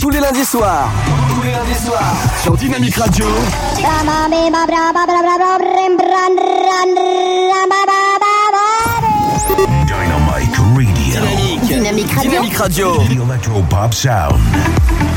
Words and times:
tous 0.00 0.10
les 0.10 0.20
lundis 0.20 0.44
soirs. 0.44 0.88
Tous 1.34 1.42
les 1.42 1.52
lundis 1.52 1.74
soirs. 1.74 2.14
Sur 2.42 2.56
Dynamique 2.56 2.96
Radio. 2.96 3.26
Dynamite 9.76 10.56
Radio. 10.56 10.94
Dynamique. 10.94 11.66
Dynamique 11.68 12.12
Radio. 12.12 12.30
Dynamique 12.30 12.56
Radio. 12.56 12.94
The 13.08 13.12
Electro 13.12 13.62
Pop 13.68 13.92
Sound. 13.92 15.09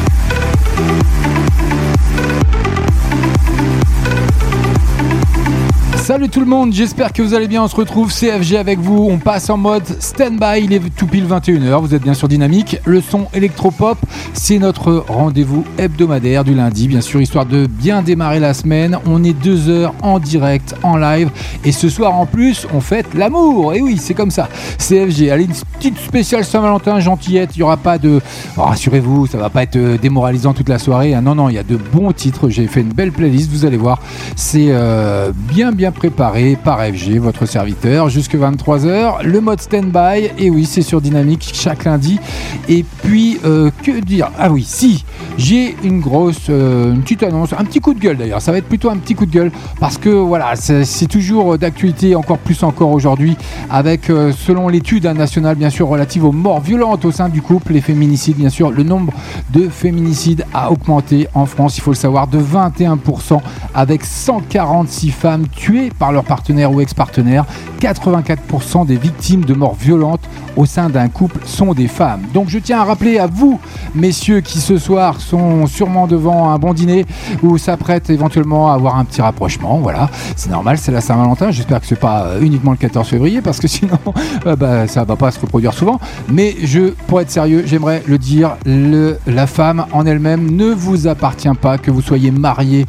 Salut 6.04 6.27
tout 6.27 6.41
le 6.41 6.45
monde, 6.45 6.73
j'espère 6.73 7.13
que 7.13 7.21
vous 7.21 7.33
allez 7.33 7.47
bien. 7.47 7.63
On 7.63 7.70
se 7.70 7.77
retrouve 7.77 8.13
CFG 8.13 8.57
avec 8.57 8.77
vous. 8.77 9.07
On 9.09 9.20
passe 9.20 9.49
en 9.49 9.55
mode 9.55 9.85
stand-by. 10.02 10.61
Il 10.61 10.73
est 10.73 10.81
tout 10.97 11.07
pile 11.07 11.25
21h. 11.25 11.79
Vous 11.79 11.95
êtes 11.95 12.03
bien 12.03 12.13
sur 12.13 12.27
Dynamique. 12.27 12.77
Le 12.83 12.99
son 12.99 13.27
électropop, 13.33 13.97
c'est 14.34 14.59
notre 14.59 15.05
rendez-vous 15.07 15.63
hebdomadaire 15.77 16.44
du 16.44 16.55
lundi, 16.55 16.89
bien 16.89 16.99
sûr, 16.99 17.21
histoire 17.21 17.45
de 17.45 17.67
bien 17.67 18.02
démarrer 18.02 18.41
la 18.41 18.53
semaine. 18.53 18.99
On 19.05 19.23
est 19.23 19.31
deux 19.31 19.70
heures 19.70 19.94
en 20.02 20.20
direct, 20.20 20.75
en 20.84 20.97
live. 20.97 21.30
Et 21.63 21.71
ce 21.71 21.88
soir 21.88 22.13
en 22.13 22.25
plus, 22.25 22.67
on 22.73 22.81
fête 22.81 23.13
l'amour. 23.13 23.73
Et 23.73 23.80
oui, 23.80 23.97
c'est 23.97 24.13
comme 24.13 24.31
ça. 24.31 24.49
CFG, 24.80 25.30
allez, 25.30 25.45
une 25.45 25.53
petite 25.80 25.97
spéciale 25.99 26.44
Saint-Valentin, 26.44 26.99
gentillette. 26.99 27.52
Il 27.55 27.59
n'y 27.59 27.63
aura 27.63 27.77
pas 27.77 27.97
de. 27.97 28.20
Oh, 28.58 28.63
Rassurez-vous, 28.63 29.27
ça 29.27 29.38
va 29.38 29.49
pas 29.49 29.63
être 29.63 29.77
euh, 29.77 29.97
démoralisant 29.97 30.53
toute 30.53 30.67
la 30.67 30.80
soirée. 30.80 31.13
Ah, 31.13 31.22
non, 31.22 31.33
non, 31.33 31.47
il 31.47 31.55
y 31.55 31.59
a 31.59 31.63
de 31.63 31.77
bons 31.77 32.11
titres. 32.11 32.49
J'ai 32.49 32.67
fait 32.67 32.81
une 32.81 32.91
belle 32.91 33.13
playlist, 33.13 33.49
vous 33.49 33.63
allez 33.63 33.77
voir. 33.77 34.02
C'est 34.35 34.67
euh, 34.67 35.31
bien, 35.33 35.72
bien 35.72 35.92
préparé 35.93 36.57
par 36.61 36.79
FG, 36.79 37.20
votre 37.20 37.45
serviteur, 37.45 38.09
jusque 38.09 38.35
23h. 38.35 39.23
Le 39.23 39.39
mode 39.39 39.61
stand-by, 39.61 40.31
et 40.38 40.49
oui, 40.49 40.66
c'est 40.66 40.81
sur 40.81 40.99
Dynamique 40.99 41.49
chaque 41.53 41.85
lundi. 41.85 42.19
Et 42.67 42.83
puis, 43.03 43.39
euh, 43.45 43.71
que 43.83 43.99
dire? 43.99 44.29
Ah 44.38 44.52
oui, 44.52 44.66
si, 44.67 45.05
j'ai 45.38 45.75
une 45.83 45.99
grosse, 45.99 46.47
euh, 46.49 46.93
une 46.93 47.02
petite 47.02 47.23
annonce, 47.23 47.53
un 47.53 47.63
petit 47.63 47.79
coup 47.79 47.93
de 47.93 47.99
gueule 47.99 48.17
d'ailleurs. 48.17 48.41
Ça 48.41 48.52
va 48.52 48.58
être 48.58 48.67
plutôt 48.67 48.89
un 48.89 48.97
petit 48.97 49.16
coup 49.16 49.25
de 49.25 49.31
gueule 49.31 49.52
parce 49.80 49.97
que 49.97 50.09
voilà, 50.09 50.55
c'est 50.55 51.08
toujours 51.08 51.58
d'actualité, 51.58 52.16
encore 52.16 52.39
plus 52.39 52.63
encore 52.63 52.91
aujourd'hui, 52.91 53.38
avec, 53.69 54.09
euh, 54.09 54.31
selon 54.31 54.67
l'étude 54.67 55.05
hein, 55.05 55.13
nationale, 55.13 55.55
bien 55.55 55.69
sûr, 55.69 55.88
relative 55.88 56.25
aux 56.25 56.31
morts 56.31 56.61
violentes 56.61 57.05
au 57.05 57.11
sein 57.11 57.30
du 57.30 57.41
couple, 57.41 57.73
les 57.73 57.81
féminicides, 57.81 58.38
bien 58.38 58.50
sûr, 58.50 58.72
le 58.72 58.83
nombre 58.83 59.13
de 59.52 59.69
féminicides 59.69 60.45
a 60.53 60.72
augmenté 60.72 61.28
en 61.33 61.45
France, 61.45 61.78
il 61.78 61.81
faut 61.81 61.91
le 61.91 61.95
savoir, 61.95 62.28
de 62.28 62.39
21%, 62.39 63.39
avec 63.73 64.03
146 64.03 65.11
femmes 65.11 65.47
tuées 65.47 65.83
par 65.89 66.12
leur 66.12 66.23
partenaire 66.23 66.72
ou 66.72 66.81
ex-partenaire. 66.81 67.45
84% 67.84 68.86
des 68.86 68.95
victimes 68.95 69.44
de 69.44 69.53
morts 69.53 69.76
violentes 69.76 70.22
au 70.56 70.66
sein 70.66 70.89
d'un 70.89 71.09
couple 71.09 71.39
sont 71.45 71.73
des 71.73 71.88
femmes. 71.88 72.22
Donc 72.34 72.48
je 72.48 72.58
tiens 72.59 72.80
à 72.80 72.86
rappeler 72.86 73.20
à 73.20 73.28
vous, 73.28 73.59
messieurs, 73.94 74.40
qui 74.40 74.59
ce 74.59 74.78
soir 74.78 75.20
sont 75.20 75.67
sûrement 75.67 76.08
devant 76.08 76.50
un 76.50 76.58
bon 76.58 76.73
dîner 76.73 77.06
ou 77.42 77.58
s'apprêtent 77.58 78.09
éventuellement 78.09 78.72
à 78.72 78.75
avoir 78.75 78.98
un 78.98 79.03
petit 79.03 79.22
rapprochement. 79.22 79.80
Voilà, 79.80 80.09
c'est 80.38 80.50
normal, 80.50 80.78
c'est 80.78 80.94
la 80.94 81.02
Saint-Valentin. 81.02 81.52
J'espère 81.52 81.81
que 81.81 81.88
c'est 81.88 82.00
pas 82.00 82.23
euh, 82.23 82.42
uniquement 82.42 82.72
le 82.72 82.78
14 82.78 83.06
février 83.06 83.42
parce 83.42 83.59
que 83.59 83.67
sinon, 83.73 84.00
euh, 84.45 84.56
bah, 84.56 84.88
ça 84.88 85.03
va 85.03 85.18
pas 85.18 85.31
se 85.31 85.40
reproduire 85.40 85.73
souvent. 85.73 86.00
Mais 86.30 86.56
je, 86.64 86.92
pour 87.08 87.20
être 87.20 87.31
sérieux, 87.31 87.64
j'aimerais 87.66 88.02
le 88.08 88.18
dire, 88.18 88.56
la 88.66 89.47
femme 89.47 89.86
en 89.92 90.06
elle-même 90.06 90.56
ne 90.56 90.72
vous 90.72 91.08
appartient 91.08 91.50
pas, 91.62 91.78
que 91.78 91.92
vous 91.92 92.02
soyez 92.02 92.31
marié 92.31 92.86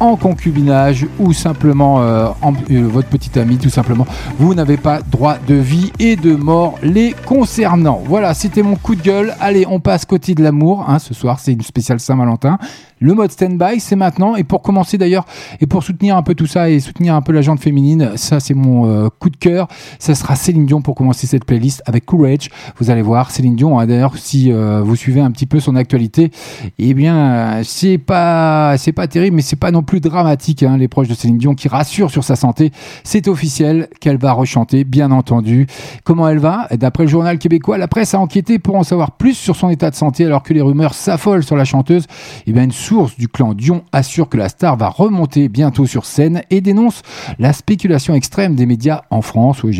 en 0.00 0.16
concubinage 0.16 1.06
ou 1.18 1.32
simplement 1.32 2.00
euh, 2.00 2.28
euh, 2.70 2.86
votre 2.88 3.08
petite 3.08 3.36
amie, 3.36 3.58
tout 3.58 3.70
simplement. 3.70 4.06
Vous 4.36 4.54
n'avez 4.54 4.76
pas 4.76 5.00
droit 5.00 5.36
de 5.38 5.54
vie 5.54 5.92
et 5.98 6.16
de 6.16 6.34
mort 6.34 6.78
les 6.82 7.14
concernant. 7.26 8.02
Voilà, 8.04 8.34
c'était 8.34 8.62
mon 8.62 8.76
coup 8.76 8.94
de 8.94 9.02
gueule. 9.02 9.34
Allez, 9.40 9.66
on 9.68 9.80
passe 9.80 10.04
côté 10.04 10.34
de 10.34 10.42
l'amour. 10.42 10.84
hein, 10.88 10.98
ce 10.98 11.14
soir, 11.14 11.40
c'est 11.40 11.52
une 11.52 11.62
spéciale 11.62 12.00
Saint-Valentin. 12.00 12.58
Le 13.00 13.14
mode 13.14 13.30
stand-by, 13.30 13.80
c'est 13.80 13.96
maintenant. 13.96 14.36
Et 14.36 14.44
pour 14.44 14.62
commencer 14.62 14.98
d'ailleurs, 14.98 15.24
et 15.60 15.66
pour 15.66 15.82
soutenir 15.82 16.16
un 16.16 16.22
peu 16.22 16.34
tout 16.34 16.46
ça 16.46 16.70
et 16.70 16.80
soutenir 16.80 17.14
un 17.14 17.22
peu 17.22 17.32
la 17.32 17.42
gente 17.42 17.60
féminine, 17.60 18.12
ça 18.16 18.40
c'est 18.40 18.54
mon 18.54 18.86
euh, 18.86 19.08
coup 19.18 19.30
de 19.30 19.36
cœur. 19.36 19.68
Ça 19.98 20.14
sera 20.14 20.36
Céline 20.36 20.66
Dion 20.66 20.82
pour 20.82 20.94
commencer 20.94 21.26
cette 21.26 21.44
playlist 21.44 21.82
avec 21.86 22.04
Courage. 22.04 22.50
Vous 22.78 22.90
allez 22.90 23.02
voir, 23.02 23.30
Céline 23.30 23.56
Dion, 23.56 23.78
hein, 23.78 23.86
d'ailleurs, 23.86 24.16
si 24.16 24.52
euh, 24.52 24.80
vous 24.82 24.96
suivez 24.96 25.20
un 25.20 25.30
petit 25.30 25.46
peu 25.46 25.60
son 25.60 25.76
actualité, 25.76 26.30
eh 26.78 26.94
bien, 26.94 27.60
c'est 27.64 27.98
pas, 27.98 28.76
c'est 28.78 28.92
pas 28.92 29.08
terrible, 29.08 29.36
mais 29.36 29.42
c'est 29.42 29.56
pas 29.56 29.70
non 29.70 29.82
plus 29.82 30.00
dramatique. 30.00 30.62
hein, 30.62 30.76
les 30.76 30.88
proches 30.88 31.08
de 31.08 31.14
Céline 31.14 31.38
Dion 31.38 31.54
qui 31.54 31.68
rassurent 31.68 32.10
sur 32.10 32.24
sa 32.24 32.36
santé, 32.36 32.72
c'est 33.04 33.28
officiel 33.28 33.88
qu'elle 34.00 34.18
va 34.18 34.32
rechanter, 34.32 34.84
bien 34.84 35.10
entendu. 35.10 35.66
Comment 36.04 36.28
elle 36.28 36.38
va? 36.38 36.68
D'après 36.72 37.04
le 37.04 37.08
journal 37.08 37.38
québécois, 37.38 37.78
la 37.78 37.88
presse 37.88 38.14
a 38.14 38.20
enquêté 38.20 38.58
pour 38.58 38.76
en 38.76 38.82
savoir 38.82 39.12
plus 39.12 39.34
sur 39.34 39.56
son 39.56 39.68
état 39.68 39.90
de 39.90 39.94
santé, 39.94 40.24
alors 40.24 40.42
que 40.42 40.54
les 40.54 40.60
rumeurs 40.60 40.94
s'affolent 40.94 41.44
sur 41.44 41.56
la 41.56 41.64
chanteuse. 41.64 42.06
Eh 42.46 42.52
bien, 42.52 42.68
source 42.88 43.18
du 43.18 43.28
clan 43.28 43.52
Dion 43.52 43.82
assure 43.92 44.30
que 44.30 44.38
la 44.38 44.48
star 44.48 44.78
va 44.78 44.88
remonter 44.88 45.50
bientôt 45.50 45.84
sur 45.84 46.06
scène 46.06 46.40
et 46.48 46.62
dénonce 46.62 47.02
la 47.38 47.52
spéculation 47.52 48.14
extrême 48.14 48.54
des 48.54 48.64
médias 48.64 49.02
en 49.10 49.20
France. 49.20 49.62
Oui, 49.62 49.74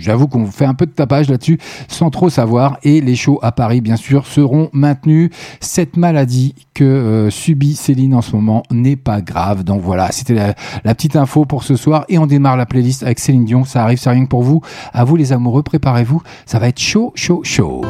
j'avoue- 0.00 0.28
qu'on 0.28 0.46
fait 0.46 0.64
un 0.64 0.72
peu 0.72 0.86
de 0.86 0.90
tapage 0.90 1.28
là-dessus 1.28 1.58
sans 1.88 2.08
trop 2.08 2.30
savoir. 2.30 2.78
Et 2.84 3.02
les 3.02 3.16
shows 3.16 3.38
à 3.42 3.52
Paris, 3.52 3.82
bien 3.82 3.96
sûr, 3.96 4.26
seront 4.26 4.70
maintenus. 4.72 5.28
Cette 5.60 5.98
maladie 5.98 6.54
que 6.72 6.84
euh, 6.84 7.28
subit 7.28 7.74
Céline 7.74 8.14
en 8.14 8.22
ce 8.22 8.34
moment 8.34 8.62
n'est 8.70 8.96
pas 8.96 9.20
grave. 9.20 9.62
Donc 9.62 9.82
voilà, 9.82 10.10
c'était 10.10 10.54
la, 10.84 10.94
petite 10.94 11.16
info 11.16 11.44
pour 11.44 11.64
ce 11.64 11.76
soir. 11.76 12.06
Et 12.08 12.16
on 12.16 12.26
démarre 12.26 12.56
la 12.56 12.64
playlist 12.64 13.02
avec 13.02 13.18
Céline 13.18 13.44
Dion. 13.44 13.66
Ça 13.66 13.82
arrive, 13.82 13.98
c'est 13.98 14.08
rien 14.08 14.24
que 14.24 14.30
pour 14.30 14.42
vous. 14.42 14.62
À 14.94 15.04
vous 15.04 15.16
les 15.16 15.34
amoureux, 15.34 15.62
préparez-vous. 15.62 16.22
Ça 16.46 16.58
va 16.58 16.68
être 16.68 16.80
chaud, 16.80 17.12
chaud, 17.14 17.42
chaud. 17.44 17.82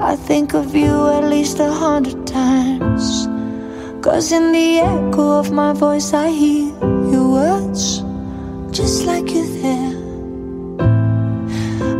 I 0.00 0.14
think 0.14 0.52
of 0.52 0.74
you 0.74 1.08
at 1.08 1.24
least 1.24 1.58
a 1.58 1.72
hundred 1.72 2.26
times. 2.26 3.26
Cause 4.04 4.30
in 4.30 4.52
the 4.52 4.80
echo 4.80 5.38
of 5.38 5.50
my 5.50 5.72
voice, 5.72 6.12
I 6.12 6.28
hear 6.28 6.68
your 7.10 7.30
words, 7.32 8.02
just 8.76 9.04
like 9.04 9.30
you're 9.30 9.46
there. 9.62 9.96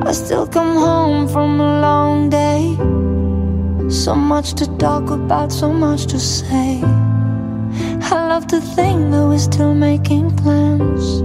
I 0.07 0.13
still 0.13 0.47
come 0.47 0.77
home 0.77 1.27
from 1.27 1.59
a 1.59 1.81
long 1.81 2.29
day. 2.29 2.77
So 3.91 4.15
much 4.15 4.53
to 4.55 4.67
talk 4.77 5.11
about, 5.11 5.51
so 5.51 5.73
much 5.73 6.05
to 6.09 6.21
say. 6.21 6.83
I 6.83 8.29
love 8.29 8.47
to 8.49 8.61
think 8.61 9.11
that 9.11 9.27
we're 9.27 9.39
still 9.39 9.75
making 9.75 10.37
plans 10.37 11.21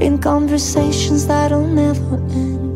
in 0.00 0.18
conversations 0.18 1.26
that'll 1.26 1.66
never 1.66 2.14
end. 2.30 2.69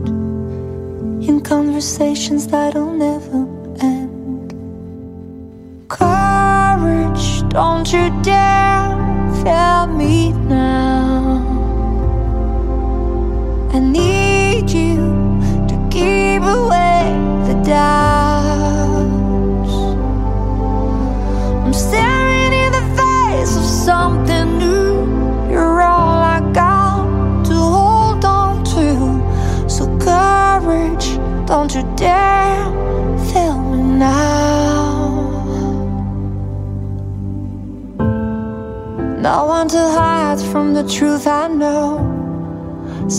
In 1.27 1.41
conversations 1.41 2.47
that'll 2.47 2.93
never 2.93 3.47
end. 3.81 4.53
Courage, 5.89 7.49
don't 7.49 7.91
you 7.91 8.11
dare 8.23 8.93
fail 9.43 9.87
me 9.87 10.33
now. 10.33 11.41
I 13.73 13.79
need 13.79 14.69
you 14.71 14.99
to 15.69 15.89
keep 15.91 16.34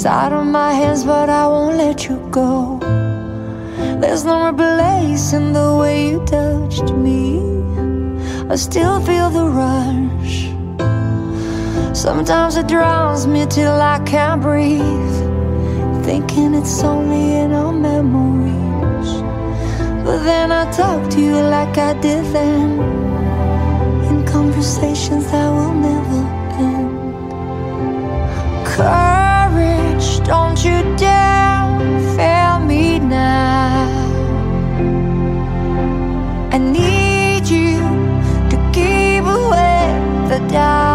Side 0.05 0.33
on 0.33 0.51
my 0.51 0.71
hands, 0.71 1.03
but 1.03 1.29
I 1.31 1.47
won't 1.47 1.77
let 1.77 2.07
you 2.07 2.17
go. 2.29 2.77
There's 4.01 4.23
no 4.23 4.45
replacing 4.45 5.51
the 5.51 5.77
way 5.79 6.09
you 6.11 6.23
touched 6.27 6.93
me. 6.93 7.41
I 8.47 8.55
still 8.55 9.01
feel 9.01 9.31
the 9.31 9.47
rush. 9.61 10.37
Sometimes 11.97 12.55
it 12.55 12.67
drowns 12.67 13.25
me 13.25 13.47
till 13.47 13.81
I 13.81 13.97
can't 14.05 14.43
breathe. 14.43 15.17
Thinking 16.05 16.53
it's 16.53 16.83
only 16.83 17.37
in 17.41 17.51
our 17.51 17.73
memories. 17.73 19.11
But 20.05 20.19
then 20.19 20.51
I 20.51 20.71
talk 20.71 21.09
to 21.13 21.19
you 21.19 21.39
like 21.55 21.79
I 21.79 21.93
did 21.99 22.25
then. 22.25 22.79
In 24.07 24.23
conversations 24.27 25.25
that 25.31 25.49
will 25.49 25.73
never 25.73 26.21
end. 26.61 26.95
You 30.65 30.81
dare 30.97 31.79
fail 32.15 32.59
me 32.59 32.97
now. 32.97 33.87
I 36.51 36.57
need 36.57 37.47
you 37.55 37.77
to 38.51 38.57
keep 38.73 39.23
away 39.39 39.79
the 40.29 40.39
doubts. 40.51 40.94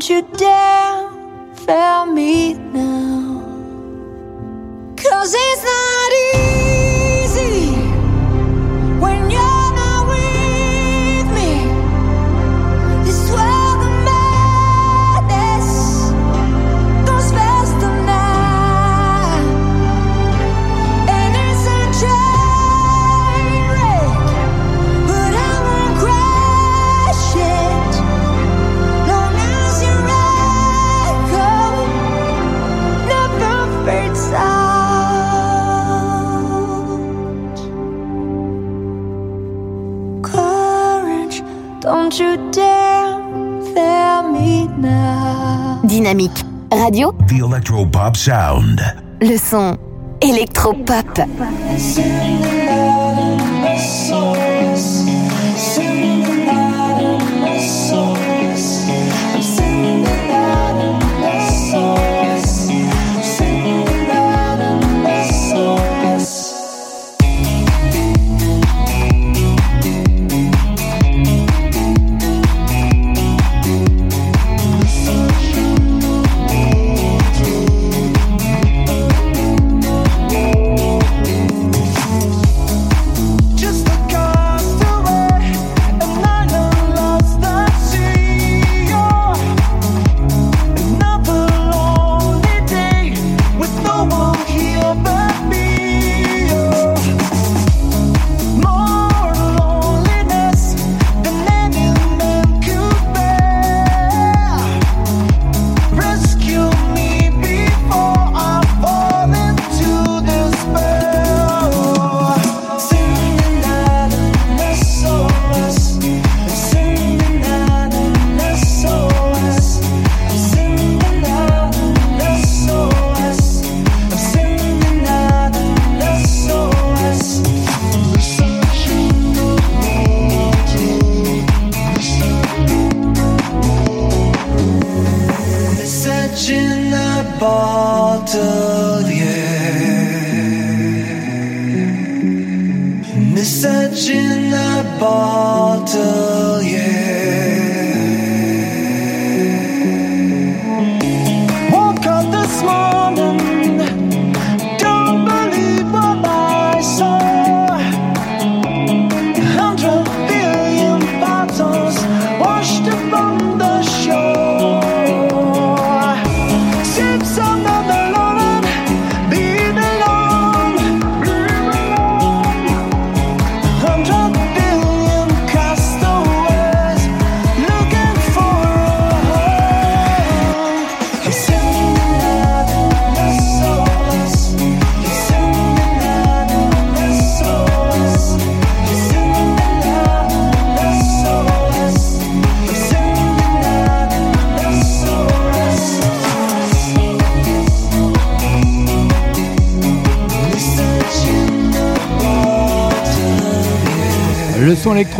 Don't 0.00 0.08
you 0.08 0.22
dare 0.36 0.59
Dynamique 46.10 46.44
Radio, 46.72 47.14
The 47.28 47.34
Electro 47.34 47.86
Pop 47.86 48.16
Sound. 48.16 48.80
le 49.20 49.36
son 49.36 49.76
électropop. 50.20 51.20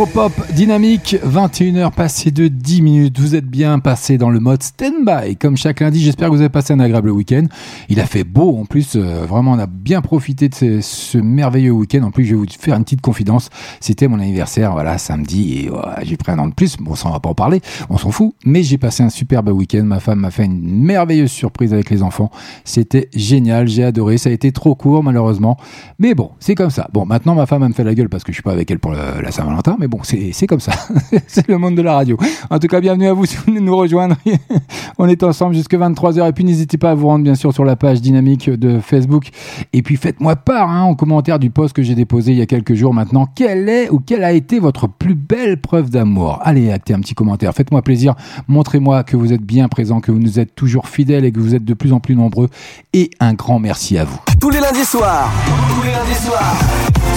Le 0.01 0.07
son 0.07 0.13
électropop 0.13 0.40
dynamique, 0.53 1.15
21h 1.25 1.91
passé 1.91 2.31
de 2.31 2.47
10 2.47 2.81
minutes. 2.81 3.19
Vous 3.19 3.35
êtes 3.35 3.45
bien 3.45 3.79
passé 3.79 4.17
dans 4.17 4.29
le 4.29 4.39
mode 4.39 4.63
stand-by. 4.63 5.35
Comme 5.35 5.57
chaque 5.57 5.79
lundi, 5.79 6.01
j'espère 6.01 6.29
que 6.29 6.33
vous 6.33 6.41
avez 6.41 6.49
passé 6.49 6.73
un 6.73 6.79
agréable 6.79 7.09
week-end. 7.09 7.45
Il 7.89 7.99
a 7.99 8.05
fait 8.05 8.23
beau 8.23 8.57
en 8.57 8.65
plus. 8.65 8.95
euh, 8.95 9.25
vraiment, 9.25 9.51
on 9.53 9.59
a 9.59 9.67
bien 9.67 10.01
profité 10.01 10.49
de 10.49 10.79
ce, 10.81 11.17
merveilleux 11.17 11.71
week-end. 11.71 12.03
En 12.03 12.11
plus, 12.11 12.25
je 12.25 12.31
vais 12.31 12.37
vous 12.37 12.45
faire 12.59 12.75
une 12.75 12.83
petite 12.83 13.01
confidence. 13.01 13.49
C'était 13.79 14.07
mon 14.07 14.19
anniversaire, 14.19 14.71
voilà, 14.73 14.97
samedi. 14.97 15.69
J'ai 16.03 16.17
pris 16.17 16.31
un 16.31 16.39
an 16.39 16.47
de 16.47 16.53
plus. 16.53 16.77
Bon, 16.77 16.95
ça, 16.95 17.09
on 17.09 17.11
va 17.11 17.19
pas 17.19 17.29
en 17.29 17.35
parler. 17.35 17.61
On 17.89 17.97
s'en 17.97 18.11
fout. 18.11 18.33
Mais 18.45 18.63
j'ai 18.63 18.77
passé 18.77 19.03
un 19.03 19.09
superbe 19.09 19.49
week-end. 19.49 19.83
Ma 19.83 19.99
femme 19.99 20.19
m'a 20.19 20.31
fait 20.31 20.45
une 20.45 20.61
merveilleuse 20.61 21.31
surprise 21.31 21.73
avec 21.73 21.89
les 21.89 22.03
enfants. 22.03 22.31
C'était 22.63 23.09
génial. 23.15 23.67
J'ai 23.67 23.83
adoré. 23.83 24.17
Ça 24.17 24.29
a 24.29 24.33
été 24.33 24.51
trop 24.51 24.75
court, 24.75 25.03
malheureusement. 25.03 25.57
Mais 25.99 26.15
bon, 26.15 26.31
c'est 26.39 26.55
comme 26.55 26.69
ça. 26.69 26.87
Bon, 26.93 27.05
maintenant, 27.05 27.35
ma 27.35 27.45
femme, 27.45 27.63
elle 27.63 27.69
me 27.69 27.73
fait 27.73 27.83
la 27.83 27.95
gueule 27.95 28.09
parce 28.09 28.23
que 28.23 28.31
je 28.31 28.35
suis 28.35 28.43
pas 28.43 28.51
avec 28.53 28.69
elle 28.71 28.79
pour 28.79 28.91
la 28.93 29.31
Saint-Valentin. 29.31 29.77
Mais 29.79 29.87
bon, 29.87 29.99
c'est 30.03 30.30
c'est 30.33 30.47
comme 30.47 30.59
ça. 30.59 30.71
c'est 31.27 31.47
le 31.47 31.57
monde 31.57 31.75
de 31.75 31.81
la 31.81 31.95
radio. 31.95 32.17
En 32.49 32.59
tout 32.59 32.67
cas, 32.67 32.79
bienvenue 32.79 33.07
à 33.07 33.13
vous 33.13 33.25
si 33.25 33.35
vous 33.37 33.43
venez 33.47 33.59
nous 33.59 33.75
rejoindre. 33.75 34.15
On 34.97 35.07
est 35.07 35.23
ensemble 35.23 35.55
jusque 35.55 35.73
23h. 35.73 36.29
Et 36.29 36.33
puis, 36.33 36.43
n'hésitez 36.43 36.77
pas 36.77 36.91
à 36.91 36.95
vous 36.95 37.07
rendre, 37.07 37.23
bien 37.23 37.35
sûr, 37.35 37.53
sur 37.53 37.65
la 37.65 37.75
page 37.75 38.01
dynamique 38.01 38.49
de 38.49 38.79
Facebook. 38.79 39.29
Et 39.73 39.81
puis, 39.81 39.95
faites-moi 39.95 40.35
part, 40.35 40.69
hein, 40.69 40.83
en 40.83 40.95
commentaire 40.95 41.39
du 41.39 41.49
post 41.49 41.73
que 41.73 41.83
j'ai 41.83 41.95
déposé 41.95 42.31
il 42.31 42.37
y 42.37 42.41
a 42.41 42.45
quelques 42.45 42.73
jours 42.73 42.93
maintenant. 42.93 43.27
Quelle 43.35 43.69
est 43.69 43.89
ou 43.89 43.99
quelle 43.99 44.23
a 44.23 44.31
été 44.31 44.59
votre 44.59 44.87
plus 44.87 45.15
belle 45.15 45.59
preuve 45.59 45.89
d'amour? 45.89 46.39
Allez, 46.43 46.71
actez 46.71 46.93
un 46.93 46.99
petit 46.99 47.15
commentaire. 47.15 47.53
Faites-moi 47.53 47.81
plaisir. 47.81 48.15
Montrez-moi 48.47 49.03
que 49.03 49.17
vous 49.17 49.33
êtes 49.33 49.43
bien 49.43 49.67
présent, 49.67 50.01
que 50.01 50.11
vous 50.11 50.19
nous 50.19 50.39
êtes 50.39 50.55
toujours 50.55 50.87
fidèles 50.87 51.25
et 51.25 51.31
que 51.31 51.39
vous 51.39 51.55
êtes 51.55 51.65
de 51.65 51.73
plus 51.73 51.93
en 51.93 51.99
plus 51.99 52.15
nombreux. 52.15 52.49
Et 52.93 53.09
un 53.19 53.33
grand 53.33 53.59
merci 53.59 53.97
à 53.97 54.05
vous. 54.05 54.19
Tous 54.39 54.49
les 54.49 54.59
lundis 54.59 54.85
soirs. 54.85 55.29
Tous 55.75 55.83
les 55.85 55.91
lundis 55.91 56.19
soirs. 56.19 56.55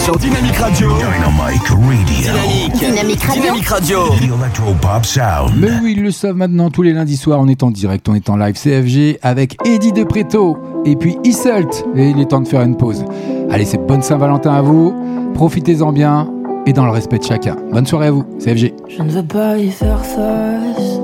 Sur 0.04 0.18
Dynamique 0.18 0.56
Radio. 0.56 0.88
Dynamic 0.96 1.62
Radio. 1.68 2.04
Dynamique. 2.04 3.03
Dynamique 3.04 3.24
Radio. 3.24 3.42
Dynamique 3.42 3.68
Radio. 3.68 3.98
The 4.18 4.22
Electro 4.22 4.72
Pop 4.80 5.04
Sound. 5.04 5.52
Mais 5.58 5.68
oui, 5.82 5.92
ils 5.94 6.02
le 6.02 6.10
savent 6.10 6.36
maintenant, 6.36 6.70
tous 6.70 6.80
les 6.80 6.94
lundis 6.94 7.18
soirs, 7.18 7.38
on 7.38 7.48
est 7.48 7.62
en 7.62 7.70
direct, 7.70 8.08
on 8.08 8.14
est 8.14 8.30
en 8.30 8.36
live 8.36 8.54
CFG 8.54 9.18
avec 9.20 9.58
Eddie 9.66 9.92
De 9.92 10.04
Preto 10.04 10.56
et 10.86 10.96
puis 10.96 11.18
Isselt. 11.22 11.84
Et 11.96 12.08
il 12.08 12.18
est 12.18 12.30
temps 12.30 12.40
de 12.40 12.48
faire 12.48 12.62
une 12.62 12.78
pause. 12.78 13.04
Allez, 13.50 13.66
c'est 13.66 13.76
bonne 13.76 14.00
Saint-Valentin 14.00 14.54
à 14.54 14.62
vous, 14.62 14.94
profitez-en 15.34 15.92
bien 15.92 16.30
et 16.64 16.72
dans 16.72 16.86
le 16.86 16.92
respect 16.92 17.18
de 17.18 17.24
chacun. 17.24 17.56
Bonne 17.70 17.84
soirée 17.84 18.06
à 18.06 18.10
vous, 18.10 18.24
CFG. 18.38 18.72
Je 18.88 19.02
ne 19.02 19.10
veux 19.10 19.22
pas 19.22 19.58
y 19.58 19.70
faire 19.70 20.02
face. 20.02 20.98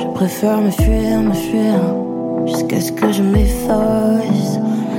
Je 0.00 0.06
préfère 0.14 0.60
me 0.60 0.70
fuir, 0.72 1.22
me 1.22 1.32
fuir. 1.32 1.74
Jusqu'à 2.46 2.80
ce 2.80 2.90
que 2.90 3.12
je 3.12 3.22
m'efface. 3.22 4.58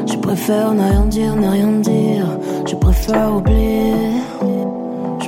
Je 0.09 0.15
préfère 0.15 0.73
ne 0.73 0.81
rien 0.81 1.05
dire, 1.07 1.35
ne 1.35 1.49
rien 1.49 1.71
dire. 1.81 2.25
Je 2.65 2.75
préfère 2.75 3.35
oublier. 3.35 4.13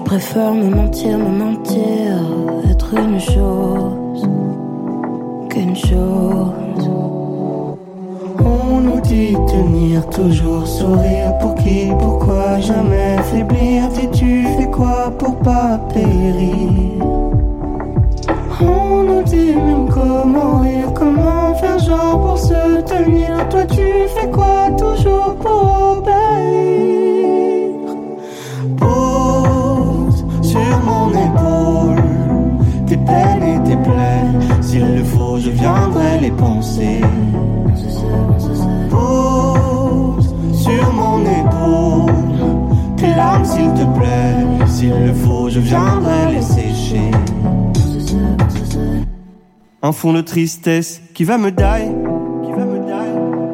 Préfère 0.10 0.56
me 0.56 0.75
mentir, 0.75 1.20
me 1.20 1.30
mentir. 1.38 2.18
Être 2.68 2.96
une 2.96 3.20
chose 3.20 4.28
qu'une 5.51 5.75
chose. 5.75 6.89
On 8.44 8.80
nous 8.82 9.00
dit 9.01 9.36
tenir 9.48 10.10
toujours 10.10 10.66
sourire 10.66 11.38
pour 11.39 11.54
qui, 11.54 11.89
pourquoi 12.00 12.60
jamais 12.60 13.18
faiblir? 13.30 13.88
Dis-tu 13.89 14.48
fais 14.58 14.72
quoi 14.72 15.13
pour 15.16 15.36
pas 15.36 15.80
périr? 15.94 17.06
On 18.62 19.04
nous 19.04 19.22
dit 19.22 19.54
même 19.56 19.88
comment 19.89 20.62
rire, 20.62 20.92
comment 20.96 21.54
faire 21.54 21.78
genre 21.78 22.20
pour 22.20 22.38
se 22.39 22.82
tenir. 22.82 23.48
Toi 23.50 23.63
tu 23.66 23.86
fais 24.16 24.32
quoi 24.32 24.72
toujours 24.75 25.36
pour 25.36 25.98
obéir? 25.98 26.29
Peines 33.06 33.44
et 33.44 33.63
tes. 33.63 33.77
S'il 34.62 34.96
le 34.96 35.03
faut, 35.03 35.38
je 35.38 35.50
viendrai 35.50 36.20
les 36.22 36.32
penser. 36.32 37.01
Pose 38.89 40.36
sur 40.53 40.94
mon 40.94 41.22
épaule 41.22 42.13
tes 42.98 43.15
larmes, 43.15 43.46
s'il 43.46 43.74
te 43.74 43.86
plaît. 43.98 44.68
S'il 44.68 45.06
le 45.06 45.13
faut, 45.13 45.50
je 45.50 45.60
viendrai 45.60 46.34
les 46.34 46.41
sécher. 46.41 47.12
Un 49.82 49.91
fond 49.91 50.13
de 50.13 50.22
tristesse 50.22 51.01
qui 51.13 51.24
va 51.24 51.38
me 51.38 51.51
die. 51.51 51.96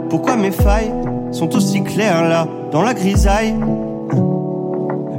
Pourquoi 0.09 0.35
mes 0.35 0.51
failles 0.51 0.91
sont 1.31 1.55
aussi 1.55 1.83
claires 1.83 2.27
là, 2.27 2.47
dans 2.71 2.81
la 2.81 2.93
grisaille? 2.93 3.55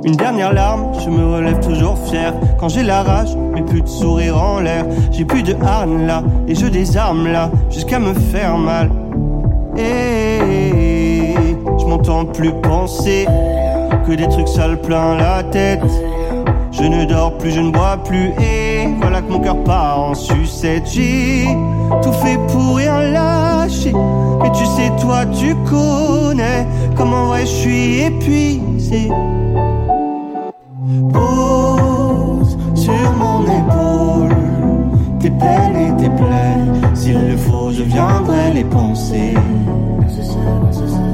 Une 0.07 0.15
dernière 0.15 0.53
larme, 0.53 0.93
je 1.05 1.11
me 1.11 1.35
relève 1.35 1.59
toujours 1.59 1.99
fier. 1.99 2.33
Quand 2.61 2.69
j'ai 2.69 2.85
la 2.85 3.03
rage, 3.03 3.37
mais 3.53 3.63
plus 3.63 3.83
de 3.83 3.89
sourire 3.89 4.41
en 4.41 4.61
l'air. 4.61 4.87
J'ai 5.11 5.25
plus 5.25 5.43
de 5.43 5.57
harne 5.61 6.07
là, 6.07 6.23
et 6.47 6.55
je 6.55 6.67
désarme 6.67 7.27
là, 7.27 7.51
jusqu'à 7.71 7.99
me 7.99 8.15
faire 8.15 8.57
mal. 8.57 8.89
Et 9.77 11.35
je 11.81 11.85
m'entends 11.87 12.25
plus 12.25 12.53
penser 12.53 13.27
que 14.07 14.13
des 14.13 14.29
trucs 14.29 14.47
sales 14.47 14.81
plein 14.81 15.17
la 15.17 15.43
tête. 15.43 15.83
Je 16.71 16.85
ne 16.85 17.05
dors 17.05 17.37
plus, 17.39 17.51
je 17.51 17.61
ne 17.61 17.73
bois 17.73 17.97
plus, 18.05 18.29
et 18.41 18.87
voilà 19.01 19.23
que 19.23 19.33
mon 19.33 19.41
cœur 19.41 19.57
part 19.65 19.99
en 19.99 20.15
sucette. 20.15 20.87
J'ai 20.87 21.49
tout 22.01 22.13
fait 22.13 22.39
pour 22.53 22.77
rien 22.77 23.11
lâcher, 23.11 23.93
mais 24.41 24.53
tu 24.53 24.67
sais, 24.67 24.93
toi, 25.01 25.27
tu 25.27 25.57
connais 25.69 26.65
comment 26.95 27.27
vrai 27.27 27.41
je 27.41 27.47
suis 27.47 28.01
épuisé. 28.03 29.11
Et 35.85 35.97
tes 35.97 36.11
plaies. 36.11 36.61
S'il 36.95 37.19
le 37.31 37.37
faut, 37.37 37.71
je 37.73 37.83
viendrai 37.83 38.53
les 38.55 38.65
penser. 38.65 39.35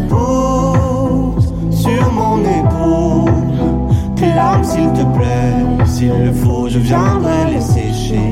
Pose 0.08 1.52
sur 1.70 2.12
mon 2.12 2.38
épaule 2.40 3.32
tes 4.16 4.32
larmes, 4.34 4.64
s'il 4.64 4.92
te 4.92 5.04
plaît. 5.16 5.86
S'il 5.86 6.12
le 6.26 6.32
faut, 6.32 6.68
je 6.68 6.78
viendrai 6.78 7.52
les 7.52 7.60
sécher. 7.60 8.30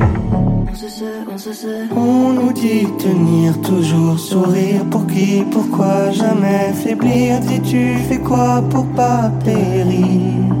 On 1.95 2.33
nous 2.33 2.53
dit 2.53 2.85
tenir 2.97 3.59
toujours 3.61 4.19
sourire 4.19 4.85
pour 4.89 5.07
qui, 5.07 5.43
pourquoi 5.51 6.11
jamais 6.11 6.71
faiblir? 6.73 7.39
Dis-tu 7.39 7.95
fais 8.07 8.19
quoi 8.19 8.61
pour 8.69 8.85
pas 8.87 9.31
périr? 9.43 10.60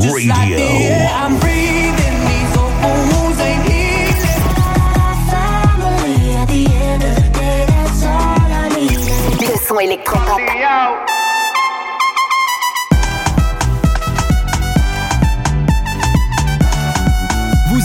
Vous 0.00 0.16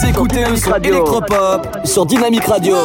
écoutez 0.05 0.45
le 0.45 0.55
son 0.55 0.75
électropop 0.75 1.67
sur 1.83 2.05
Dynamique 2.05 2.45
Radio. 2.45 2.77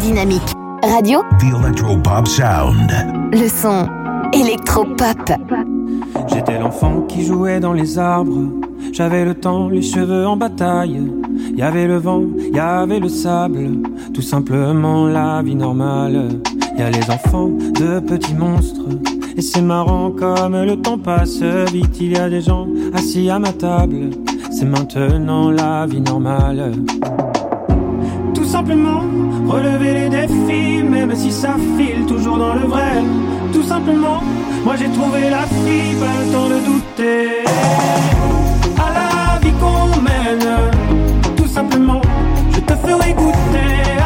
Dynamique 0.00 0.42
radio. 0.82 1.22
The 1.38 1.64
Electropop 1.64 2.26
Sound. 2.26 2.90
Le 3.32 3.48
son 3.48 3.88
électropop. 4.32 5.77
L'enfant 6.68 7.00
qui 7.08 7.24
jouait 7.24 7.60
dans 7.60 7.72
les 7.72 7.98
arbres. 7.98 8.52
J'avais 8.92 9.24
le 9.24 9.34
temps, 9.34 9.70
les 9.70 9.80
cheveux 9.80 10.26
en 10.26 10.36
bataille. 10.36 11.00
Y 11.56 11.62
avait 11.62 11.86
le 11.86 11.96
vent, 11.96 12.24
y 12.52 12.58
avait 12.58 13.00
le 13.00 13.08
sable. 13.08 13.70
Tout 14.12 14.20
simplement 14.20 15.06
la 15.06 15.40
vie 15.40 15.54
normale. 15.54 16.28
Y 16.76 16.82
a 16.82 16.90
les 16.90 17.10
enfants 17.10 17.48
de 17.48 18.00
petits 18.00 18.34
monstres. 18.34 18.84
Et 19.34 19.40
c'est 19.40 19.62
marrant 19.62 20.10
comme 20.10 20.62
le 20.62 20.76
temps 20.76 20.98
passe 20.98 21.40
vite. 21.72 22.02
Il 22.02 22.12
y 22.12 22.16
a 22.16 22.28
des 22.28 22.42
gens 22.42 22.66
assis 22.92 23.30
à 23.30 23.38
ma 23.38 23.52
table. 23.52 24.10
C'est 24.50 24.66
maintenant 24.66 25.50
la 25.50 25.86
vie 25.86 26.02
normale. 26.02 26.72
Simplement, 28.58 29.04
relever 29.46 29.92
les 29.94 30.08
défis, 30.08 30.82
même 30.82 31.14
si 31.14 31.30
ça 31.30 31.54
file 31.76 32.04
toujours 32.06 32.38
dans 32.38 32.54
le 32.54 32.66
vrai. 32.66 33.04
Tout 33.52 33.62
simplement, 33.62 34.20
moi 34.64 34.74
j'ai 34.76 34.90
trouvé 34.90 35.30
la 35.30 35.44
fille, 35.62 35.94
pas 36.00 36.14
le 36.20 36.32
temps 36.32 36.48
de 36.48 36.58
douter. 36.66 37.44
À 38.76 38.88
la 38.98 39.38
vie 39.38 39.54
qu'on 39.60 40.00
mène, 40.00 41.36
tout 41.36 41.46
simplement, 41.46 42.02
je 42.50 42.58
te 42.58 42.74
ferai 42.74 43.12
goûter. 43.12 43.97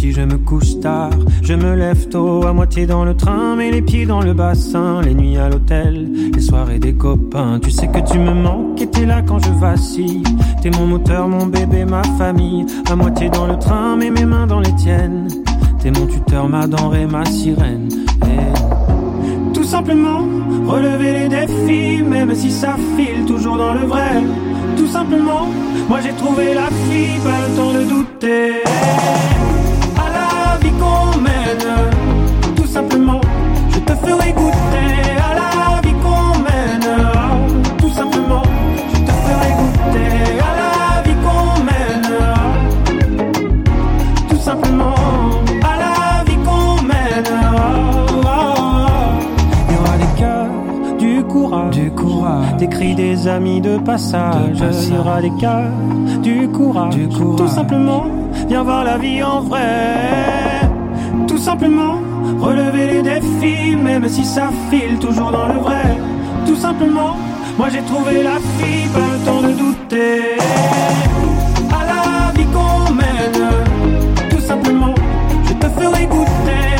Si 0.00 0.12
je 0.12 0.22
me 0.22 0.38
couche 0.38 0.80
tard. 0.80 1.10
Je 1.42 1.52
me 1.52 1.74
lève 1.76 2.08
tôt, 2.08 2.46
à 2.46 2.54
moitié 2.54 2.86
dans 2.86 3.04
le 3.04 3.14
train, 3.14 3.54
mais 3.54 3.70
les 3.70 3.82
pieds 3.82 4.06
dans 4.06 4.22
le 4.22 4.32
bassin. 4.32 5.02
Les 5.02 5.14
nuits 5.14 5.36
à 5.36 5.50
l'hôtel, 5.50 6.08
les 6.34 6.40
soirées 6.40 6.78
des 6.78 6.94
copains. 6.94 7.60
Tu 7.62 7.70
sais 7.70 7.86
que 7.86 7.98
tu 8.10 8.18
me 8.18 8.32
manques 8.32 8.80
et 8.80 8.86
t'es 8.86 9.04
là 9.04 9.20
quand 9.20 9.38
je 9.44 9.50
vacille. 9.50 10.22
T'es 10.62 10.70
mon 10.70 10.86
moteur, 10.86 11.28
mon 11.28 11.44
bébé, 11.44 11.84
ma 11.84 12.02
famille. 12.16 12.64
À 12.90 12.96
moitié 12.96 13.28
dans 13.28 13.46
le 13.46 13.58
train, 13.58 13.96
mais 13.96 14.08
mes 14.10 14.24
mains 14.24 14.46
dans 14.46 14.60
les 14.60 14.74
tiennes. 14.76 15.28
T'es 15.80 15.90
mon 15.90 16.06
tuteur, 16.06 16.48
ma 16.48 16.66
denrée, 16.66 17.06
ma 17.06 17.26
sirène. 17.26 17.88
Et 18.24 19.52
tout 19.52 19.64
simplement, 19.64 20.20
relever 20.66 21.12
les 21.20 21.28
défis, 21.28 22.02
même 22.02 22.34
si 22.34 22.50
ça 22.50 22.74
file 22.96 23.26
toujours 23.26 23.58
dans 23.58 23.74
le 23.74 23.86
vrai. 23.86 24.22
Tout 24.78 24.88
simplement, 24.88 25.46
moi 25.90 25.98
j'ai 26.02 26.14
trouvé 26.14 26.54
la 26.54 26.68
fille, 26.88 27.20
pas 27.22 27.40
le 27.46 27.54
temps 27.54 27.72
de 27.74 27.84
douter. 27.84 29.59
Mène, 31.54 32.54
tout 32.56 32.66
simplement, 32.66 33.20
je 33.70 33.78
te 33.78 33.92
ferai 33.92 34.32
goûter. 34.32 34.92
À 35.18 35.34
la 35.34 35.80
vie 35.82 35.94
qu'on 35.94 36.38
mène, 36.38 36.90
tout 37.78 37.90
simplement, 37.90 38.42
je 38.94 39.00
te 39.00 39.10
ferai 39.10 39.50
goûter. 39.58 40.40
À 40.48 40.52
la 40.60 41.02
vie 41.02 41.16
qu'on 41.24 41.64
mène, 41.68 42.12
tout 44.28 44.40
simplement, 44.40 44.94
à 45.62 45.76
la 45.84 46.24
vie 46.24 46.38
qu'on 46.46 46.82
mène. 46.82 47.38
Il 49.68 49.74
y 49.74 49.78
aura 49.78 49.96
des 49.98 50.20
cœurs, 50.20 50.98
du 50.98 51.24
courage, 51.24 51.76
du 51.76 51.90
courage, 51.90 52.56
des 52.58 52.68
cris 52.68 52.94
des 52.94 53.26
amis 53.28 53.60
de 53.60 53.78
passage. 53.78 54.62
Il 54.82 54.94
y 54.94 54.98
aura 54.98 55.20
des 55.20 55.32
cœurs, 55.40 55.72
du 56.22 56.48
courage, 56.48 56.94
tout 57.36 57.48
simplement. 57.48 58.06
viens 58.48 58.62
voir 58.62 58.84
la 58.84 58.98
vie 58.98 59.22
en 59.22 59.40
vrai. 59.40 60.59
Tout 61.40 61.46
simplement, 61.46 61.94
relever 62.38 62.86
les 62.86 63.02
défis, 63.02 63.74
même 63.74 64.06
si 64.10 64.26
ça 64.26 64.50
file 64.70 64.98
toujours 64.98 65.32
dans 65.32 65.48
le 65.48 65.58
vrai. 65.58 65.96
Tout 66.46 66.54
simplement, 66.54 67.16
moi 67.56 67.68
j'ai 67.72 67.80
trouvé 67.80 68.22
la 68.22 68.36
fille, 68.58 68.86
pas 68.92 69.00
le 69.10 69.24
temps 69.24 69.40
de 69.40 69.52
douter. 69.54 70.36
À 71.72 71.82
la 71.86 72.32
vie 72.38 72.44
qu'on 72.44 72.92
mène, 72.92 73.48
tout 74.28 74.40
simplement, 74.40 74.94
je 75.46 75.54
te 75.54 75.66
ferai 75.80 76.04
goûter. 76.04 76.79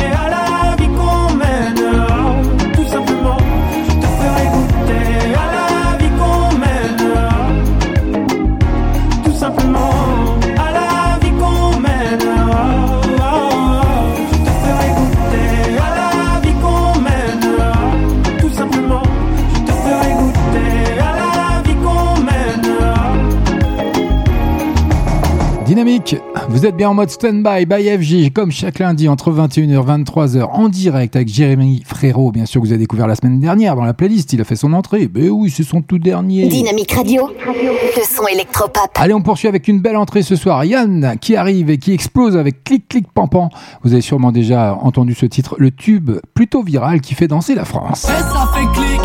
Vous 26.51 26.65
êtes 26.65 26.75
bien 26.75 26.89
en 26.89 26.93
mode 26.93 27.09
stand-by 27.09 27.65
by 27.65 27.97
FG, 27.97 28.33
comme 28.33 28.51
chaque 28.51 28.79
lundi 28.79 29.07
entre 29.07 29.31
21h 29.31 29.71
et 29.71 30.03
23h 30.03 30.43
en 30.43 30.67
direct 30.67 31.15
avec 31.15 31.29
Jérémy 31.29 31.81
Frérot, 31.85 32.31
bien 32.31 32.45
sûr, 32.45 32.59
que 32.59 32.65
vous 32.65 32.73
avez 32.73 32.79
découvert 32.79 33.07
la 33.07 33.15
semaine 33.15 33.39
dernière 33.39 33.77
dans 33.77 33.85
la 33.85 33.93
playlist. 33.93 34.33
Il 34.33 34.41
a 34.41 34.43
fait 34.43 34.57
son 34.57 34.73
entrée. 34.73 35.07
Ben 35.07 35.29
oui, 35.29 35.49
c'est 35.49 35.63
son 35.63 35.81
tout 35.81 35.97
dernier. 35.97 36.47
Dynamique 36.47 36.91
Radio, 36.91 37.29
le 37.47 38.03
son 38.03 38.27
électropop. 38.27 38.91
Allez, 38.95 39.13
on 39.13 39.21
poursuit 39.21 39.47
avec 39.47 39.69
une 39.69 39.79
belle 39.79 39.95
entrée 39.95 40.23
ce 40.23 40.35
soir. 40.35 40.65
Yann 40.65 41.15
qui 41.21 41.37
arrive 41.37 41.69
et 41.69 41.77
qui 41.77 41.93
explose 41.93 42.35
avec 42.35 42.65
Clic 42.65 42.85
Clic 42.89 43.07
Pampan. 43.13 43.49
Vous 43.83 43.93
avez 43.93 44.01
sûrement 44.01 44.33
déjà 44.33 44.75
entendu 44.81 45.15
ce 45.15 45.25
titre, 45.27 45.55
le 45.57 45.71
tube 45.71 46.11
plutôt 46.33 46.63
viral 46.63 46.99
qui 46.99 47.15
fait 47.15 47.27
danser 47.27 47.55
la 47.55 47.63
France. 47.63 48.03
Et 48.03 48.07
ça 48.07 48.49
fait 48.53 48.67
clic, 48.73 49.01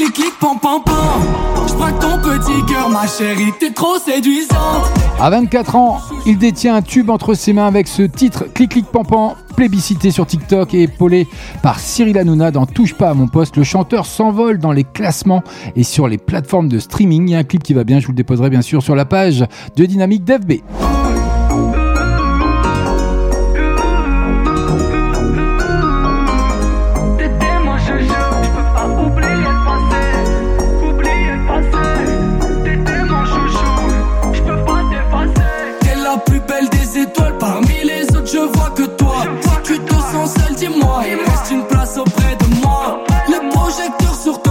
clic, 0.00 0.14
clic, 0.14 0.32
pam, 0.40 0.58
pam, 0.58 0.82
pam. 0.82 0.96
Je 1.68 1.74
braque 1.74 1.98
ton 1.98 2.18
petit 2.18 2.64
cœur, 2.66 2.88
ma 2.88 3.06
chérie, 3.06 3.52
t'es 3.58 3.70
trop 3.70 3.98
séduisante. 3.98 4.86
À 5.20 5.28
24 5.28 5.76
ans, 5.76 6.00
il 6.24 6.38
détient 6.38 6.76
un 6.76 6.82
tube 6.82 7.10
entre 7.10 7.34
ses 7.34 7.52
mains 7.52 7.66
avec 7.66 7.86
ce 7.86 8.02
titre 8.02 8.46
Clic 8.54 8.70
Clic 8.70 8.86
Pampan, 8.86 9.36
plébiscité 9.56 10.10
sur 10.10 10.26
TikTok 10.26 10.72
et 10.72 10.84
épaulé 10.84 11.26
par 11.62 11.78
Cyril 11.78 12.16
Hanouna 12.16 12.50
dans 12.50 12.64
Touche 12.64 12.94
pas 12.94 13.10
à 13.10 13.14
mon 13.14 13.28
poste. 13.28 13.56
Le 13.58 13.64
chanteur 13.64 14.06
s'envole 14.06 14.58
dans 14.58 14.72
les 14.72 14.84
classements 14.84 15.42
et 15.76 15.82
sur 15.82 16.08
les 16.08 16.18
plateformes 16.18 16.68
de 16.68 16.78
streaming. 16.78 17.28
Il 17.28 17.32
y 17.32 17.34
a 17.34 17.38
un 17.38 17.44
clip 17.44 17.62
qui 17.62 17.74
va 17.74 17.84
bien, 17.84 18.00
je 18.00 18.06
vous 18.06 18.12
le 18.12 18.16
déposerai 18.16 18.48
bien 18.48 18.62
sûr 18.62 18.82
sur 18.82 18.96
la 18.96 19.04
page 19.04 19.44
de 19.76 19.84
Dynamique 19.84 20.24
d'FB. 20.24 20.62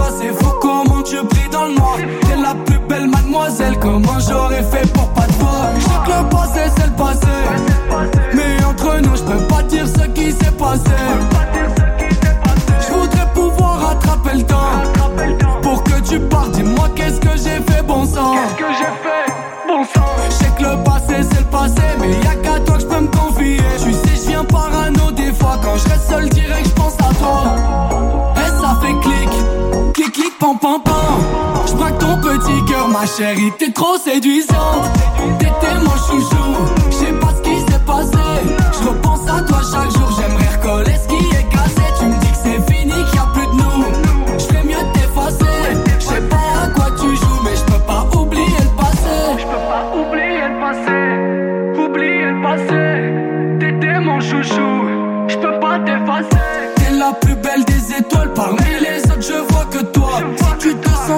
Toi, 0.00 0.08
c'est 0.18 0.32
fou 0.32 0.50
comment 0.60 1.02
tu 1.02 1.16
brilles 1.22 1.50
dans 1.50 1.66
le 1.66 1.74
noir. 1.74 1.96
T'es 2.22 2.36
la 2.36 2.54
plus 2.54 2.78
belle 2.88 3.08
mademoiselle, 3.08 3.78
comment 3.78 4.18
j'aurais 4.26 4.62
fait 4.62 4.90
pour 4.92 5.08
pas 5.10 5.26
te 5.26 5.32
voir. 5.34 5.68
Je 5.76 5.84
sais 5.84 6.00
que 6.06 6.22
le 6.22 6.28
passé, 6.28 6.60
c'est 6.76 6.86
le 6.86 6.96
passé. 7.04 7.36
Mais 8.34 8.64
entre 8.64 9.00
nous, 9.00 9.16
je 9.16 9.22
peux 9.22 9.46
pas 9.46 9.62
dire 9.64 9.86
ce 9.86 10.06
qui 10.08 10.32
s'est 10.32 10.52
passé. 10.52 10.98
Je 12.84 12.92
voudrais 12.92 13.26
pouvoir 13.34 13.80
rattraper 13.88 14.38
le 14.38 14.42
temps. 14.44 14.72
Pour 15.62 15.84
que 15.84 16.00
tu 16.00 16.18
partes, 16.18 16.52
dis-moi 16.52 16.88
qu'est-ce 16.96 17.20
que 17.20 17.36
j'ai 17.36 17.60
fait, 17.68 17.82
bon 17.86 18.06
sang. 18.06 18.32
Qu'est-ce 18.32 18.56
que 18.56 18.72
j'ai 18.78 18.92
fait, 19.04 19.26
bon 19.68 19.84
sang? 19.84 20.08
Je 20.26 20.34
sais 20.34 20.50
que 20.56 20.62
le 20.62 20.82
passé, 20.82 21.16
c'est 21.30 21.40
le 21.40 21.50
passé. 21.58 21.82
Mais 22.00 22.12
y'a 22.24 22.34
qu'à 22.36 22.58
toi 22.60 22.76
que 22.76 22.82
je 22.82 22.86
peux 22.86 23.00
me 23.00 23.08
confier. 23.08 23.58
Tu 23.84 23.92
sais, 23.92 24.16
je 24.16 24.28
viens 24.30 24.44
parano 24.44 25.10
des 25.12 25.32
fois. 25.32 25.58
Quand 25.62 25.76
je 25.76 25.88
reste 25.90 26.08
seul, 26.08 26.28
direct, 26.30 26.49
pam, 30.40 30.58
pam, 30.58 30.82
pam. 30.82 30.94
Je 31.66 31.74
braque 31.74 31.98
ton 31.98 32.16
petit 32.16 32.64
cœur, 32.66 32.88
ma 32.88 33.06
chérie, 33.06 33.52
t'es 33.58 33.70
trop 33.70 33.96
séduisante. 33.98 34.86
T'étais 35.38 35.74
mon 35.74 35.96
chouchou, 36.06 36.56
je 36.90 36.96
sais 36.96 37.12
pas 37.12 37.28
ce 37.36 37.42
qui 37.42 37.60
s'est 37.60 37.84
passé. 37.86 38.24
Je 38.72 38.88
repense 38.88 39.28
à 39.28 39.42
toi 39.42 39.60
chaque 39.70 39.92
jour, 39.92 40.10
j'aimerais 40.16 40.56
recoller 40.56 40.96
ce 40.96 41.06
qui 41.08 41.26
est 41.36 41.48
cassé. 41.50 41.82
Tu 41.98 42.06
me 42.06 42.18
dis 42.18 42.30
que 42.30 42.36
c'est 42.42 42.72
fini, 42.72 42.92
qu'il 42.92 43.14
y 43.14 43.18
a 43.18 43.28
plus 43.34 43.46
de 43.46 43.52
nous. 43.52 43.84
Je 44.38 44.44
fais 44.46 44.64
mieux 44.64 44.84
t'effacer. 44.94 45.60
Je 45.98 46.04
sais 46.04 46.22
pas 46.22 46.64
à 46.64 46.68
quoi 46.68 46.86
tu 46.98 47.14
joues, 47.14 47.40
mais 47.44 47.54
je 47.54 47.64
peux 47.72 47.84
pas 47.86 48.06
oublier 48.18 48.60
le 48.60 48.76
passé. 48.82 49.14
Je 49.38 49.44
peux 49.44 49.64
pas 49.68 49.84
oublier 49.94 50.48
le 50.48 50.58
passé. 50.64 50.98
Oublier 51.84 52.26
le 52.32 52.42
passé. 52.42 52.82
T'étais 53.60 54.00
mon 54.00 54.18
chouchou, 54.20 54.72
je 55.28 55.36
peux 55.36 55.60
pas 55.60 55.78
t'effacer. 55.80 56.46
T'es 56.76 56.92
la 56.96 57.12
plus 57.12 57.36
belle 57.36 57.64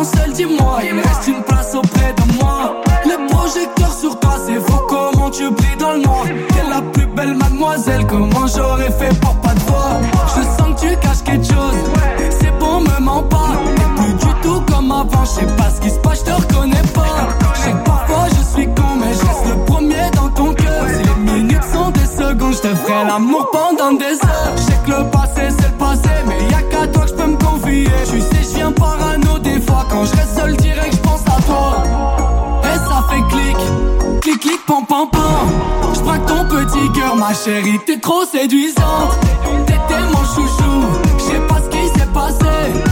seul, 0.05 0.33
dis-moi, 0.33 0.81
il 0.85 0.95
me 0.95 1.03
reste 1.03 1.29
une 1.29 1.43
place 1.43 1.75
auprès 1.75 2.15
de 2.15 2.43
moi. 2.43 2.83
Les 3.05 3.35
projecteurs 3.35 3.93
sur 3.93 4.19
toi, 4.19 4.35
c'est 4.47 4.61
fou 4.61 4.81
comment 4.88 5.31
tu 5.31 5.51
brilles 5.51 5.77
dans 5.79 5.93
le 5.93 6.01
noir? 6.03 6.25
T'es 6.49 6.69
la 6.69 6.83
plus 6.93 7.07
belle 7.07 7.35
mademoiselle, 7.35 8.07
comment 8.07 8.47
j'aurais 8.47 8.91
fait 8.91 9.19
pour 9.21 9.35
pas 9.37 9.55
te 9.55 9.61
voir. 9.71 10.01
Je 10.29 10.43
sens 10.43 10.81
que 10.81 10.88
tu 10.88 10.97
caches 10.97 11.23
quelque 11.25 11.47
chose, 11.47 11.79
c'est 12.41 12.59
bon, 12.59 12.81
me 12.81 13.01
mens 13.01 13.23
pas. 13.23 13.53
Plus 13.97 14.15
du 14.15 14.35
tout 14.43 14.61
comme 14.73 14.91
avant, 14.91 15.25
je 15.25 15.31
sais 15.31 15.47
pas 15.57 15.71
ce 15.71 15.81
qui 15.81 15.91
se 15.91 15.99
je 30.12 30.16
reste 30.20 30.38
seul 30.38 30.57
direct, 30.57 30.94
je 30.94 31.01
pense 31.01 31.22
à 31.27 31.40
toi. 31.42 31.83
Et 32.64 32.77
ça 32.77 33.05
fait 33.09 33.22
clic, 33.31 33.57
clic, 34.20 34.40
clic, 34.40 34.66
pam, 34.66 34.85
pam, 34.87 35.09
pam. 35.11 35.22
Je 35.94 36.01
ton 36.01 36.44
petit 36.44 36.92
cœur, 36.98 37.16
ma 37.16 37.33
chérie, 37.35 37.79
t'es 37.87 37.98
trop 37.98 38.25
séduisante. 38.25 39.16
T'étais 39.66 40.01
mon 40.12 40.25
chouchou, 40.25 40.87
je 41.18 41.22
sais 41.22 41.40
pas 41.48 41.61
ce 41.62 41.68
qui 41.68 41.88
s'est 41.88 42.07
passé. 42.12 42.92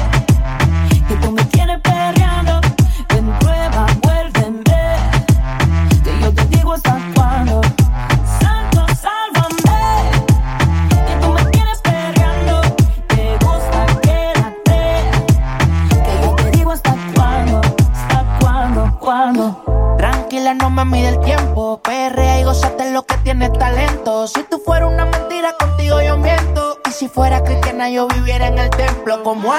como 29.31 29.53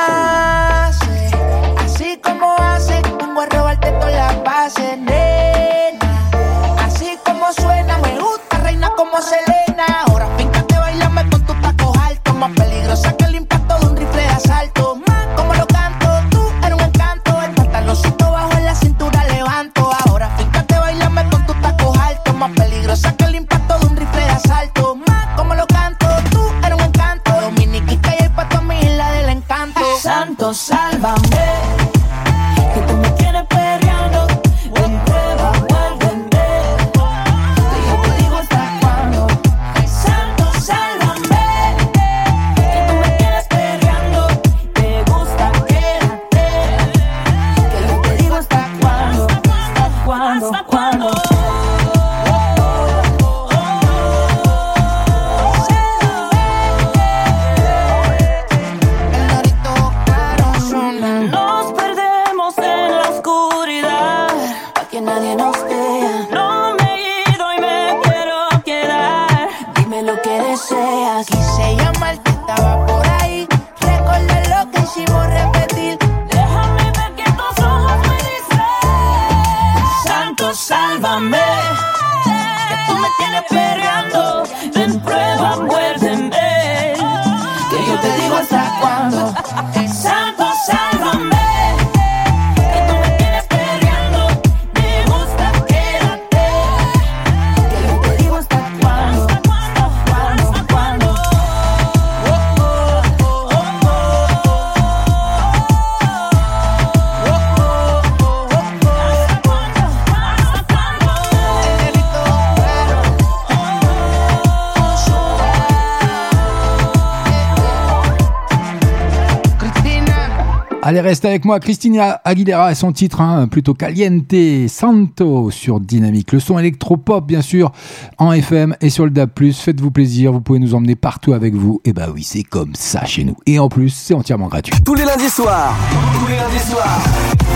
Allez, 120.93 121.01
reste 121.01 121.25
avec 121.25 121.47
moi. 121.47 121.59
Christina 121.59 122.21
Aguilera 122.23 122.71
et 122.71 122.75
son 122.75 122.93
titre, 122.93 123.23
hein, 123.23 123.49
plutôt 123.49 123.73
Caliente 123.73 124.35
Santo 124.69 125.51
sur 125.51 125.81
Dynamique. 125.81 126.33
Le 126.33 126.39
son 126.39 126.59
électropop, 126.59 127.27
bien 127.27 127.41
sûr, 127.41 127.73
en 128.19 128.31
FM 128.31 128.77
et 128.83 128.91
sur 128.91 129.05
le 129.05 129.11
DAB+. 129.11 129.31
Faites-vous 129.55 129.91
plaisir, 129.91 130.33
vous 130.33 130.43
pouvez 130.43 130.59
nous 130.59 130.75
emmener 130.75 130.95
partout 130.95 131.33
avec 131.33 131.55
vous. 131.55 131.81
Et 131.87 131.95
bah 131.95 132.09
oui, 132.13 132.23
c'est 132.23 132.43
comme 132.43 132.75
ça 132.75 133.07
chez 133.07 133.25
nous. 133.25 133.37
Et 133.47 133.59
en 133.59 133.71
plus, 133.71 133.89
c'est 133.89 134.13
entièrement 134.13 134.49
gratuit. 134.49 134.75
Tous 134.85 134.95
les 134.95 135.07
lundis 135.07 135.31
soirs. 135.31 135.75
Tous 136.13 136.27
les 136.27 136.37
lundis 136.37 136.59
soirs. 136.59 137.03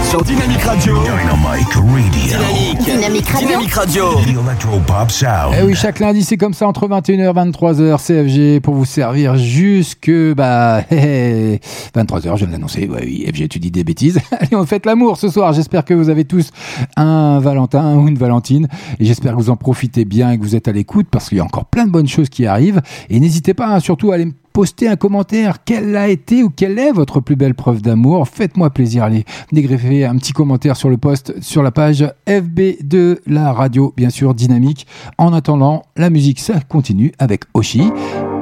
Sur 0.09 0.23
Dynamique 0.23 0.63
Radio. 0.63 0.97
Dynamic 1.03 1.75
Radio. 1.75 1.83
Dynamique. 2.13 2.79
Dynamique 2.87 3.29
Radio. 3.29 3.49
Dynamique 3.49 3.75
Radio. 3.75 4.05
The 4.15 4.29
Electropop 4.29 5.11
Sound. 5.11 5.55
Eh 5.59 5.63
oui, 5.63 5.75
chaque 5.75 5.99
lundi, 5.99 6.25
c'est 6.25 6.37
comme 6.37 6.55
ça, 6.55 6.67
entre 6.67 6.89
21h 6.89 7.11
et 7.11 7.51
23h, 7.51 7.99
CFG, 7.99 8.61
pour 8.61 8.75
vous 8.75 8.85
servir 8.85 9.37
jusque, 9.37 10.11
bah, 10.37 10.81
23h, 10.91 12.23
je 12.23 12.37
viens 12.37 12.47
de 12.47 12.53
l'annoncer, 12.53 12.89
ouais, 12.89 13.03
oui, 13.03 13.25
FG, 13.27 13.49
tu 13.49 13.59
dis 13.59 13.71
des 13.71 13.85
bêtises. 13.85 14.21
Allez, 14.31 14.55
on 14.55 14.65
fait 14.65 14.85
l'amour 14.87 15.17
ce 15.17 15.29
soir. 15.29 15.53
J'espère 15.53 15.85
que 15.85 15.95
vous 15.95 16.09
avez 16.09 16.25
tous 16.25 16.51
un 16.97 17.39
Valentin 17.41 17.97
ou 17.97 18.09
une 18.09 18.17
Valentine. 18.17 18.69
Et 19.01 19.05
j'espère 19.05 19.33
que 19.33 19.39
vous 19.39 19.51
en 19.51 19.57
profitez 19.57 20.05
bien 20.05 20.31
et 20.31 20.39
que 20.39 20.43
vous 20.43 20.57
êtes 20.57 20.69
à 20.69 20.73
l'écoute 20.73 21.07
parce 21.11 21.29
qu'il 21.29 21.39
y 21.39 21.41
a 21.41 21.45
encore 21.45 21.67
plein 21.67 21.87
de 21.87 21.91
bonnes 21.91 22.09
choses 22.09 22.29
qui 22.29 22.47
arrivent. 22.47 22.81
Et 23.11 23.21
n'hésitez 23.21 23.55
pas, 23.55 23.69
hein, 23.69 23.81
surtout, 23.81 24.13
à 24.13 24.15
aller 24.15 24.27
me 24.27 24.33
poster 24.53 24.89
un 24.89 24.97
commentaire. 24.97 25.65
Quelle 25.65 25.97
a 25.97 26.09
été 26.09 26.43
ou 26.43 26.49
quelle 26.49 26.79
est 26.79 26.93
votre 26.93 27.21
plus 27.21 27.37
belle 27.37 27.55
preuve 27.55 27.83
d'amour? 27.83 28.27
Faites-moi 28.29 28.71
plaisir. 28.71 29.05
Allez, 29.05 29.25
dégreffez 29.53 30.05
un 30.05 30.17
petit 30.17 30.33
commentaire 30.33 30.77
sur 30.77 30.89
le 30.89 30.97
post, 30.97 31.35
sur 31.43 31.63
la 31.63 31.71
page 31.71 32.07
FB 32.27 32.83
de 32.83 33.21
la 33.27 33.53
radio, 33.53 33.93
bien 33.97 34.11
sûr, 34.11 34.35
dynamique. 34.35 34.87
En 35.19 35.35
attendant, 35.35 35.83
la 35.97 36.09
musique, 36.09 36.41
ça 36.41 36.61
continue 36.61 37.13
avec 37.19 37.45
Oshi. 37.53 37.91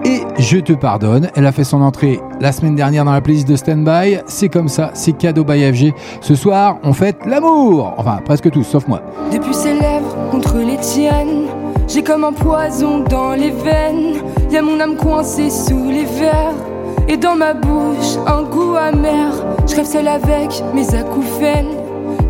Et 0.05 0.21
je 0.39 0.59
te 0.59 0.75
pardonne, 0.75 1.31
elle 1.35 1.47
a 1.47 1.53
fait 1.53 1.65
son 1.65 1.81
entrée 1.81 2.21
la 2.39 2.53
semaine 2.53 2.75
dernière 2.75 3.07
dans 3.07 3.13
la 3.13 3.23
playlist 3.23 3.49
de 3.49 3.57
Standby. 3.57 4.19
C'est 4.27 4.51
comme 4.51 4.69
ça, 4.69 4.91
c'est 4.93 5.13
cadeau 5.13 5.45
by 5.45 5.73
FG. 5.73 5.95
Ce 6.21 6.35
soir, 6.35 6.77
on 6.83 6.93
fête 6.93 7.25
l'amour. 7.25 7.95
Enfin, 7.97 8.19
presque 8.23 8.51
tous, 8.51 8.65
sauf 8.65 8.87
moi. 8.87 9.01
Depuis 9.33 9.55
ses 9.55 9.73
lèvres 9.73 10.15
contre 10.31 10.59
les 10.59 10.77
tiennes, 10.77 11.47
j'ai 11.89 12.03
comme 12.03 12.25
un 12.25 12.33
poison 12.33 13.01
dans 13.01 13.33
les 13.33 13.51
veines. 13.51 14.17
Y 14.51 14.59
a 14.59 14.63
mon 14.63 14.79
âme 14.79 14.97
coincée 14.97 15.49
sous 15.49 15.89
les 15.89 16.05
verres. 16.05 16.55
Et 17.09 17.17
dans 17.17 17.37
ma 17.37 17.55
bouche, 17.55 18.19
un 18.27 18.43
goût 18.43 18.77
amer. 18.77 19.33
Je 19.67 19.77
rêve 19.77 19.87
seule 19.87 20.09
avec 20.09 20.63
mes 20.75 20.95
acouphènes. 20.95 21.77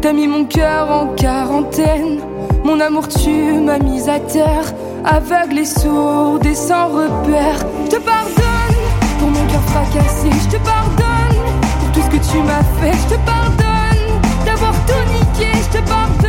T'as 0.00 0.12
mis 0.12 0.28
mon 0.28 0.44
cœur 0.44 0.90
en 0.90 1.06
quarantaine. 1.14 2.20
Mon 2.64 2.78
amour, 2.78 3.08
tu 3.08 3.30
m'as 3.60 3.78
mise 3.78 4.08
à 4.08 4.20
terre. 4.20 4.72
Aveugle 5.04 5.58
et 5.58 5.64
sourde 5.66 6.46
et 6.46 6.54
sans 6.54 6.88
repère. 6.88 7.58
Je 7.84 7.96
te 7.96 8.02
pardonne 8.02 8.80
pour 9.18 9.28
mon 9.28 9.46
cœur 9.46 9.62
fracassé. 9.64 10.30
Je 10.30 10.56
te 10.56 10.62
pardonne 10.64 11.42
pour 11.80 11.92
tout 11.92 12.00
ce 12.00 12.10
que 12.10 12.32
tu 12.32 12.38
m'as 12.42 12.64
fait. 12.80 12.92
Je 12.92 13.14
te 13.14 13.20
pardonne 13.26 14.20
d'avoir 14.46 14.72
tout 14.86 15.12
niqué. 15.12 15.50
Je 15.52 15.78
te 15.78 15.88
pardonne. 15.88 16.23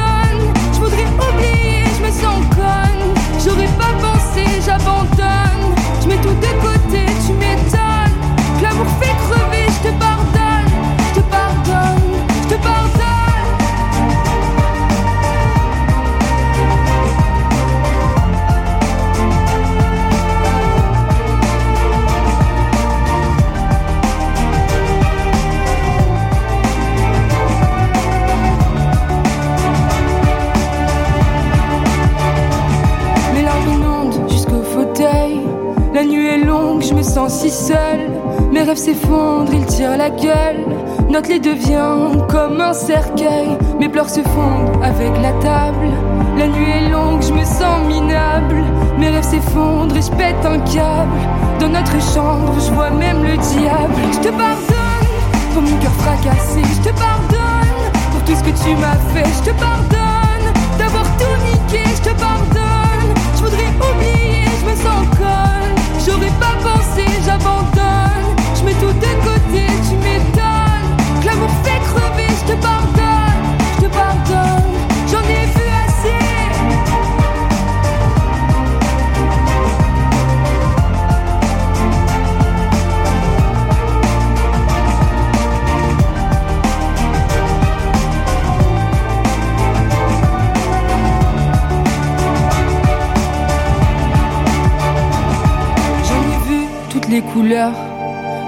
Si 37.29 37.49
seule. 37.49 38.11
Mes 38.51 38.63
rêves 38.63 38.77
s'effondrent, 38.77 39.53
ils 39.53 39.65
tirent 39.65 39.97
la 39.97 40.09
gueule. 40.09 40.65
Notre 41.09 41.29
lit 41.29 41.39
devient 41.39 42.25
comme 42.29 42.59
un 42.61 42.73
cercueil. 42.73 43.57
Mes 43.79 43.89
pleurs 43.89 44.09
se 44.09 44.21
fondent 44.21 44.83
avec 44.83 45.11
la 45.21 45.31
table. 45.41 45.89
La 46.37 46.47
nuit 46.47 46.69
est 46.69 46.89
longue, 46.89 47.21
je 47.21 47.33
me 47.33 47.43
sens 47.43 47.79
minable. 47.87 48.63
Mes 48.97 49.09
rêves 49.09 49.23
s'effondrent 49.23 49.95
et 49.95 50.01
je 50.01 50.11
pète 50.11 50.45
un 50.45 50.59
câble. 50.59 51.19
Dans 51.59 51.69
notre 51.69 51.99
chambre, 52.13 52.53
je 52.59 52.73
vois 52.73 52.91
même 52.91 53.23
le 53.23 53.37
diable. 53.37 53.95
Je 54.11 54.19
te 54.19 54.29
pardonne 54.29 55.11
pour 55.53 55.61
mon 55.61 55.77
cœur 55.77 55.93
fracassé. 55.99 56.61
Je 56.61 56.89
te 56.89 56.95
pardonne 56.95 57.91
pour 58.11 58.21
tout 58.23 58.35
ce 58.35 58.43
que 58.43 58.63
tu 58.63 58.75
m'as 58.75 58.99
fait. 59.13 59.29
Je 59.39 59.51
te 59.51 59.59
pardonne 59.59 60.53
d'avoir 60.77 61.05
tout 61.17 61.37
niqué. 61.45 61.83
Je 61.95 62.09
te 62.09 62.19
pardonne. 62.19 63.13
Je 63.35 63.43
voudrais 63.43 63.71
oublier, 63.79 64.45
je 64.61 64.65
me 64.69 64.75
sens 64.75 65.17
conne. 65.17 65.64
J'aurais 66.05 66.31
pas 66.39 66.55
pensé, 66.61 67.05
j'abandonne. 67.25 68.35
Je 68.55 68.63
mets 68.63 68.73
tout 68.73 68.93
de 68.93 69.13
côté, 69.25 69.65
tu 69.89 69.95
m'étonnes. 69.97 71.21
Que 71.21 71.25
l'amour 71.25 71.49
fait 71.63 71.79
crever, 71.79 72.27
je 72.29 72.53
te 72.53 72.61
pardonne. 72.61 73.04
Couleurs. 97.21 97.73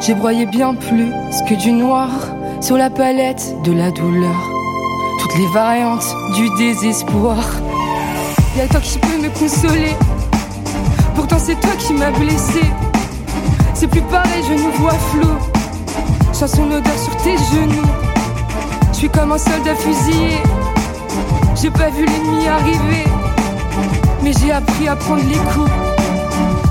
J'ai 0.02 0.14
broyé 0.14 0.46
bien 0.46 0.74
plus 0.74 1.12
que 1.48 1.56
du 1.56 1.72
noir 1.72 2.10
sur 2.62 2.78
la 2.78 2.90
palette 2.90 3.56
de 3.64 3.72
la 3.72 3.92
douleur. 3.92 4.36
Toutes 5.20 5.38
les 5.38 5.48
variantes 5.48 6.08
du 6.36 6.50
désespoir. 6.58 7.38
Y'a 8.58 8.68
toi 8.68 8.80
qui 8.80 9.00
peux 9.00 9.22
me 9.22 9.30
consoler. 9.30 9.96
Pourtant 11.16 11.38
c'est 11.40 11.60
toi 11.60 11.72
qui 11.78 11.94
m'as 11.94 12.12
blessé. 12.12 12.62
C'est 13.74 13.88
plus 13.88 14.02
pareil, 14.02 14.44
je 14.48 14.54
nous 14.54 14.72
vois 14.80 14.98
flou. 15.12 15.30
Sens 16.34 16.52
son 16.52 16.72
odeur 16.72 16.98
sur 16.98 17.16
tes 17.18 17.38
genoux. 17.38 17.88
Je 18.92 18.98
suis 18.98 19.10
comme 19.10 19.32
un 19.32 19.38
soldat 19.38 19.76
fusillé. 19.76 20.38
J'ai 21.56 21.72
pas 21.72 21.90
vu 21.90 22.06
l'ennemi 22.06 22.48
arriver. 22.48 23.06
Mais 24.24 24.34
j'ai 24.34 24.52
appris 24.52 24.88
à 24.88 24.96
prendre 24.96 25.24
les 25.30 25.38
coups. 25.38 25.87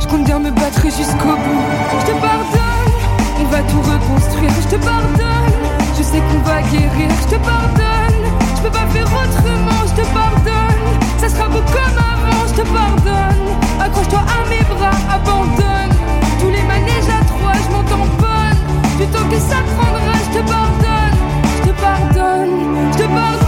Je 0.07 0.11
compte 0.13 0.25
bien 0.25 0.39
me 0.39 0.51
battre 0.53 0.83
jusqu'au 0.85 1.35
bout. 1.35 1.65
Je 1.99 2.07
te 2.07 2.21
pardonne, 2.21 2.95
on 3.41 3.45
va 3.47 3.59
tout 3.59 3.81
reconstruire. 3.81 4.53
Je 4.63 4.77
te 4.77 4.81
pardonne, 4.85 5.53
je 5.99 6.03
sais 6.05 6.21
qu'on 6.21 6.39
va 6.49 6.63
guérir. 6.63 7.11
Je 7.23 7.35
te 7.35 7.41
pardonne, 7.43 8.23
je 8.55 8.63
peux 8.63 8.71
pas 8.71 8.87
faire 8.95 9.07
autrement. 9.07 9.83
Je 9.85 10.03
te 10.03 10.07
pardonne, 10.15 10.87
ça 11.19 11.29
sera 11.29 11.49
beau 11.49 11.59
comme 11.59 11.99
avant. 11.99 12.47
Je 12.47 12.55
te 12.55 12.69
pardonne, 12.69 13.49
accroche-toi 13.81 14.21
à 14.21 14.49
mes 14.49 14.63
bras, 14.63 14.97
abandonne. 15.13 15.97
Tous 16.39 16.51
les 16.51 16.63
manèges 16.63 17.11
à 17.11 17.25
trois, 17.25 17.55
je 17.55 17.73
m'en 17.75 17.83
tamponne. 17.83 18.61
Du 18.99 19.07
temps 19.07 19.29
que 19.29 19.41
ça 19.41 19.59
prendra, 19.75 20.15
je 20.23 20.39
te 20.39 20.43
pardonne, 20.47 21.19
je 21.57 21.69
te 21.69 21.75
pardonne, 21.81 22.55
je 22.93 22.99
te 22.99 23.09
pardonne. 23.09 23.46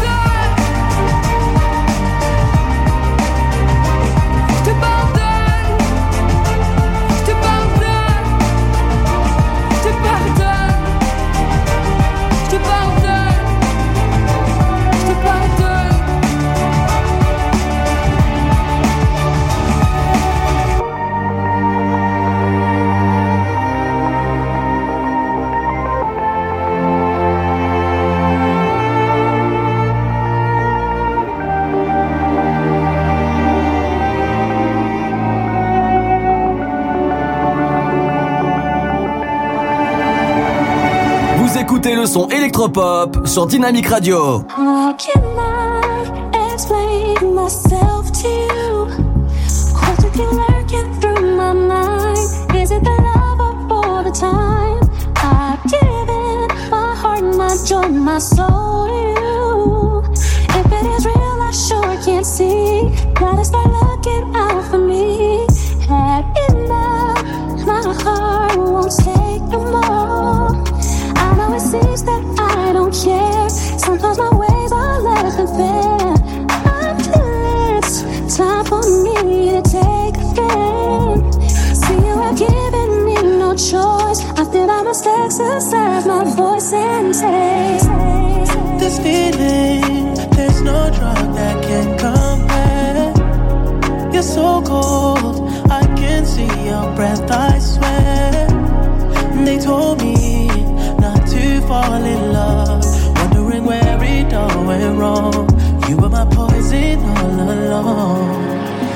Le 41.99 42.07
son 42.07 42.29
électropop 42.29 43.27
sur 43.27 43.47
Dynamic 43.47 43.89
Radio. 43.89 44.45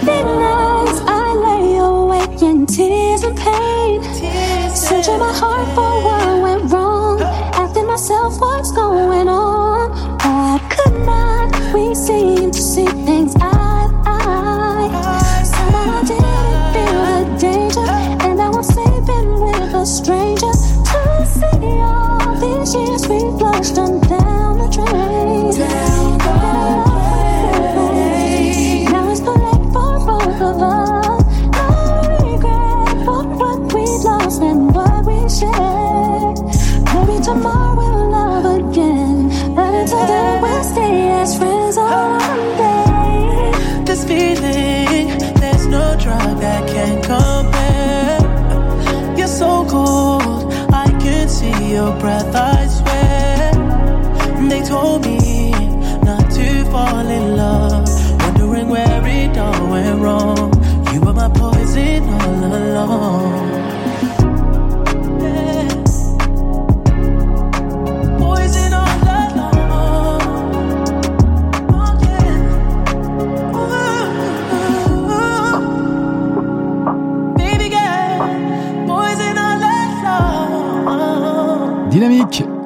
Midnights 0.05 1.01
I 1.07 1.35
lay 1.47 1.77
awake 1.79 2.43
in 2.43 2.67
tears 2.67 3.23
and 3.23 3.37
pain. 3.39 4.03
Searching 4.75 5.19
my 5.19 5.33
heart 5.33 5.52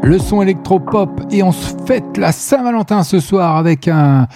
le 0.06 0.20
son 0.20 0.40
électropop 0.40 1.20
et 1.32 1.42
on 1.42 1.50
se 1.50 1.74
fête 1.84 2.16
la 2.16 2.30
Saint-Valentin 2.30 3.02
ce 3.02 3.18
soir 3.18 3.56
avec 3.56 3.88
un, 3.88 4.28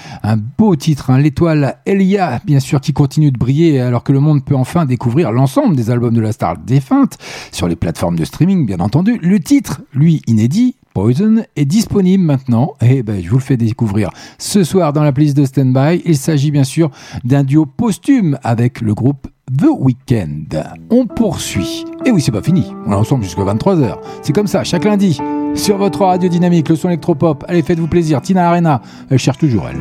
beau 0.59 0.75
titre, 0.75 1.11
hein, 1.11 1.19
l'étoile 1.19 1.77
Elia, 1.87 2.41
bien 2.45 2.59
sûr, 2.59 2.81
qui 2.81 2.93
continue 2.93 3.31
de 3.31 3.39
briller 3.39 3.81
alors 3.81 4.03
que 4.03 4.13
le 4.13 4.19
monde 4.19 4.45
peut 4.45 4.57
enfin 4.57 4.85
découvrir 4.85 5.31
l'ensemble 5.31 5.77
des 5.77 5.91
albums 5.91 6.13
de 6.13 6.21
la 6.21 6.33
star 6.33 6.59
défunte 6.59 7.19
sur 7.53 7.69
les 7.69 7.77
plateformes 7.77 8.17
de 8.17 8.25
streaming, 8.25 8.67
bien 8.67 8.81
entendu. 8.81 9.21
Le 9.23 9.39
titre, 9.39 9.83
lui, 9.95 10.23
inédit, 10.27 10.75
Poison 10.93 11.45
est 11.55 11.67
disponible 11.67 12.25
maintenant 12.25 12.75
et 12.81 13.05
ben, 13.05 13.23
je 13.23 13.31
vous 13.31 13.37
le 13.37 13.43
fais 13.43 13.57
découvrir 13.57 14.11
ce 14.39 14.65
soir 14.65 14.93
dans 14.93 15.05
la 15.05 15.13
playlist 15.13 15.37
de 15.37 15.45
Standby. 15.45 16.03
Il 16.05 16.17
s'agit 16.17 16.51
bien 16.51 16.65
sûr 16.65 16.91
d'un 17.23 17.45
duo 17.45 17.65
posthume 17.65 18.41
avec 18.43 18.81
le 18.81 18.93
groupe 18.93 19.29
The 19.57 19.69
Weeknd. 19.79 20.49
On 20.91 21.07
poursuit. 21.07 21.85
Et 22.05 22.11
oui, 22.11 22.21
c'est 22.21 22.33
pas 22.33 22.43
fini. 22.43 22.73
On 22.87 22.93
est 22.93 22.97
ensemble 22.97 23.23
jusqu'à 23.23 23.43
23h. 23.43 23.99
C'est 24.23 24.33
comme 24.33 24.49
ça, 24.49 24.65
chaque 24.65 24.85
lundi, 24.85 25.21
sur 25.55 25.77
votre 25.77 26.05
radio 26.05 26.29
dynamique, 26.29 26.69
le 26.69 26.77
son 26.77 26.89
électropop. 26.89 27.45
Allez, 27.49 27.63
faites-vous 27.63 27.87
plaisir. 27.87 28.21
Tina 28.21 28.49
Arena, 28.49 28.81
elle 29.11 29.19
cherche 29.19 29.39
toujours 29.39 29.69
elle. 29.69 29.79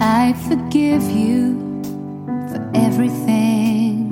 I 0.00 0.34
forgive 0.48 1.02
you 1.10 1.56
for 2.48 2.60
everything. 2.74 4.06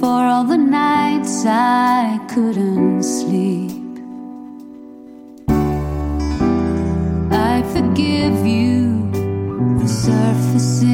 For 0.00 0.08
all 0.08 0.44
the 0.44 0.58
nights 0.58 1.44
I 1.46 2.18
couldn't 2.28 3.02
sleep. 3.02 3.70
I 7.30 7.62
forgive 7.72 8.46
you 8.46 9.10
for 9.78 9.88
surfacing 9.88 10.91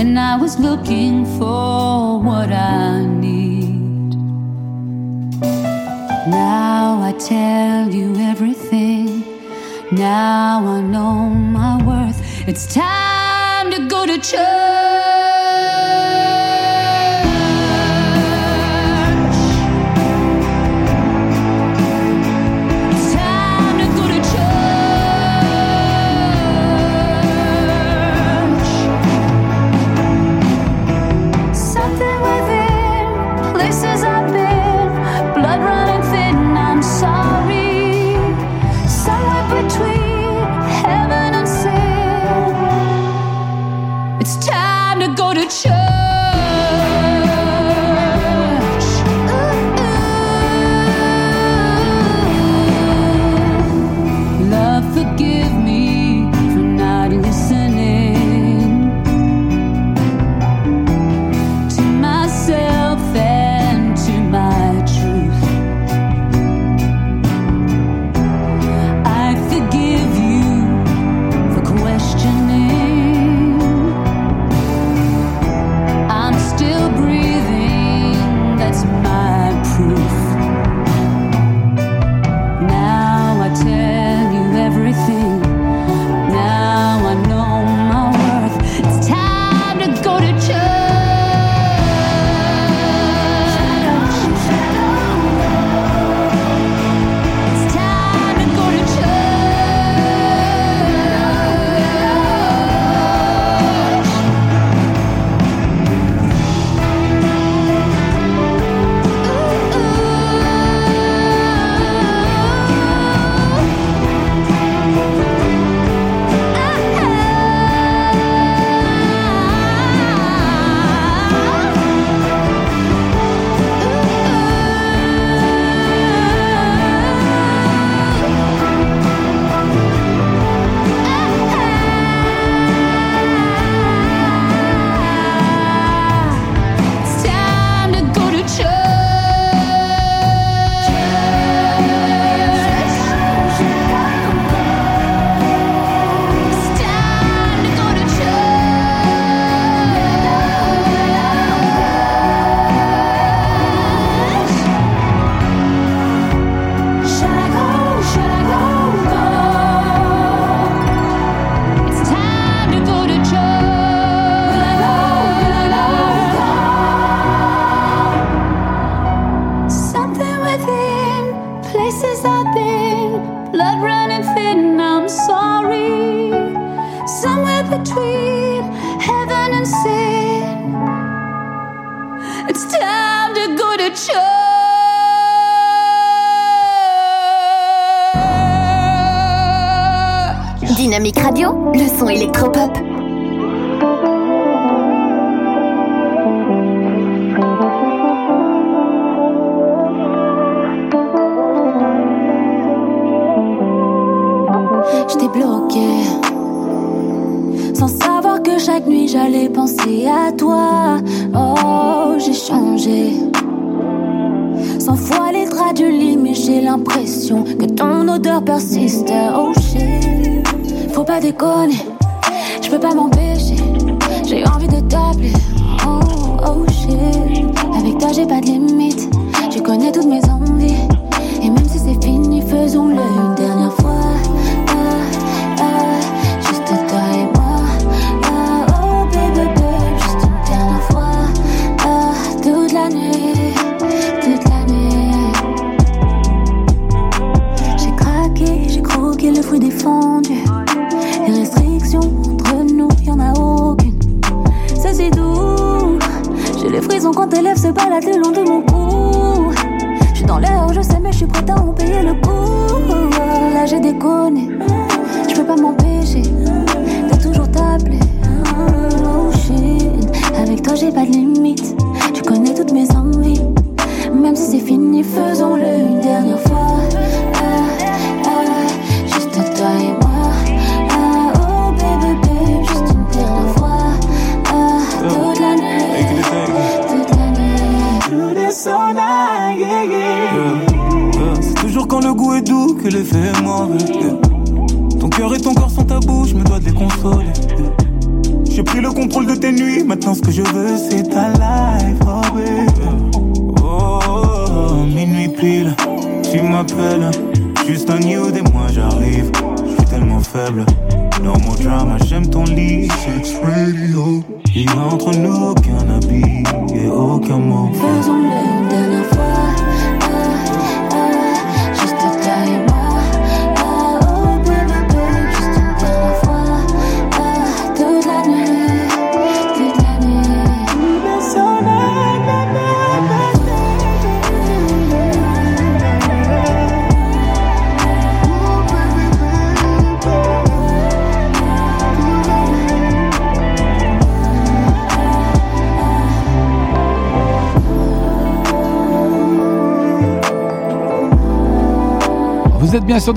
when 0.00 0.16
I 0.16 0.34
was 0.34 0.58
looking 0.58 1.26
for 1.38 2.18
what 2.22 2.50
I 2.50 3.04
need. 3.04 4.14
Now 6.26 7.02
I 7.02 7.12
tell 7.18 7.94
you 7.94 8.16
everything. 8.16 9.22
Now 9.92 10.66
I 10.76 10.80
know 10.80 11.28
my 11.28 11.74
worth. 11.88 12.18
It's 12.48 12.64
time 12.72 13.70
to 13.72 13.88
go 13.88 14.06
to 14.06 14.16
church. 14.16 15.29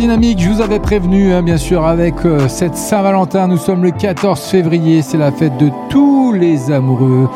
Dynamique, 0.04 0.42
je 0.42 0.50
vous 0.50 0.60
avais 0.60 0.82
prévenu, 0.82 1.32
hein, 1.32 1.42
bien 1.42 1.56
sûr, 1.56 1.86
avec 1.86 2.26
euh, 2.26 2.50
cette 2.50 2.76
Saint-Valentin. 2.76 3.48
Nous 3.48 3.56
sommes 3.58 3.84
le 3.84 3.92
14 3.92 4.38
février, 4.42 5.02
c'est 5.02 5.18
la 5.18 5.32
fête 5.32 5.56
de 5.58 5.70
tous 5.88 6.34
les 6.34 6.72
amoureux. 6.72 7.30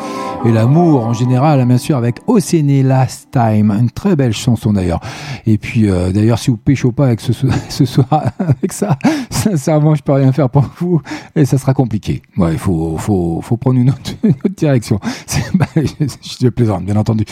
Et 0.44 0.52
l'amour 0.52 1.04
en 1.06 1.14
général, 1.14 1.60
hein, 1.60 1.66
bien 1.66 1.78
sûr, 1.78 1.96
avec 1.96 2.18
Océané 2.26 2.82
Last 2.82 3.28
Time. 3.32 3.70
Une 3.76 3.90
très 3.90 4.14
belle 4.16 4.34
chanson 4.34 4.72
d'ailleurs. 4.74 5.00
Et 5.46 5.56
puis, 5.56 5.88
euh, 5.90 6.12
d'ailleurs, 6.12 6.38
si 6.38 6.50
vous 6.50 6.58
pécho 6.58 6.92
pas 6.92 7.06
avec 7.06 7.20
ce, 7.22 7.32
so- 7.32 7.48
ce 7.70 7.86
soir, 7.86 8.24
avec 8.38 8.72
ça, 8.72 8.98
sincèrement, 9.30 9.94
je 9.94 10.02
peux 10.02 10.12
rien 10.12 10.30
faire 10.32 10.50
pour 10.50 10.66
vous. 10.78 11.00
Et 11.34 11.44
ça 11.46 11.56
sera 11.56 11.72
compliqué. 11.74 12.20
Ouais, 12.36 12.52
il 12.52 12.58
faut, 12.58 12.96
faut, 12.98 13.40
faut 13.42 13.56
prendre 13.56 13.80
une 13.80 13.88
autre, 13.90 14.12
direction. 14.56 15.00
Bah, 15.54 15.66
je, 15.74 15.84
je 16.40 16.48
plaisante, 16.48 16.84
bien 16.84 16.96
entendu. 16.96 17.24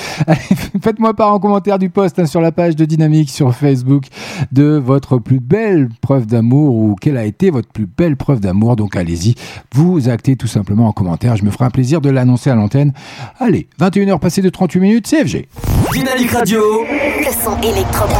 Faites-moi 0.83 1.13
part 1.15 1.33
en 1.35 1.39
commentaire 1.39 1.79
du 1.79 1.91
post 1.91 2.19
hein, 2.19 2.27
sur 2.27 2.41
la 2.41 2.51
page 2.53 2.75
de 2.75 2.87
Dynamique 2.87 3.31
sur 3.31 3.55
Facebook 3.55 4.05
de 4.53 4.81
votre 4.83 5.19
plus 5.19 5.41
belle 5.41 5.89
preuve 6.01 6.27
d'amour 6.27 6.75
ou 6.77 6.95
quelle 7.01 7.17
a 7.17 7.25
été 7.25 7.51
votre 7.51 7.69
plus 7.69 7.87
belle 7.87 8.17
preuve 8.17 8.41
d'amour. 8.41 8.77
Donc 8.77 8.97
allez-y, 8.97 9.35
vous 9.75 10.09
actez 10.09 10.37
tout 10.37 10.47
simplement 10.47 10.89
en 10.89 10.93
commentaire. 10.93 11.37
Je 11.37 11.45
me 11.45 11.51
ferai 11.51 11.65
un 11.65 11.71
plaisir 11.71 12.01
de 12.01 12.11
l'annoncer 12.11 12.51
à 12.51 12.55
l'antenne. 12.55 12.93
Allez, 13.39 13.69
21h 13.81 14.19
passées 14.19 14.43
de 14.43 14.49
38 14.49 14.81
minutes, 14.81 15.07
CFG. 15.07 15.49
Dynamique 15.93 16.31
Radio. 16.31 16.61
Le 16.89 17.33
son 17.33 17.57
électropop. 17.63 18.17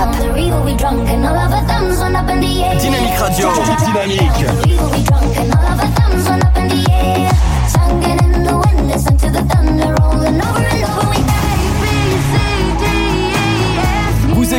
Dynamique 2.79 3.17
Radio. 3.19 3.49
Dynamique. 3.87 4.47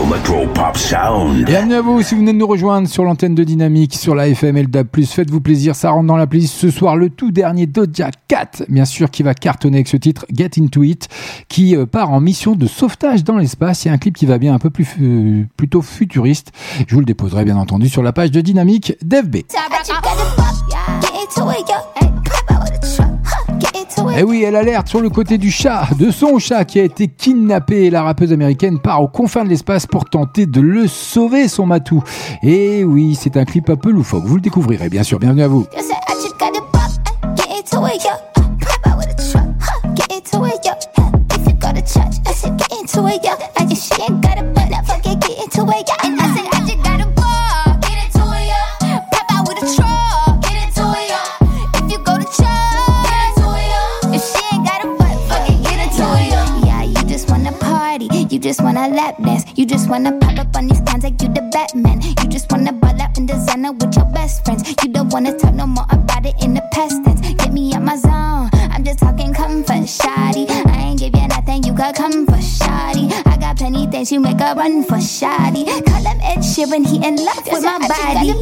The 0.00 0.06
Electro 0.06 0.46
Pop 0.54 0.76
Sound. 0.76 1.44
Bienvenue 1.44 1.74
à 1.74 1.82
vous 1.82 2.00
si 2.02 2.14
vous 2.14 2.20
venez 2.20 2.32
de 2.32 2.38
nous 2.38 2.46
rejoindre 2.46 2.88
sur 2.88 3.04
l'antenne 3.04 3.34
de 3.34 3.44
Dynamique, 3.44 3.94
sur 3.94 4.14
la 4.14 4.28
FM 4.28 4.56
et 4.56 4.62
le 4.62 4.68
DAB+. 4.68 4.88
Faites-vous 5.04 5.40
plaisir, 5.40 5.74
ça 5.76 5.90
rentre 5.90 6.06
dans 6.06 6.16
la 6.16 6.26
playlist 6.26 6.54
ce 6.54 6.70
soir. 6.70 6.96
Le 6.96 7.10
tout 7.10 7.30
dernier 7.30 7.66
Doja 7.66 8.10
Cat, 8.26 8.50
bien 8.68 8.86
sûr, 8.86 9.10
qui 9.10 9.22
va 9.22 9.34
cartonner 9.34 9.78
avec 9.78 9.88
ce 9.88 9.98
titre 9.98 10.24
Get 10.32 10.50
Into 10.58 10.84
It, 10.84 11.08
qui 11.48 11.76
euh, 11.76 11.84
part 11.84 12.12
en 12.12 12.20
mission 12.20 12.54
de 12.54 12.66
sauvetage 12.66 13.24
dans 13.24 13.36
l'espace. 13.36 13.84
Il 13.84 13.88
y 13.88 13.90
a 13.90 13.94
un 13.94 13.98
clip 13.98 14.16
qui 14.16 14.26
va 14.26 14.38
bien 14.38 14.54
un 14.54 14.58
peu 14.58 14.70
plus 14.70 14.88
euh, 15.02 15.44
plutôt 15.56 15.82
futuriste. 15.82 16.52
Je 16.86 16.94
vous 16.94 17.00
le 17.00 17.06
déposerai 17.06 17.44
bien 17.44 17.56
entendu 17.56 17.88
sur 17.88 18.02
la 18.02 18.12
page 18.12 18.30
de 18.30 18.40
Dynamique 18.40 18.94
d'FB. 19.02 19.36
Eh 24.16 24.22
oui, 24.22 24.44
elle 24.46 24.56
alerte 24.56 24.88
sur 24.88 25.00
le 25.00 25.10
côté 25.10 25.38
du 25.38 25.50
chat, 25.50 25.88
de 25.98 26.10
son 26.10 26.38
chat 26.38 26.64
qui 26.64 26.80
a 26.80 26.84
été 26.84 27.08
kidnappé. 27.08 27.90
La 27.90 28.02
rappeuse 28.02 28.32
américaine 28.32 28.78
part 28.78 29.02
aux 29.02 29.08
confins 29.08 29.44
de 29.44 29.48
l'espace 29.48 29.86
pour 29.86 30.04
tenter 30.04 30.46
de 30.46 30.60
le 30.60 30.86
sauver, 30.86 31.48
son 31.48 31.66
matou. 31.66 32.02
Et 32.42 32.84
oui, 32.84 33.16
c'est 33.18 33.36
un 33.36 33.44
clip 33.44 33.68
un 33.70 33.76
peu 33.76 33.90
loufoque. 33.90 34.24
Vous 34.24 34.36
le 34.36 34.40
découvrirez, 34.40 34.88
bien 34.88 35.02
sûr. 35.02 35.18
Bienvenue 35.18 35.42
à 35.42 35.48
vous. 35.48 35.66
Just 58.40 58.62
wanna 58.62 58.88
lap 58.88 59.16
dance, 59.22 59.44
you 59.56 59.66
just 59.66 59.88
wanna 59.88 60.16
pop 60.18 60.38
up 60.38 60.56
on 60.56 60.66
these 60.66 60.80
cans 60.80 61.04
like 61.04 61.20
you 61.20 61.28
the 61.28 61.42
Batman. 61.52 62.00
You 62.00 62.28
just 62.28 62.50
wanna 62.50 62.72
ball 62.72 63.00
out 63.00 63.16
in 63.18 63.26
designer 63.26 63.72
with 63.72 63.94
your 63.94 64.06
best 64.06 64.44
friends. 64.44 64.74
You 64.82 64.88
don't 64.88 65.12
wanna 65.12 65.36
talk 65.38 65.54
no 65.54 65.66
more 65.66 65.84
about 65.90 66.24
it 66.24 66.34
in 66.42 66.54
the 66.54 66.62
past 66.72 67.04
tense. 67.04 67.20
Get 67.20 67.52
me 67.52 67.74
out 67.74 67.82
my 67.82 67.96
zone, 67.96 68.48
I'm 68.72 68.82
just 68.82 69.00
talking 69.00 69.34
comfort, 69.34 69.86
shoddy. 69.86 70.46
I 70.48 70.88
ain't 70.88 71.00
give 71.00 71.14
you 71.14 71.28
nothing, 71.28 71.64
you 71.64 71.74
could 71.74 71.94
come 71.94 72.26
for 72.26 72.40
shoddy. 72.40 73.08
I 73.26 73.36
got 73.36 73.58
plenty 73.58 73.86
things 73.86 74.10
you 74.10 74.20
make 74.20 74.40
a 74.40 74.54
run 74.54 74.84
for 74.84 75.00
shoddy. 75.00 75.64
Call 75.64 76.02
him 76.02 76.20
Ed 76.22 76.38
Sheeran, 76.40 76.86
he 76.86 76.96
in 77.06 77.16
love 77.16 77.46
with 77.46 77.62
my 77.62 77.78
body. 77.78 78.32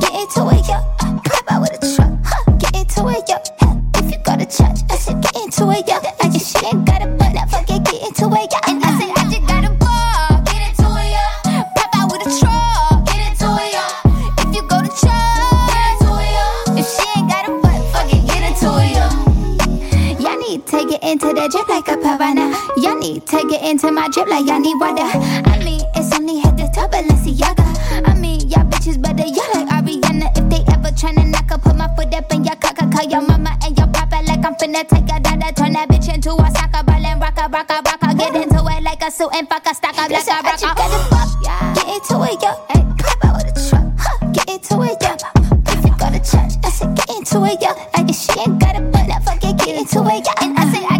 Get 0.00 0.14
into 0.14 0.48
it, 0.50 0.66
yo. 0.66 0.82
Pop 1.22 1.52
out 1.52 1.60
with 1.60 1.78
a 1.78 1.94
truck, 1.94 2.18
huh? 2.24 2.56
Get 2.58 2.74
into 2.74 3.08
it, 3.08 3.28
yo. 3.28 3.69
Church, 4.50 4.82
I 4.90 4.96
said 4.96 5.22
get 5.22 5.36
into 5.36 5.70
it, 5.70 5.86
yo. 5.86 5.96
I 6.20 6.28
just 6.28 6.58
she 6.58 6.66
ain't 6.66 6.84
got 6.84 7.02
a 7.02 7.06
butt, 7.06 7.36
I 7.38 7.46
forget 7.46 7.84
get 7.84 8.02
into 8.02 8.26
it, 8.34 8.50
yo. 8.50 8.58
And 8.66 8.82
I 8.82 8.90
said 8.98 9.10
I 9.14 9.22
just 9.30 9.46
got 9.46 9.62
a 9.62 9.70
ball, 9.78 10.42
get 10.42 10.60
into 10.66 10.90
it, 10.90 11.14
yo. 11.14 11.62
Pop 11.78 11.90
out 11.94 12.10
with 12.10 12.26
a 12.26 12.30
truck, 12.34 13.06
get 13.06 13.30
into 13.30 13.46
it, 13.46 13.70
yo. 13.70 13.86
If 14.42 14.50
you 14.50 14.62
go 14.66 14.82
to 14.82 14.90
church, 14.90 15.38
get 15.70 15.86
into 15.94 16.10
it, 16.18 16.34
yo. 16.34 16.46
If 16.82 16.86
she 16.90 17.06
ain't 17.14 17.30
got 17.30 17.46
a 17.46 17.52
butt, 17.62 17.78
forget 17.94 18.22
get 18.26 18.42
into 18.50 18.70
it, 18.74 18.90
yo. 18.98 19.06
Y'all 20.18 20.38
need 20.42 20.66
to 20.66 20.78
get 20.82 21.02
into 21.06 21.30
the 21.30 21.46
drip 21.46 21.68
like 21.70 21.86
a 21.86 21.96
piranha. 21.96 22.50
Y'all 22.82 22.98
need 22.98 23.26
to 23.30 23.38
get 23.46 23.62
into 23.62 23.92
my 23.92 24.08
drip 24.10 24.26
like 24.26 24.46
y'all 24.46 24.58
need 24.58 24.74
water. 24.82 25.06
I 25.46 25.62
mean, 25.62 25.82
it's 25.94 26.10
only 26.18 26.42
head 26.42 26.58
to 26.58 26.66
toe, 26.74 26.90
Balenciaga. 26.90 27.62
I 28.02 28.14
mean, 28.18 28.50
y'all 28.50 28.66
bitches 28.66 29.00
better, 29.00 29.26
y'all 29.30 29.46
like 29.54 29.70
Ariana. 29.70 30.26
If 30.34 30.50
they 30.50 30.62
ever 30.74 30.90
tryna 30.90 31.30
knock, 31.30 31.52
I 31.52 31.56
put 31.56 31.76
my 31.76 31.86
foot 31.94 32.12
up 32.14 32.32
in 32.34 32.44
your 32.44 32.56
cocker. 32.56 32.90
Call 32.90 33.06
your 33.08 33.22
mama 33.22 33.39
like 34.40 34.46
I'm 34.46 34.54
finna 34.56 34.88
take 34.88 35.04
a 35.04 35.20
dada. 35.20 35.52
Turn 35.52 35.72
that 35.72 35.88
bitch 35.88 36.12
into 36.12 36.30
a 36.30 36.50
soccer 36.50 36.84
ball 36.84 37.04
and 37.04 37.20
rock 37.20 37.36
a, 37.36 37.48
rock 37.48 37.70
a, 37.70 37.82
rock 37.84 38.02
a. 38.02 38.14
Get 38.14 38.34
into 38.34 38.56
it 38.56 38.82
like 38.82 39.02
a 39.02 39.10
suit 39.10 39.30
and 39.34 39.48
fuck 39.48 39.66
a 39.66 39.74
stock 39.74 39.98
up 39.98 40.10
like 40.10 40.26
a 40.26 40.42
rock 40.42 40.60
Get 41.74 41.88
into 41.88 42.16
it, 42.24 42.42
yo. 42.42 42.52
Hey, 42.70 42.84
pop 42.98 43.24
out 43.24 43.36
with 43.36 43.52
a 43.52 43.68
truck. 43.68 43.84
Huh. 43.98 44.32
Get 44.32 44.48
into 44.48 44.82
it, 44.82 44.96
yo. 45.02 45.12
If 45.66 45.84
you 45.84 45.92
go 45.96 46.06
to 46.08 46.20
church, 46.20 46.54
I 46.64 46.70
said 46.70 46.96
get 46.96 47.10
into 47.10 47.44
it, 47.44 47.60
yo. 47.60 47.70
I 47.94 48.02
guess 48.02 48.24
she 48.24 48.40
ain't 48.40 48.58
got 48.60 48.76
a 48.76 48.80
butt, 48.80 49.10
I 49.10 49.20
forget 49.20 49.58
get 49.58 49.76
into 49.76 50.00
it, 50.08 50.24
yo. 50.24 50.32
And 50.40 50.58
I 50.58 50.64
said 50.72 50.84
I 50.88 50.99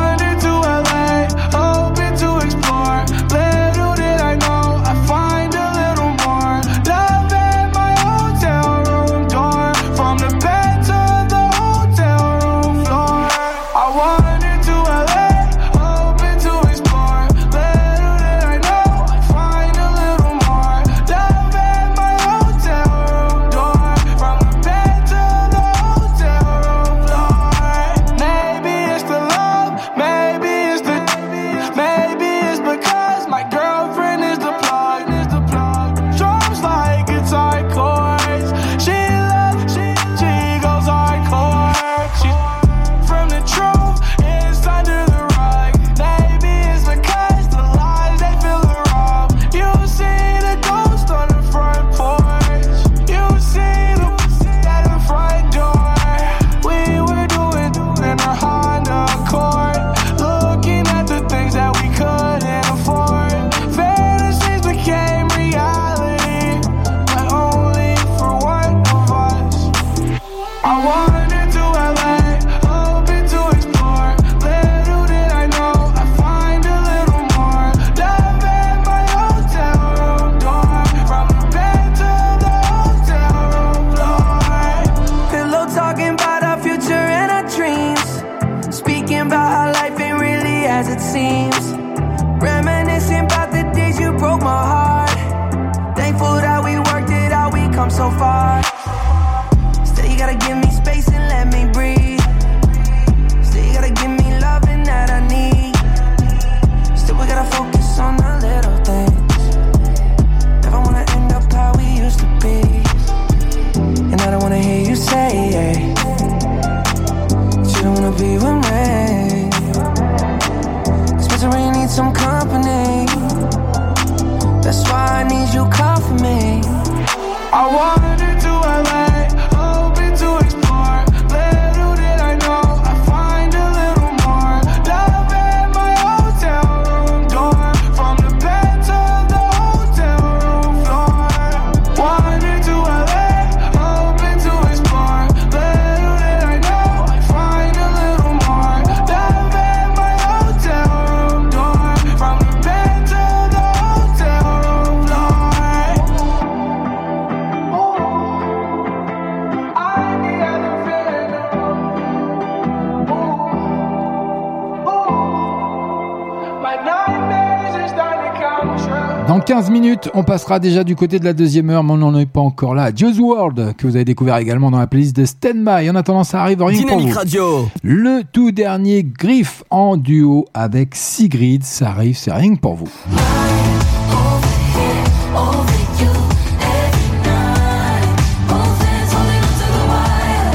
on 170.13 170.23
passera 170.23 170.59
déjà 170.59 170.83
du 170.83 170.95
côté 170.95 171.19
de 171.19 171.25
la 171.25 171.33
deuxième 171.33 171.69
heure, 171.69 171.83
mais 171.83 171.93
on 171.93 171.97
n'en 171.97 172.17
est 172.17 172.25
pas 172.25 172.41
encore 172.41 172.75
là. 172.75 172.91
Dieu's 172.91 173.19
World, 173.19 173.75
que 173.77 173.87
vous 173.87 173.95
avez 173.95 174.05
découvert 174.05 174.37
également 174.37 174.71
dans 174.71 174.79
la 174.79 174.87
playlist 174.87 175.15
de 175.15 175.25
Stand 175.25 175.63
By. 175.63 175.89
En 175.89 175.95
attendant, 175.95 176.23
ça 176.23 176.41
arrive 176.41 176.61
rien 176.61 176.77
Dynamique 176.77 177.03
pour 177.03 177.09
vous. 177.09 177.17
Radio. 177.17 177.69
Le 177.83 178.21
tout 178.31 178.51
dernier 178.51 179.03
Griff 179.03 179.63
en 179.69 179.97
duo 179.97 180.45
avec 180.53 180.95
Sigrid, 180.95 181.63
ça 181.63 181.89
arrive, 181.89 182.17
c'est 182.17 182.31
rien 182.31 182.55
que 182.55 182.59
pour 182.59 182.75
vous. 182.75 182.89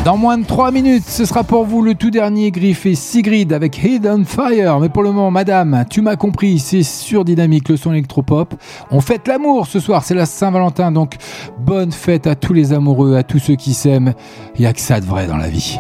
Dans 0.07 0.17
moins 0.17 0.39
de 0.39 0.47
3 0.47 0.71
minutes, 0.71 1.09
ce 1.09 1.25
sera 1.25 1.43
pour 1.43 1.65
vous 1.65 1.83
le 1.83 1.97
tout 1.97 2.13
dernier 2.13 2.53
griffé 2.53 2.95
Sigrid 2.95 3.53
avec 3.53 3.83
Hidden 3.83 4.25
Fire. 4.25 4.79
Mais 4.79 4.89
pour 4.89 5.03
le 5.03 5.11
moment, 5.11 5.33
madame, 5.33 5.85
tu 5.91 6.01
m'as 6.01 6.15
compris, 6.15 6.61
c'est 6.61 6.85
surdynamique, 6.85 7.69
le 7.69 7.77
son 7.77 7.93
électropop. 7.93 8.55
On 8.93 9.01
fête 9.01 9.27
l'amour 9.27 9.67
ce 9.67 9.81
soir, 9.81 10.05
c'est 10.05 10.15
la 10.15 10.27
Saint-Valentin, 10.27 10.93
donc 10.93 11.17
bonne 11.59 11.91
fête 11.91 12.29
à 12.29 12.37
tous 12.37 12.53
les 12.53 12.73
amoureux, 12.73 13.17
à 13.17 13.25
tous 13.25 13.41
ceux 13.41 13.57
qui 13.57 13.75
s'aiment. 13.75 14.15
Il 14.55 14.61
n'y 14.61 14.67
a 14.69 14.73
que 14.73 14.81
ça 14.81 15.01
de 15.01 15.07
vrai 15.07 15.27
dans 15.27 15.39
la 15.39 15.49
vie. 15.49 15.77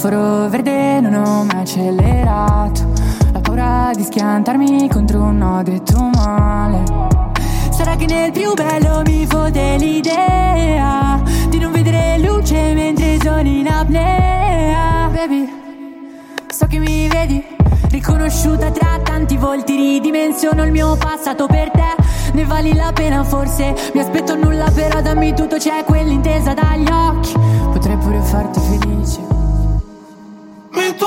semaforo 0.00 0.48
verde 0.48 1.00
non 1.00 1.12
ho 1.12 1.44
mai 1.44 1.60
accelerato. 1.60 2.88
La 3.32 3.40
paura 3.40 3.90
di 3.94 4.02
schiantarmi 4.02 4.88
contro 4.88 5.20
un 5.20 5.36
no 5.36 5.62
detto 5.62 6.02
male 6.14 6.82
Sarà 7.70 7.96
che 7.96 8.06
nel 8.06 8.32
più 8.32 8.54
bello 8.54 9.02
mi 9.04 9.24
fode 9.26 9.76
l'idea 9.76 11.22
Di 11.48 11.58
non 11.58 11.70
vedere 11.70 12.18
luce 12.18 12.72
mentre 12.72 13.18
sono 13.20 13.40
in 13.40 13.68
apnea. 13.68 15.08
Baby, 15.12 15.48
so 16.48 16.66
che 16.66 16.78
mi 16.78 17.06
vedi 17.06 17.44
Riconosciuta 17.90 18.70
tra 18.70 18.98
tanti 19.02 19.36
volti 19.36 19.76
ridimensiono 19.76 20.64
il 20.64 20.72
mio 20.72 20.96
passato 20.96 21.46
per 21.46 21.70
te. 21.70 22.32
Ne 22.32 22.44
vali 22.44 22.72
la 22.74 22.90
pena 22.94 23.22
forse 23.22 23.74
Mi 23.92 24.00
aspetto 24.00 24.34
nulla 24.34 24.70
però 24.70 25.02
dammi 25.02 25.34
tutto 25.34 25.56
c'è 25.56 25.84
quell'intesa 25.84 26.54
dagli 26.54 26.88
occhi. 26.90 27.34
Potrei 27.70 27.96
pure 27.96 28.20
farti 28.20 28.60
felice. 28.60 29.29
Me 30.70 30.92
tú 30.92 31.06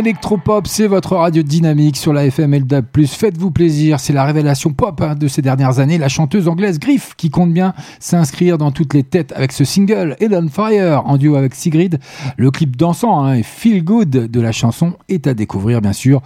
Électropop, 0.00 0.66
c'est 0.66 0.86
votre 0.86 1.14
radio 1.14 1.42
dynamique 1.42 1.98
sur 1.98 2.14
la 2.14 2.24
FM. 2.24 2.58
Faites-vous 3.06 3.50
plaisir, 3.50 4.00
c'est 4.00 4.14
la 4.14 4.24
révélation 4.24 4.72
pop 4.72 4.98
hein, 5.02 5.14
de 5.14 5.28
ces 5.28 5.42
dernières 5.42 5.78
années, 5.78 5.98
la 5.98 6.08
chanteuse 6.08 6.48
anglaise 6.48 6.78
Griff, 6.78 7.14
qui 7.16 7.28
compte 7.28 7.52
bien 7.52 7.74
s'inscrire 7.98 8.56
dans 8.56 8.70
toutes 8.70 8.94
les 8.94 9.02
têtes 9.02 9.32
avec 9.36 9.52
ce 9.52 9.64
single 9.64 10.16
Head 10.18 10.32
on 10.32 10.48
Fire 10.48 11.02
en 11.04 11.18
duo 11.18 11.36
avec 11.36 11.54
Sigrid. 11.54 11.98
Le 12.38 12.50
clip 12.50 12.78
dansant 12.78 13.22
hein, 13.22 13.34
et 13.34 13.42
feel 13.42 13.84
good 13.84 14.08
de 14.08 14.40
la 14.40 14.52
chanson 14.52 14.94
est 15.10 15.26
à 15.26 15.34
découvrir 15.34 15.82
bien 15.82 15.92
sûr 15.92 16.22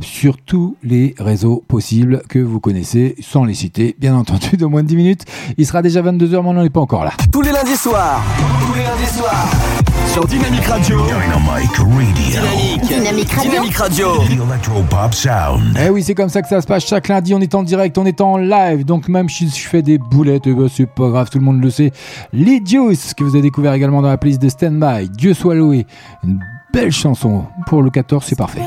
sur 0.00 0.36
tous 0.36 0.76
les 0.82 1.14
réseaux 1.18 1.64
possibles 1.66 2.22
que 2.28 2.38
vous 2.38 2.60
connaissez, 2.60 3.16
sans 3.20 3.44
les 3.44 3.54
citer, 3.54 3.96
bien 3.98 4.14
entendu, 4.14 4.56
de 4.56 4.66
moins 4.66 4.82
de 4.82 4.88
10 4.88 4.96
minutes. 4.96 5.24
Il 5.56 5.66
sera 5.66 5.82
déjà 5.82 6.02
22h, 6.02 6.42
mais 6.42 6.48
on 6.48 6.54
n'en 6.54 6.64
est 6.64 6.70
pas 6.70 6.80
encore 6.80 7.04
là. 7.04 7.12
Tous 7.32 7.42
les 7.42 7.50
lundis 7.50 7.76
soirs. 7.76 8.22
Tous 8.60 8.74
les 8.74 8.84
lundis 8.84 9.12
soirs. 9.12 9.50
Sur 10.12 10.26
Dynamique 10.26 10.64
Radio. 10.64 11.00
Dynamic 11.04 11.76
Radio. 11.76 11.86
Dynamique. 12.14 12.82
Dynamique 12.88 13.32
Radio. 13.32 13.50
Dynamique 13.50 13.76
Radio. 13.76 14.06
The 14.18 14.32
Electropop 14.32 15.14
Sound. 15.14 15.76
Eh 15.84 15.90
oui, 15.90 16.02
c'est 16.02 16.14
comme 16.14 16.28
ça 16.28 16.42
que 16.42 16.48
ça 16.48 16.60
se 16.60 16.66
passe. 16.66 16.86
Chaque 16.86 17.08
lundi, 17.08 17.34
on 17.34 17.40
est 17.40 17.54
en 17.54 17.62
direct, 17.62 17.98
on 17.98 18.06
est 18.06 18.20
en 18.20 18.36
live. 18.36 18.84
Donc 18.84 19.08
même 19.08 19.28
si 19.28 19.48
je 19.48 19.68
fais 19.68 19.82
des 19.82 19.98
boulettes, 19.98 20.46
eh 20.46 20.54
ben, 20.54 20.68
c'est 20.68 20.86
pas 20.86 21.08
grave, 21.08 21.28
tout 21.30 21.38
le 21.38 21.44
monde 21.44 21.60
le 21.60 21.70
sait. 21.70 21.92
Les 22.32 22.62
Juice, 22.64 23.14
que 23.14 23.24
vous 23.24 23.30
avez 23.30 23.42
découvert 23.42 23.72
également 23.72 24.00
dans 24.00 24.08
la 24.08 24.16
playlist 24.18 24.40
de 24.40 24.48
Stand 24.48 24.78
By. 24.78 25.08
Dieu 25.08 25.34
soit 25.34 25.54
loué. 25.54 25.86
Une 26.24 26.38
belle 26.72 26.92
chanson. 26.92 27.44
Pour 27.66 27.82
le 27.82 27.90
14, 27.90 28.24
c'est 28.24 28.36
parfait. 28.36 28.62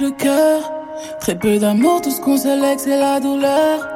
Le 0.00 0.10
cœur. 0.10 0.72
Très 1.20 1.34
peu 1.34 1.58
d'amour, 1.58 2.00
tout 2.00 2.10
ce 2.10 2.20
qu'on 2.20 2.36
se 2.36 2.46
lègue, 2.46 2.78
c'est 2.78 2.98
la 2.98 3.18
douleur. 3.18 3.86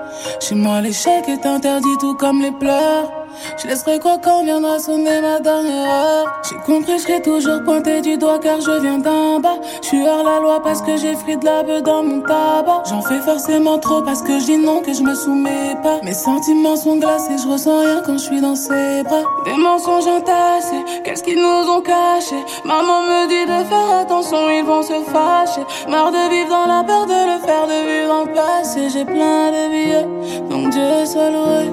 Chez 0.40 0.56
moi, 0.56 0.80
l'échec 0.80 1.28
est 1.28 1.46
interdit, 1.46 1.96
tout 2.00 2.14
comme 2.14 2.42
les 2.42 2.50
pleurs. 2.50 3.21
Je 3.56 3.68
laisserai 3.68 3.98
quoi 3.98 4.18
quand 4.22 4.44
viendra 4.44 4.78
sonner 4.78 5.20
ma 5.20 5.40
dernière 5.40 5.88
heure. 5.88 6.40
J'ai 6.48 6.56
compris, 6.66 6.98
je 6.98 7.02
serai 7.02 7.22
toujours 7.22 7.62
pointé 7.64 8.00
du 8.00 8.16
doigt 8.16 8.38
car 8.38 8.60
je 8.60 8.80
viens 8.80 8.98
d'en 8.98 9.40
bas. 9.40 9.56
Je 9.82 9.88
suis 9.88 10.08
hors 10.08 10.24
la 10.24 10.40
loi 10.40 10.62
parce 10.62 10.82
que 10.82 10.96
j'ai 10.96 11.14
frit 11.14 11.36
de 11.36 11.44
la 11.44 11.62
beuh 11.62 11.82
dans 11.82 12.02
mon 12.02 12.20
tabac. 12.20 12.82
J'en 12.88 13.02
fais 13.02 13.20
forcément 13.20 13.78
trop 13.78 14.02
parce 14.02 14.22
que 14.22 14.38
je 14.38 14.44
dis 14.46 14.58
non, 14.58 14.80
que 14.80 14.92
je 14.92 15.02
me 15.02 15.14
soumets 15.14 15.76
pas. 15.82 16.00
Mes 16.02 16.14
sentiments 16.14 16.76
sont 16.76 16.96
glacés, 16.96 17.38
je 17.42 17.48
ressens 17.48 17.80
rien 17.80 18.02
quand 18.04 18.14
je 18.14 18.24
suis 18.24 18.40
dans 18.40 18.56
ses 18.56 19.02
bras. 19.04 19.22
Des 19.44 19.54
mensonges 19.54 20.06
entassés, 20.06 20.84
qu'est-ce 21.04 21.22
qu'ils 21.22 21.40
nous 21.40 21.70
ont 21.70 21.80
caché 21.80 22.36
Maman 22.64 23.02
me 23.02 23.28
dit 23.28 23.46
de 23.46 23.68
faire 23.68 24.00
attention, 24.00 24.50
ils 24.50 24.64
vont 24.64 24.82
se 24.82 24.94
fâcher. 25.10 25.64
Marre 25.88 26.12
de 26.12 26.30
vivre 26.30 26.50
dans 26.50 26.66
la 26.66 26.84
peur 26.84 27.06
de 27.06 27.12
le 27.12 27.38
faire, 27.46 27.66
de 27.66 27.90
vivre 27.90 28.24
le 28.26 28.32
passé. 28.32 28.88
J'ai 28.90 29.04
plein 29.04 29.50
de 29.50 29.70
billets, 29.70 30.48
donc 30.48 30.70
Dieu 30.70 31.06
soit 31.06 31.30
loué. 31.30 31.70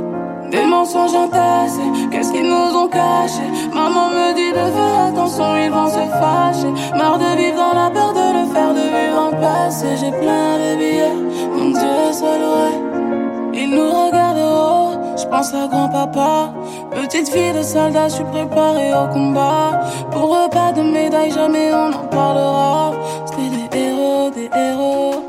Des 0.52 0.66
mensonges 0.66 1.14
entassés, 1.14 2.10
qu'est-ce 2.10 2.32
qu'ils 2.32 2.48
nous 2.48 2.76
ont 2.76 2.88
caché 2.88 3.44
Maman 3.72 4.10
me 4.10 4.34
dit 4.34 4.50
de 4.50 4.56
faire 4.56 5.06
attention, 5.10 5.56
ils 5.56 5.70
vont 5.70 5.88
se 5.88 6.06
fâcher. 6.20 6.72
Marre 6.98 7.20
de 7.20 7.38
vivre 7.38 7.58
dans 7.58 7.80
la 7.80 7.90
peur 7.92 8.14
de 8.14 8.40
le 8.40 8.52
faire, 8.52 8.74
de 8.74 8.80
vivre 8.80 9.30
le 9.32 9.40
passé 9.40 9.88
J'ai 10.00 10.10
plein 10.10 10.58
de 10.58 10.76
billets, 10.80 11.18
donc 11.56 11.74
Dieu 11.74 12.14
soit 12.14 12.38
loué 12.40 13.62
Ils 13.62 13.70
nous 13.70 13.92
regardent 13.92 14.38
de 14.38 14.42
haut, 14.42 15.18
je 15.18 15.26
pense 15.28 15.54
à 15.54 15.68
grand-papa. 15.68 16.52
Petite 16.92 17.30
fille 17.30 17.54
de 17.54 17.62
soldat, 17.62 18.08
je 18.08 18.16
suis 18.16 18.24
préparée 18.24 18.92
au 18.94 19.14
combat. 19.14 19.80
Pour 20.12 20.36
eux 20.36 20.50
pas 20.50 20.72
de 20.72 20.82
médaille, 20.82 21.32
jamais 21.32 21.72
on 21.74 21.94
en 21.94 22.08
parlera. 22.08 22.94
C'était 23.26 23.50
des 23.70 23.78
héros, 23.78 24.32
des 24.32 24.50
héros. 24.58 25.24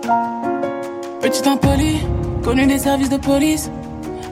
Petit 1.21 1.47
impoli, 1.47 1.99
connu 2.43 2.67
des 2.67 2.79
services 2.79 3.11
de 3.11 3.19
police 3.19 3.71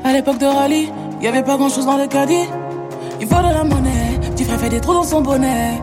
à 0.04 0.12
l'époque 0.12 0.38
de 0.38 0.46
rallye, 0.46 0.92
y 1.20 1.26
avait 1.26 1.42
pas 1.42 1.56
grand 1.56 1.68
chose 1.68 1.86
dans 1.86 1.96
le 1.96 2.06
caddie. 2.06 2.48
Il 3.20 3.26
faut 3.26 3.36
de 3.36 3.54
la 3.54 3.64
monnaie, 3.64 4.18
petit 4.32 4.44
frère 4.44 4.58
fait 4.58 4.68
des 4.68 4.80
trous 4.80 4.94
dans 4.94 5.02
son 5.02 5.20
bonnet. 5.20 5.80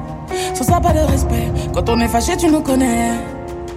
Sans 0.53 0.63
ça, 0.63 0.80
pas 0.80 0.93
de 0.93 0.99
respect. 0.99 1.51
Quand 1.74 1.89
on 1.89 1.99
est 1.99 2.07
fâché, 2.07 2.38
tu 2.38 2.47
nous 2.47 2.61
connais. 2.61 3.11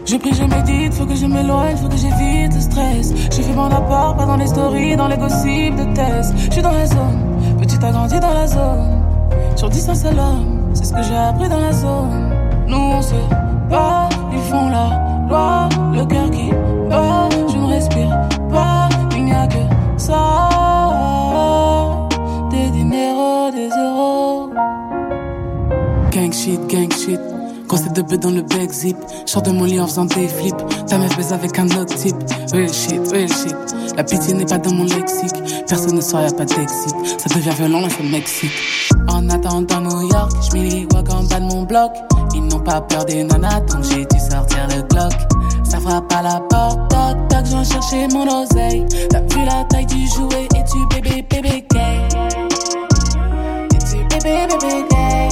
Je 0.06 0.16
prie, 0.16 0.32
je 0.32 0.44
médite, 0.44 0.94
faut 0.94 1.04
que 1.04 1.14
je 1.14 1.26
m'éloigne, 1.26 1.76
faut 1.76 1.88
que 1.88 1.96
j'évite 1.96 2.54
le 2.54 2.60
stress. 2.60 3.12
J'ai 3.30 3.42
fait 3.42 3.52
mon 3.52 3.66
apport, 3.66 4.16
pas 4.16 4.24
dans 4.24 4.36
les 4.36 4.46
stories, 4.46 4.96
dans 4.96 5.08
les 5.08 5.18
gossips 5.18 5.76
de 5.76 5.84
tests. 5.94 6.32
Je 6.46 6.52
suis 6.52 6.62
dans 6.62 6.72
la 6.72 6.86
zone, 6.86 7.20
petit 7.60 7.76
a 7.84 7.90
grandi 7.90 8.18
dans 8.18 8.32
la 8.32 8.46
zone. 8.46 9.02
Sur 9.56 9.68
10, 9.68 9.88
un 9.88 9.94
seul 9.94 10.18
homme, 10.18 10.70
c'est 10.72 10.84
ce 10.84 10.94
que 10.94 11.02
j'ai 11.02 11.16
appris 11.16 11.48
dans 11.48 11.60
la 11.60 11.72
zone. 11.72 12.30
Nous, 12.68 12.76
on 12.76 13.02
se 13.02 13.14
bat, 13.68 14.08
ils 14.32 14.38
font 14.50 14.68
la 14.70 14.88
loi, 15.28 15.68
le 15.92 16.04
cœur 16.06 16.30
qui 16.30 16.50
bat, 16.88 17.28
je 17.48 17.56
ne 17.58 17.66
respire 17.66 18.18
pas, 18.50 18.88
il 19.14 19.24
n'y 19.26 19.32
a 19.32 19.46
que 19.46 19.77
ça. 19.98 20.48
Des 22.50 22.70
dinero, 22.70 23.50
des 23.50 23.68
euros. 23.68 24.50
Gang 26.10 26.32
shit, 26.32 26.60
gang 26.68 26.90
shit. 26.92 27.20
Concept 27.68 27.96
de 27.96 28.02
bœuf 28.02 28.20
dans 28.20 28.30
le 28.30 28.42
back 28.42 28.72
zip. 28.72 28.96
Sors 29.26 29.42
de 29.42 29.50
mon 29.50 29.64
lit 29.64 29.78
en 29.78 29.86
faisant 29.86 30.06
des 30.06 30.26
flips. 30.28 30.56
Ta 30.86 30.98
meuf 30.98 31.14
baise 31.16 31.32
avec 31.32 31.58
un 31.58 31.66
autre 31.66 31.94
type. 31.94 32.16
Real 32.52 32.72
shit, 32.72 33.00
real 33.12 33.28
shit. 33.28 33.54
La 33.96 34.04
pitié 34.04 34.32
n'est 34.32 34.46
pas 34.46 34.58
dans 34.58 34.72
mon 34.72 34.84
lexique. 34.84 35.34
Personne 35.68 35.96
ne 35.96 36.00
sort, 36.00 36.22
y'a 36.22 36.30
pas 36.30 36.44
d'exit. 36.44 36.94
Ça 37.18 37.34
devient 37.34 37.50
violent, 37.50 37.80
là, 37.80 37.88
c'est 37.90 38.02
le 38.02 38.08
Mexique. 38.08 38.52
En 39.08 39.28
attendant 39.28 39.80
New 39.80 40.08
York, 40.08 40.32
je 40.50 40.56
les 40.56 40.86
vois 40.90 41.02
en 41.14 41.24
bas 41.24 41.40
de 41.40 41.44
mon 41.44 41.62
bloc. 41.62 41.92
Ils 42.34 42.46
n'ont 42.46 42.60
pas 42.60 42.80
peur 42.80 43.04
des 43.04 43.24
nanas, 43.24 43.60
donc 43.60 43.82
j'ai 43.84 44.06
dû 44.06 44.18
sortir 44.18 44.68
le 44.68 44.82
Glock. 44.82 45.12
Ça 45.68 45.78
frappe 45.80 46.10
à 46.12 46.22
la 46.22 46.40
porte, 46.48 46.88
toc 46.88 47.28
toc, 47.28 47.44
j'en 47.44 47.62
cherchais 47.62 48.08
mon 48.08 48.26
oseille. 48.42 48.86
T'as 49.10 49.20
vu 49.20 49.44
la 49.44 49.64
taille 49.64 49.84
du 49.84 50.08
jouet 50.08 50.48
et 50.56 50.64
tu 50.64 50.78
bébé 50.94 51.22
bébé 51.28 51.64
gay? 51.70 52.08
Et 53.74 53.78
tu 53.78 53.96
bébé 54.08 54.46
bébé 54.48 54.84
gay? 54.90 55.27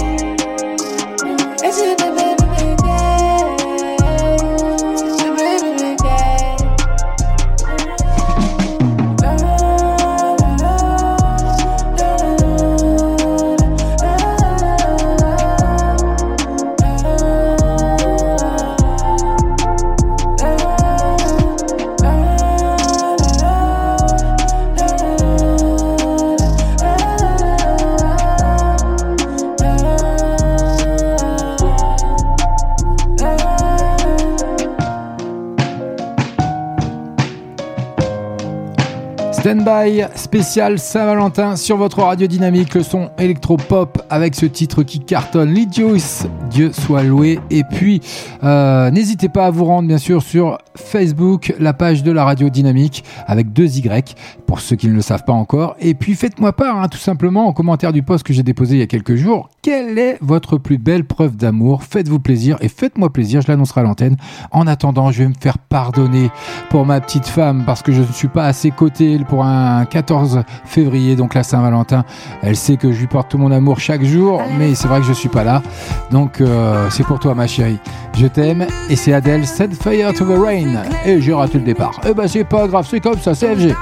Standby 39.46 40.10
spécial 40.26 40.80
Saint-Valentin 40.80 41.54
sur 41.54 41.76
votre 41.76 42.00
radio 42.00 42.26
dynamique, 42.26 42.74
le 42.74 42.82
son 42.82 43.10
électro-pop 43.16 44.02
avec 44.10 44.34
ce 44.34 44.44
titre 44.44 44.82
qui 44.82 44.98
cartonne, 44.98 45.54
Lidius, 45.54 46.24
Dieu 46.50 46.72
soit 46.72 47.04
loué. 47.04 47.38
Et 47.48 47.62
puis, 47.62 48.00
euh, 48.42 48.90
n'hésitez 48.90 49.28
pas 49.28 49.46
à 49.46 49.50
vous 49.50 49.64
rendre 49.64 49.86
bien 49.86 49.98
sûr 49.98 50.24
sur 50.24 50.58
Facebook, 50.74 51.54
la 51.60 51.72
page 51.72 52.02
de 52.02 52.10
la 52.10 52.24
radio 52.24 52.48
dynamique 52.48 53.04
avec 53.28 53.52
deux 53.52 53.78
Y 53.78 54.16
pour 54.48 54.58
ceux 54.58 54.74
qui 54.74 54.88
ne 54.88 54.94
le 54.94 55.00
savent 55.00 55.24
pas 55.24 55.32
encore. 55.32 55.76
Et 55.78 55.94
puis, 55.94 56.14
faites-moi 56.14 56.52
part 56.52 56.80
hein, 56.80 56.88
tout 56.88 56.98
simplement 56.98 57.46
en 57.46 57.52
commentaire 57.52 57.92
du 57.92 58.02
post 58.02 58.26
que 58.26 58.32
j'ai 58.32 58.42
déposé 58.42 58.74
il 58.74 58.80
y 58.80 58.82
a 58.82 58.88
quelques 58.88 59.14
jours. 59.14 59.48
Quelle 59.62 59.96
est 59.96 60.18
votre 60.20 60.58
plus 60.58 60.78
belle 60.78 61.04
preuve 61.04 61.36
d'amour? 61.36 61.84
Faites-vous 61.84 62.18
plaisir 62.18 62.56
et 62.60 62.68
faites-moi 62.68 63.12
plaisir, 63.12 63.42
je 63.42 63.48
l'annoncerai 63.48 63.82
à 63.82 63.84
l'antenne. 63.84 64.16
En 64.50 64.66
attendant, 64.66 65.12
je 65.12 65.22
vais 65.22 65.28
me 65.28 65.34
faire 65.38 65.58
pardonner 65.58 66.30
pour 66.68 66.84
ma 66.84 67.00
petite 67.00 67.26
femme 67.26 67.62
parce 67.64 67.82
que 67.82 67.92
je 67.92 68.00
ne 68.00 68.12
suis 68.12 68.28
pas 68.28 68.46
à 68.46 68.52
ses 68.52 68.72
côtés 68.72 69.20
pour 69.28 69.44
un 69.44 69.84
14 69.84 70.15
février, 70.64 71.16
donc 71.16 71.34
la 71.34 71.42
Saint-Valentin. 71.42 72.04
Elle 72.42 72.56
sait 72.56 72.76
que 72.76 72.92
je 72.92 73.00
lui 73.00 73.06
porte 73.06 73.30
tout 73.30 73.38
mon 73.38 73.50
amour 73.50 73.80
chaque 73.80 74.04
jour, 74.04 74.42
mais 74.58 74.74
c'est 74.74 74.88
vrai 74.88 75.00
que 75.00 75.06
je 75.06 75.12
suis 75.12 75.28
pas 75.28 75.44
là. 75.44 75.62
Donc 76.10 76.40
euh, 76.40 76.88
c'est 76.90 77.04
pour 77.04 77.18
toi 77.18 77.34
ma 77.34 77.46
chérie. 77.46 77.78
Je 78.16 78.26
t'aime 78.26 78.66
et 78.88 78.96
c'est 78.96 79.12
Adèle 79.12 79.46
Set 79.46 79.74
Fire 79.74 80.12
to 80.14 80.24
the 80.24 80.38
Rain. 80.38 80.82
Et 81.04 81.20
j'ai 81.20 81.32
raté 81.32 81.58
le 81.58 81.64
départ. 81.64 82.00
Eh 82.08 82.14
ben 82.14 82.28
c'est 82.28 82.44
pas 82.44 82.66
grave, 82.66 82.86
c'est 82.88 83.00
comme 83.00 83.18
ça, 83.18 83.34
c'est 83.34 83.54
FG. 83.54 83.74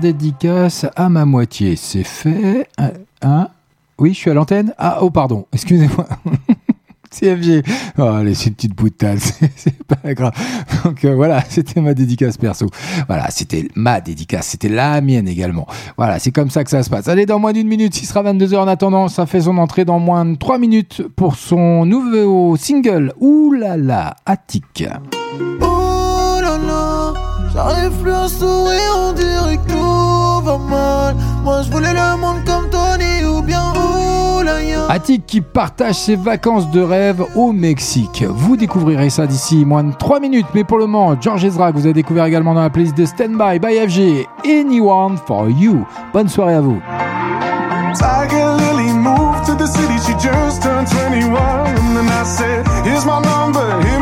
Dédicace 0.00 0.86
à 0.96 1.08
ma 1.08 1.24
moitié, 1.24 1.74
c'est 1.76 2.04
fait. 2.04 2.68
Oui, 3.98 4.14
je 4.14 4.18
suis 4.18 4.30
à 4.30 4.34
l'antenne 4.34 4.72
Ah, 4.78 4.98
oh, 5.02 5.10
pardon, 5.10 5.46
excusez-moi. 5.52 6.06
CFG. 7.10 7.62
Oh, 7.98 8.02
allez, 8.02 8.34
c'est 8.34 8.50
une 8.50 8.54
petite 8.54 8.76
boutade, 8.76 9.18
c'est 9.20 9.50
c'est 9.56 9.82
pas 9.82 10.14
grave. 10.14 10.32
Donc 10.84 11.04
euh, 11.04 11.14
voilà, 11.14 11.42
c'était 11.48 11.80
ma 11.80 11.94
dédicace 11.94 12.36
perso. 12.36 12.66
Voilà, 13.08 13.30
c'était 13.30 13.66
ma 13.74 14.00
dédicace, 14.00 14.48
c'était 14.48 14.68
la 14.68 15.00
mienne 15.00 15.26
également. 15.26 15.66
Voilà, 15.96 16.18
c'est 16.18 16.32
comme 16.32 16.50
ça 16.50 16.64
que 16.64 16.70
ça 16.70 16.82
se 16.82 16.90
passe. 16.90 17.08
Allez, 17.08 17.26
dans 17.26 17.38
moins 17.38 17.52
d'une 17.52 17.68
minute, 17.68 18.00
il 18.00 18.06
sera 18.06 18.22
22h 18.22 18.56
en 18.56 18.68
attendant, 18.68 19.08
ça 19.08 19.26
fait 19.26 19.40
son 19.42 19.58
entrée 19.58 19.84
dans 19.84 19.98
moins 19.98 20.24
de 20.24 20.36
3 20.36 20.58
minutes 20.58 21.02
pour 21.16 21.36
son 21.36 21.86
nouveau 21.86 22.56
single, 22.56 23.14
Oulala, 23.20 24.16
Attic. 24.26 24.84
J'arrive 27.58 27.90
plus 28.02 28.12
à 28.12 28.28
sourire, 28.28 28.94
on 28.96 29.12
dirait 29.12 29.56
que 29.56 29.72
tout 29.72 30.44
va 30.44 30.58
mal. 30.58 31.16
Moi 31.42 31.62
je 31.62 31.70
voulais 31.70 31.92
le 31.92 32.16
monde 32.20 32.44
comme 32.46 32.70
Tony 32.70 33.24
ou 33.24 33.42
bien 33.42 33.62
Oulaya. 34.38 34.86
Attic 34.88 35.26
qui 35.26 35.40
partage 35.40 35.96
ses 35.96 36.14
vacances 36.14 36.70
de 36.70 36.80
rêve 36.80 37.24
au 37.34 37.52
Mexique. 37.52 38.24
Vous 38.28 38.56
découvrirez 38.56 39.10
ça 39.10 39.26
d'ici 39.26 39.64
moins 39.64 39.82
de 39.82 39.92
3 39.92 40.20
minutes. 40.20 40.46
Mais 40.54 40.62
pour 40.62 40.78
le 40.78 40.86
moment, 40.86 41.16
George 41.20 41.44
Ezra, 41.44 41.72
que 41.72 41.78
vous 41.78 41.86
avez 41.86 41.94
découvert 41.94 42.26
également 42.26 42.54
dans 42.54 42.62
la 42.62 42.70
playlist 42.70 42.96
de 42.96 43.06
Standby 43.06 43.58
by 43.58 43.88
FG. 43.88 44.26
Anyone 44.44 45.16
for 45.26 45.48
you. 45.50 45.84
Bonne 46.12 46.28
soirée 46.28 46.54
à 46.54 46.60
vous. 46.60 46.80
Tiger 47.94 48.54
Lily 48.58 48.92
moved 48.92 49.44
to 49.46 49.54
the 49.56 49.66
city, 49.66 49.98
she 49.98 50.12
just 50.20 50.62
turned 50.62 50.86
21. 50.86 51.34
And 51.34 51.96
then 51.96 52.06
I 52.06 52.22
said, 52.24 52.64
Here's 52.84 53.04
my 53.04 53.20
number, 53.20 53.80
hit 53.82 53.97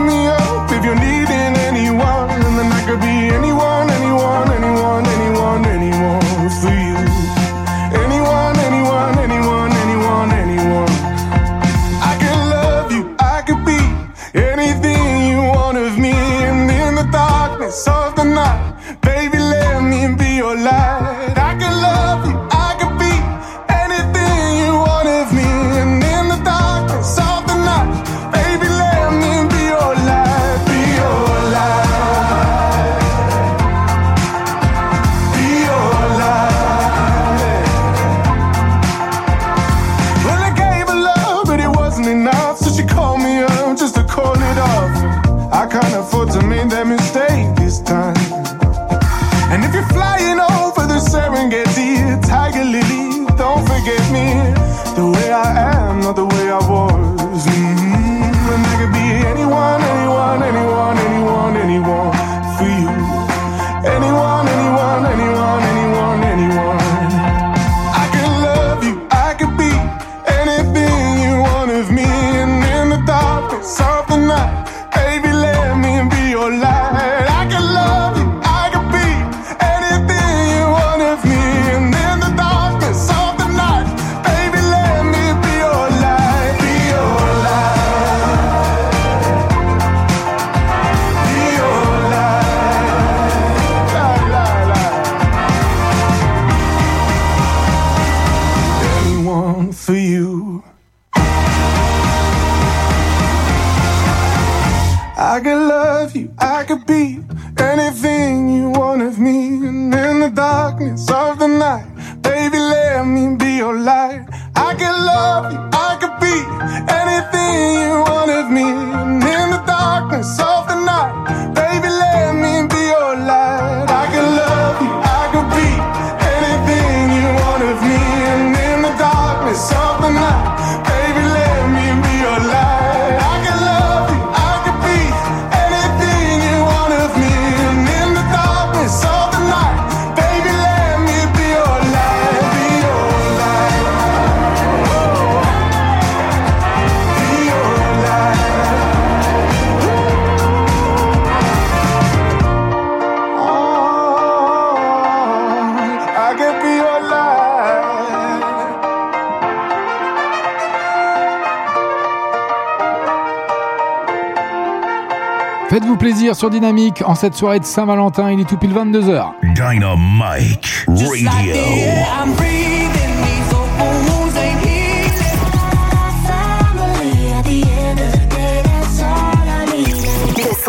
sur 166.37 166.51
Dynamique 166.51 167.03
en 167.05 167.14
cette 167.14 167.34
soirée 167.34 167.61
de 167.61 167.64
Saint-Valentin, 167.64 168.30
il 168.30 168.41
est 168.41 168.45
tout 168.45 168.59
pile 168.59 168.74
22h. 168.74 169.32
Dynamite 169.55 170.87
Radio. 170.87 171.55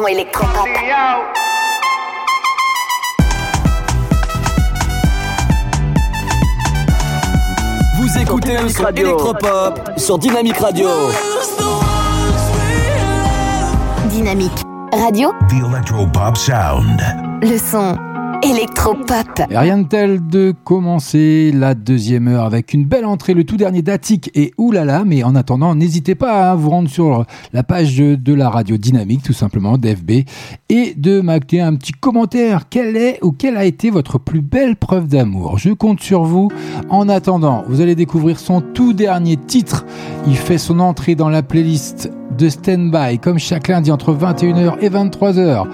Électropop. 0.07 0.67
Vous 7.97 8.17
écoutez 8.21 8.57
le 8.57 8.69
son 8.69 8.87
électropop 8.87 9.81
sur 9.97 10.17
Dynamique 10.17 10.57
Radio. 10.59 10.87
Dynamique 14.09 14.66
radio, 15.07 15.29
The 15.47 15.53
Electropop 15.53 16.35
Sound. 16.35 17.01
le 17.41 17.57
son 17.57 17.95
électropop. 18.43 19.41
Et 19.49 19.57
rien 19.57 19.77
de 19.77 19.87
tel 19.87 20.27
de 20.27 20.53
commencer 20.65 21.53
la 21.55 21.75
deuxième 21.75 22.27
heure 22.27 22.43
avec 22.43 22.73
une 22.73 22.83
belle 22.83 23.05
entrée, 23.05 23.33
le 23.33 23.45
tout 23.45 23.55
dernier 23.55 23.81
d'Attic 23.81 24.29
et 24.35 24.53
Oulala. 24.57 25.05
Mais 25.05 25.23
en 25.23 25.33
attendant, 25.35 25.75
n'hésitez 25.75 26.13
pas 26.15 26.51
à 26.51 26.55
vous 26.55 26.69
rendre 26.69 26.89
sur 26.89 27.25
la 27.53 27.63
page 27.63 27.97
de, 27.97 28.15
de 28.15 28.33
la 28.33 28.49
radio 28.49 28.75
dynamique, 28.75 29.23
tout 29.23 29.31
simplement, 29.31 29.77
d'FB, 29.77 30.11
et 30.67 30.93
de 30.97 31.21
m'acter 31.21 31.61
un 31.61 31.75
petit 31.75 31.93
commentaire. 31.93 32.67
Quelle 32.69 32.97
est 32.97 33.23
ou 33.23 33.31
quelle 33.31 33.55
a 33.55 33.63
été 33.63 33.89
votre 33.89 34.19
plus 34.19 34.41
belle 34.41 34.75
preuve 34.75 35.07
d'amour? 35.07 35.57
Je 35.57 35.69
compte 35.69 36.01
sur 36.01 36.23
vous. 36.23 36.49
En 36.89 37.07
attendant, 37.07 37.63
vous 37.69 37.79
allez 37.79 37.95
découvrir 37.95 38.39
son 38.39 38.59
tout 38.59 38.91
dernier 38.91 39.37
titre. 39.37 39.85
Il 40.27 40.35
fait 40.35 40.57
son 40.57 40.81
entrée 40.81 41.15
dans 41.15 41.29
la 41.29 41.43
playlist 41.43 42.11
de 42.37 42.49
Standby, 42.49 43.19
comme 43.19 43.39
chaque 43.39 43.67
lundi 43.67 43.91
entre 43.91 44.13
21h 44.13 44.77
et 44.81 44.89
23h. 44.89 45.65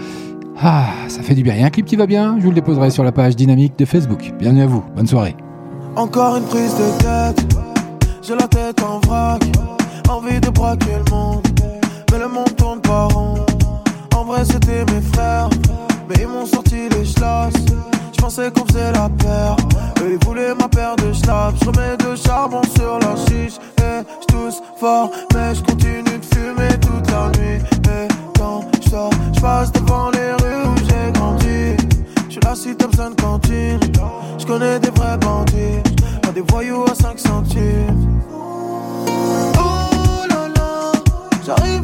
Ah, 0.61 0.85
ça 1.07 1.21
fait 1.21 1.35
du 1.35 1.43
bien. 1.43 1.55
Il 1.55 1.61
y 1.61 1.63
a 1.63 1.67
un 1.67 1.69
clip 1.69 1.85
qui 1.85 1.95
va 1.95 2.05
bien, 2.05 2.35
je 2.37 2.43
vous 2.43 2.49
le 2.49 2.55
déposerai 2.55 2.89
sur 2.89 3.03
la 3.03 3.11
page 3.11 3.35
dynamique 3.35 3.77
de 3.77 3.85
Facebook. 3.85 4.33
Bienvenue 4.39 4.63
à 4.63 4.67
vous, 4.67 4.83
bonne 4.95 5.07
soirée. 5.07 5.35
Encore 5.95 6.37
une 6.37 6.45
prise 6.45 6.73
de 6.75 7.01
tête, 7.03 7.55
j'ai 8.21 8.35
la 8.35 8.47
tête 8.47 8.81
en 8.81 8.99
vrac, 8.99 9.43
envie 10.09 10.39
de 10.39 10.49
braquer 10.49 10.97
le 11.05 11.11
monde, 11.11 11.45
mais 12.11 12.19
le 12.19 12.27
monde 12.27 12.55
tourne 12.55 12.79
pas 12.81 13.07
rond. 13.07 13.35
En 14.15 14.23
vrai 14.23 14.45
c'était 14.45 14.85
mes 14.93 15.01
frères, 15.13 15.49
mais 16.07 16.15
ils 16.21 16.27
m'ont 16.27 16.45
sorti 16.45 16.87
les 16.89 17.05
schlass. 17.05 17.53
pensaient 18.17 18.51
qu'on 18.51 18.65
faisait 18.65 18.93
la 18.93 19.09
paire. 19.09 19.57
Eux 20.01 20.17
ils 20.19 20.25
voulaient 20.25 20.55
ma 20.55 20.69
paire 20.69 20.95
de 20.95 21.11
schlaps. 21.11 21.59
Je 21.61 21.65
remets 21.65 21.97
de 21.97 22.15
charbon 22.15 22.61
sur 22.75 22.99
leur 22.99 23.17
chiche. 23.27 23.57
Et 23.79 24.03
j'tousse 24.21 24.61
fort, 24.79 25.11
mais 25.35 25.53
je 25.53 25.61
continue 25.61 26.03
de 26.19 26.32
sors, 28.93 29.09
je 29.33 29.41
passe 29.41 29.71
devant 29.71 30.11
les 30.11 30.31
rues 30.41 30.65
où 30.69 30.75
j'ai 30.87 31.11
grandi. 31.13 31.75
Je 32.27 32.31
suis 32.33 32.41
la 32.41 32.55
cité 32.55 32.75
Thompson 32.75 33.11
cantine. 33.19 33.79
Je 34.37 34.45
connais 34.45 34.79
des 34.79 34.91
vrais 34.91 35.17
bandits. 35.17 35.81
Pas 36.21 36.31
des 36.31 36.43
voyous 36.51 36.85
à 36.91 36.93
5 36.93 37.17
centimes. 37.17 38.21
Oh 39.57 40.25
là 40.29 40.47
là, 40.57 40.91
j'arrive 41.45 41.82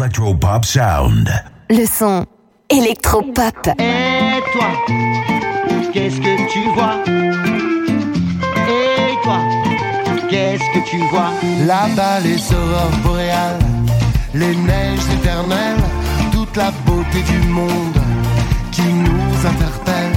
Electropop 0.00 0.64
Sound. 0.64 1.28
le 1.70 1.84
son 1.84 2.24
électropop. 2.70 3.68
Et 3.80 4.40
toi, 4.52 4.70
qu'est-ce 5.92 6.20
que 6.20 6.52
tu 6.52 6.60
vois? 6.72 7.02
Et 8.68 9.14
toi, 9.24 9.40
qu'est-ce 10.30 10.62
que 10.72 10.88
tu 10.88 10.98
vois? 11.08 11.30
Là-bas, 11.66 12.20
les 12.20 12.38
aurores 12.52 12.98
boréales, 13.02 13.58
les 14.34 14.54
neiges 14.54 15.00
éternelles, 15.20 15.82
toute 16.30 16.56
la 16.56 16.70
beauté 16.86 17.20
du 17.22 17.48
monde 17.48 18.00
qui 18.70 18.82
nous 18.82 19.46
interpelle. 19.46 20.16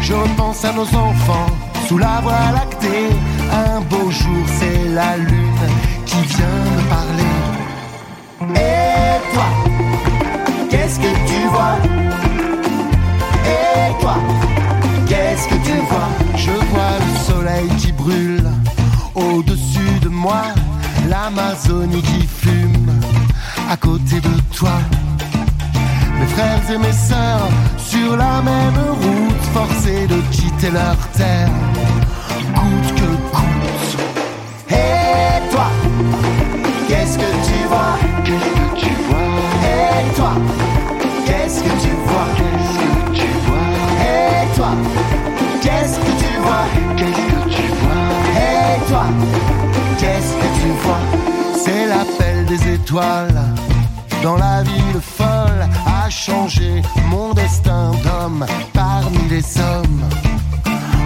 Je 0.00 0.14
repense 0.14 0.64
à 0.64 0.72
nos 0.72 0.82
enfants 0.82 1.46
sous 1.86 1.98
la 1.98 2.20
voie 2.22 2.50
lactée. 2.52 3.10
Un 3.52 3.80
beau 3.82 4.10
jour, 4.10 4.44
c'est 4.58 4.88
la 4.88 5.16
lune 5.16 5.68
qui 6.06 6.16
vient 6.16 6.46
me 6.46 6.88
parler. 6.88 7.47
l'Amazonie 21.38 22.02
qui 22.02 22.26
fume 22.26 22.90
à 23.70 23.76
côté 23.76 24.20
de 24.20 24.34
toi. 24.56 24.76
Mes 26.18 26.26
frères 26.26 26.70
et 26.74 26.78
mes 26.78 26.92
sœurs 26.92 27.48
sur 27.76 28.16
la 28.16 28.42
même 28.42 28.80
route, 29.00 29.44
forcés 29.54 30.06
de 30.08 30.20
quitter 30.32 30.70
leur 30.70 30.96
terre, 31.16 31.50
coûte 32.54 32.94
que 32.96 33.10
coûte. 33.34 33.90
Et 34.70 35.50
toi, 35.52 35.68
qu'est-ce 36.88 37.18
que 37.18 37.30
tu 37.48 37.58
vois? 37.68 37.94
Qu'est-ce 38.24 38.50
que 38.58 38.80
tu 38.80 38.92
vois 39.06 39.30
Et 39.64 40.14
toi, 40.16 40.32
qu'est-ce 41.26 41.60
que 41.62 41.72
tu 41.84 41.92
vois? 42.08 42.28
Et 44.00 44.56
toi, 44.56 44.72
qu'est-ce 45.62 45.98
que 45.98 46.12
tu 46.22 46.32
vois 46.44 46.66
Qu'est-ce 46.96 47.22
que 47.32 47.50
tu 47.56 47.66
vois? 47.80 48.06
Et 48.34 48.90
toi, 48.90 49.04
qu'est-ce 50.00 50.32
que 50.34 50.48
tu 50.60 50.68
vois? 50.84 51.17
C'est 51.68 51.86
l'appel 51.86 52.46
des 52.46 52.72
étoiles 52.76 53.42
dans 54.22 54.36
la 54.36 54.62
ville 54.62 55.00
folle 55.02 55.68
a 55.86 56.08
changé 56.08 56.80
mon 57.10 57.34
destin 57.34 57.90
d'homme 58.02 58.46
parmi 58.72 59.18
les 59.28 59.44
hommes. 59.58 60.02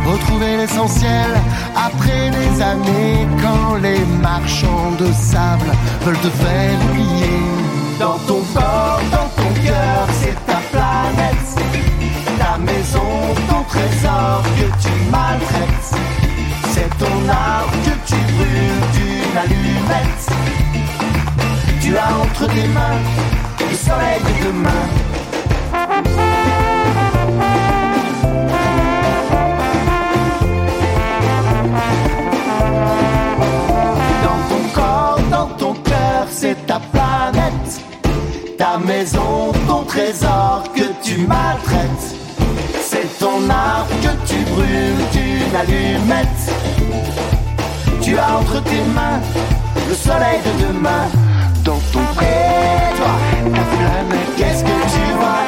Retrouver 0.06 0.58
l'essentiel 0.58 1.30
après 1.74 2.30
des 2.30 2.62
années 2.62 3.26
quand 3.42 3.74
les 3.82 4.04
marchands 4.22 4.92
de 5.00 5.12
sable 5.12 5.72
veulent 6.04 6.24
te 6.28 6.30
faire 6.30 6.78
oublier. 6.90 7.40
Dans 7.98 8.18
ton 8.28 8.40
corps, 8.54 9.00
dans 9.10 9.42
ton 9.42 9.50
cœur, 9.66 10.06
c'est 10.20 10.38
ta 10.46 10.60
planète, 10.70 11.50
ta 12.38 12.56
maison, 12.58 13.10
ton 13.48 13.62
trésor 13.64 14.42
que 14.58 14.66
tu 14.80 14.92
maltraites. 15.10 15.82
arbre 17.28 17.72
que 17.84 17.94
tu 18.06 18.14
brûles 18.14 18.82
d'une 18.94 19.36
allumette. 19.36 20.41
Tu 21.82 21.96
as 21.96 22.14
entre 22.14 22.46
tes 22.46 22.68
mains 22.68 22.98
le 23.68 23.76
soleil 23.76 24.20
de 24.20 24.46
demain. 24.46 24.84
Dans 34.22 34.40
ton 34.48 34.62
corps, 34.72 35.20
dans 35.28 35.46
ton 35.56 35.74
cœur, 35.74 36.26
c'est 36.30 36.66
ta 36.66 36.78
planète. 36.78 37.82
Ta 38.56 38.78
maison, 38.78 39.52
ton 39.66 39.82
trésor 39.82 40.62
que 40.76 40.84
tu 41.02 41.18
maltraites. 41.26 42.16
C'est 42.80 43.18
ton 43.18 43.50
arbre 43.50 43.90
que 44.02 44.28
tu 44.28 44.38
brûles 44.52 45.04
d'une 45.10 45.56
allumette. 45.56 46.42
Tu 48.00 48.16
as 48.16 48.36
entre 48.36 48.62
tes 48.62 48.84
mains 48.94 49.20
le 49.88 49.94
soleil 49.94 50.38
de 50.46 50.68
demain. 50.68 51.31
Dans 51.64 51.78
ton 51.92 52.00
corps, 52.16 52.22
et 52.22 52.96
toi, 52.96 53.14
ta 53.54 53.62
planète, 53.62 54.30
qu'est-ce 54.36 54.64
que 54.64 54.68
tu 54.68 55.04
vois? 55.16 55.46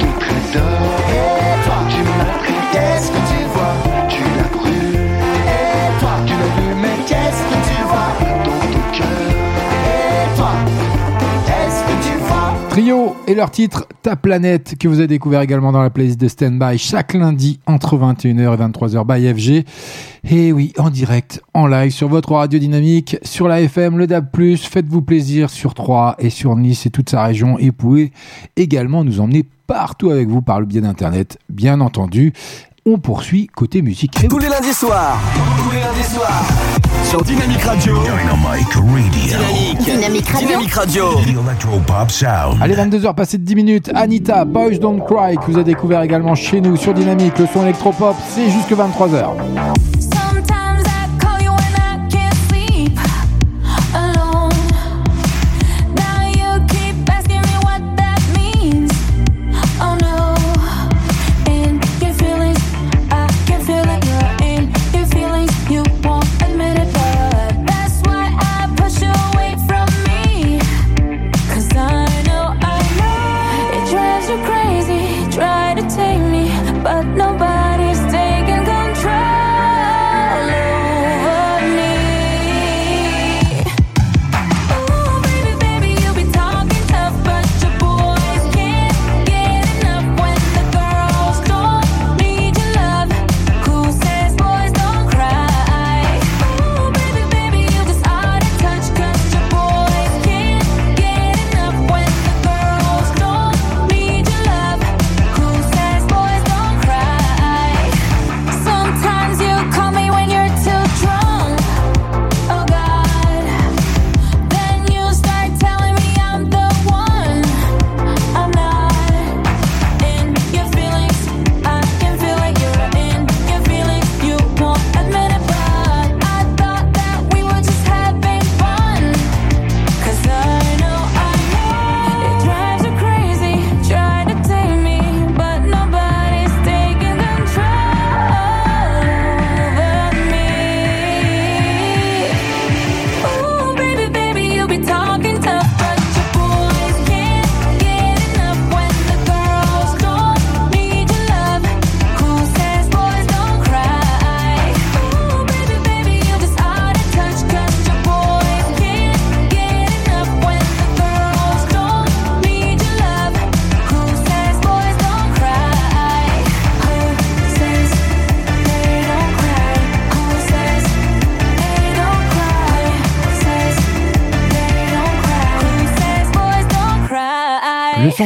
Ton 0.00 0.12
trésor, 0.18 0.62
et 1.10 1.64
toi, 1.64 1.78
tu 1.90 2.00
maltraites, 2.02 2.68
qu'est-ce 2.72 3.08
que 3.10 3.16
tu 3.16 3.20
vois 3.20 3.30
Tu 3.30 3.39
Trio 12.70 13.16
et 13.26 13.34
leur 13.34 13.50
titre 13.50 13.88
Ta 14.02 14.14
planète 14.14 14.76
que 14.78 14.86
vous 14.86 14.98
avez 14.98 15.08
découvert 15.08 15.40
également 15.40 15.72
dans 15.72 15.82
la 15.82 15.90
playlist 15.90 16.20
de 16.20 16.28
Standby 16.28 16.78
chaque 16.78 17.14
lundi 17.14 17.58
entre 17.66 17.98
21h 17.98 18.54
et 18.54 18.56
23h 18.56 19.04
by 19.04 19.34
FG. 19.34 19.64
Et 20.30 20.52
oui, 20.52 20.72
en 20.78 20.88
direct, 20.88 21.42
en 21.52 21.66
live 21.66 21.90
sur 21.90 22.08
votre 22.08 22.30
radio 22.32 22.60
dynamique, 22.60 23.16
sur 23.24 23.48
la 23.48 23.60
FM, 23.60 23.98
le 23.98 24.06
DAB+, 24.06 24.28
faites-vous 24.56 25.02
plaisir 25.02 25.50
sur 25.50 25.74
3 25.74 26.14
et 26.20 26.30
sur 26.30 26.54
Nice 26.54 26.86
et 26.86 26.90
toute 26.90 27.10
sa 27.10 27.24
région 27.24 27.58
et 27.58 27.72
pouvez 27.72 28.12
également 28.54 29.02
nous 29.02 29.18
emmener 29.18 29.44
partout 29.66 30.10
avec 30.10 30.28
vous 30.28 30.40
par 30.40 30.60
le 30.60 30.66
biais 30.66 30.80
d'internet, 30.80 31.38
bien 31.48 31.80
entendu. 31.80 32.32
On 32.86 32.98
poursuit 32.98 33.46
côté 33.46 33.82
musique. 33.82 34.26
Tous 34.28 34.38
les 34.38 34.48
lundis 34.48 34.72
soirs. 34.72 35.18
Tous 35.58 35.70
les 35.70 35.80
lundis 35.80 36.08
soirs. 36.14 36.44
Sur 37.04 37.22
Dynamic 37.22 37.60
Radio. 37.62 37.94
Dynamic 38.02 38.68
Radio. 38.72 39.84
Dynamic 39.84 40.28
Radio. 40.28 40.48
Dynamic 40.48 40.72
Radio. 40.72 41.04
Electropop 41.18 42.10
Sound. 42.10 42.56
Allez, 42.62 42.74
22h 42.74 43.14
passées 43.14 43.36
de 43.36 43.44
10 43.44 43.54
minutes. 43.54 43.90
Anita, 43.94 44.46
Boys 44.46 44.78
Don't 44.80 45.04
Cry, 45.04 45.36
que 45.36 45.50
vous 45.50 45.56
avez 45.56 45.64
découvert 45.64 46.00
également 46.00 46.34
chez 46.34 46.62
nous 46.62 46.76
sur 46.76 46.94
Dynamique. 46.94 47.38
Le 47.38 47.46
son 47.52 47.64
électropop, 47.64 48.16
c'est 48.34 48.48
jusque 48.50 48.72
23h. 48.72 49.26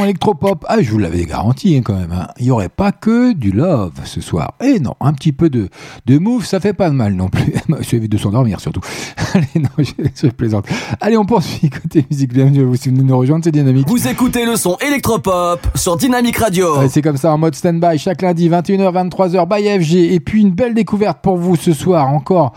Son 0.04 0.08
électropop, 0.08 0.66
ah, 0.68 0.82
je 0.82 0.90
vous 0.90 0.98
l'avais 0.98 1.24
garanti 1.24 1.76
hein, 1.76 1.80
quand 1.82 1.94
même. 1.94 2.12
hein. 2.12 2.28
Il 2.38 2.44
n'y 2.44 2.50
aurait 2.50 2.68
pas 2.68 2.92
que 2.92 3.32
du 3.32 3.52
love 3.52 3.92
ce 4.04 4.20
soir. 4.20 4.52
Et 4.62 4.78
non, 4.78 4.94
un 5.00 5.14
petit 5.14 5.32
peu 5.32 5.48
de, 5.48 5.68
de 6.04 6.18
move, 6.18 6.44
ça 6.44 6.60
fait 6.60 6.74
pas 6.74 6.90
de 6.90 6.94
mal 6.94 7.14
non 7.14 7.28
plus. 7.28 7.54
Je 7.80 7.96
évite 7.96 8.12
de 8.12 8.18
s'endormir 8.18 8.60
surtout. 8.60 8.80
Allez, 9.34 9.46
non, 9.56 9.68
je, 9.78 9.92
je 10.14 10.26
plaisante. 10.28 10.66
Allez, 11.00 11.16
on 11.16 11.24
poursuit 11.24 11.70
côté 11.70 12.04
musique. 12.10 12.32
Bienvenue 12.34 12.60
à 12.62 12.64
vous 12.66 12.76
si 12.76 12.88
vous 12.90 12.96
venez 12.96 13.08
nous 13.08 13.18
rejoindre, 13.18 13.44
c'est 13.44 13.50
dynamique. 13.50 13.88
Vous 13.88 14.06
écoutez 14.06 14.44
le 14.44 14.56
son 14.56 14.76
électropop 14.86 15.66
sur 15.74 15.96
Dynamic 15.96 16.36
Radio. 16.36 16.78
Ouais, 16.80 16.88
c'est 16.88 17.02
comme 17.02 17.16
ça 17.16 17.32
en 17.32 17.38
mode 17.38 17.54
stand-by 17.54 17.98
chaque 17.98 18.20
lundi 18.22 18.48
21h 18.50 19.08
23h 19.08 19.48
by 19.48 19.84
FG 19.84 20.12
et 20.12 20.20
puis 20.20 20.42
une 20.42 20.50
belle 20.50 20.74
découverte 20.74 21.18
pour 21.22 21.36
vous 21.36 21.56
ce 21.56 21.72
soir 21.72 22.08
encore 22.08 22.52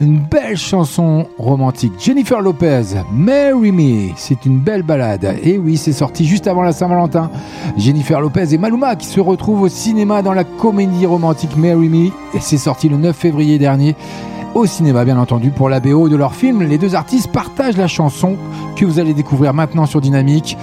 une 0.00 0.18
belle 0.18 0.56
chanson 0.56 1.26
romantique 1.38 1.92
Jennifer 1.98 2.40
Lopez 2.40 2.82
Marry 3.12 3.70
Me 3.72 4.10
c'est 4.16 4.46
une 4.46 4.58
belle 4.58 4.82
balade 4.82 5.36
et 5.42 5.58
oui 5.58 5.76
c'est 5.76 5.92
sorti 5.92 6.24
juste 6.26 6.46
avant 6.46 6.62
la 6.62 6.72
Saint-Valentin 6.90 7.30
Jennifer 7.76 8.20
Lopez 8.20 8.52
et 8.52 8.58
Maluma 8.58 8.96
qui 8.96 9.06
se 9.06 9.20
retrouvent 9.20 9.62
au 9.62 9.68
cinéma 9.68 10.22
dans 10.22 10.32
la 10.32 10.44
comédie 10.44 11.06
romantique 11.06 11.56
Marry 11.56 11.88
Me 11.88 12.10
c'est 12.40 12.58
sorti 12.58 12.88
le 12.88 12.96
9 12.96 13.16
février 13.16 13.58
dernier 13.58 13.94
au 14.54 14.66
cinéma 14.66 15.04
bien 15.04 15.18
entendu 15.18 15.50
pour 15.50 15.68
la 15.68 15.78
BO 15.78 16.08
de 16.08 16.16
leur 16.16 16.34
film 16.34 16.62
les 16.62 16.78
deux 16.78 16.96
artistes 16.96 17.30
partagent 17.30 17.76
la 17.76 17.86
chanson 17.86 18.36
que 18.76 18.84
vous 18.84 18.98
allez 18.98 19.14
découvrir 19.14 19.54
maintenant 19.54 19.86
sur 19.86 20.00
Dynamique 20.00 20.56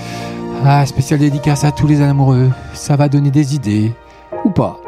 ah, 0.65 0.85
spécial 0.85 1.19
dédicace 1.19 1.63
à 1.63 1.71
tous 1.71 1.87
les 1.87 2.01
amoureux. 2.01 2.49
Ça 2.73 2.95
va 2.95 3.09
donner 3.09 3.29
des 3.29 3.55
idées. 3.55 3.93
Ou 4.43 4.49
pas. 4.49 4.79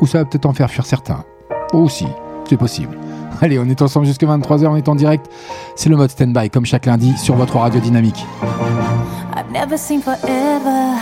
Ou 0.00 0.06
ça 0.06 0.18
va 0.18 0.24
peut-être 0.24 0.46
en 0.46 0.52
faire 0.52 0.70
fuir 0.70 0.86
certains. 0.86 1.24
Aussi, 1.72 2.06
c'est 2.48 2.56
possible. 2.56 2.96
Allez, 3.40 3.58
on 3.58 3.64
est 3.64 3.82
ensemble 3.82 4.06
jusqu'à 4.06 4.26
23h, 4.26 4.66
on 4.66 4.76
est 4.76 4.88
en 4.88 4.94
direct. 4.94 5.26
C'est 5.74 5.88
le 5.88 5.96
mode 5.96 6.10
stand-by, 6.10 6.50
comme 6.50 6.66
chaque 6.66 6.86
lundi, 6.86 7.16
sur 7.16 7.34
votre 7.34 7.56
radio 7.56 7.80
dynamique. 7.80 8.24
Never 9.54 9.78
seen 9.78 10.02
forever. 10.02 10.98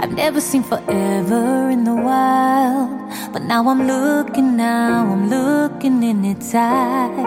I've 0.00 0.14
never 0.14 0.40
seen 0.40 0.62
forever 0.62 1.68
in 1.68 1.84
the 1.84 1.94
wild. 1.94 2.88
But 3.34 3.42
now 3.42 3.68
I'm 3.68 3.86
looking, 3.86 4.56
now 4.56 5.12
I'm 5.12 5.28
looking 5.28 6.02
in 6.02 6.24
its 6.24 6.54
eyes. 6.54 7.26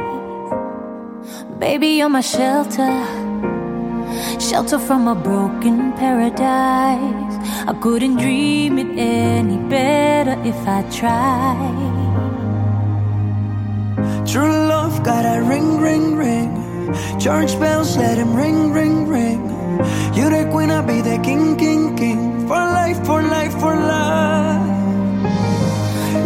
Baby, 1.60 1.90
you're 2.00 2.10
my 2.10 2.22
shelter. 2.22 2.92
Shelter 4.40 4.80
from 4.80 5.08
a 5.08 5.14
broken 5.14 5.94
paradise. 5.94 7.36
I 7.70 7.74
couldn't 7.80 8.18
dream 8.18 8.80
it 8.80 8.98
any 8.98 9.58
better 9.70 10.36
if 10.44 10.58
I 10.68 10.82
tried. 10.90 11.78
True 14.26 14.66
love 14.66 15.04
got 15.04 15.26
a 15.26 15.44
ring, 15.44 15.80
ring, 15.80 16.16
ring. 16.16 16.71
Church 17.20 17.60
bells, 17.60 17.98
let 17.98 18.18
him 18.18 18.36
ring, 18.36 18.72
ring, 18.72 19.08
ring. 19.08 19.40
You're 20.14 20.30
the 20.30 20.50
queen, 20.52 20.72
I 20.72 20.82
be 20.82 21.02
the 21.02 21.18
king, 21.24 21.58
king, 21.58 21.96
king. 21.96 22.48
For 22.48 22.56
life, 22.56 23.06
for 23.06 23.22
life, 23.22 23.54
for 23.54 23.76
life. 23.76 24.72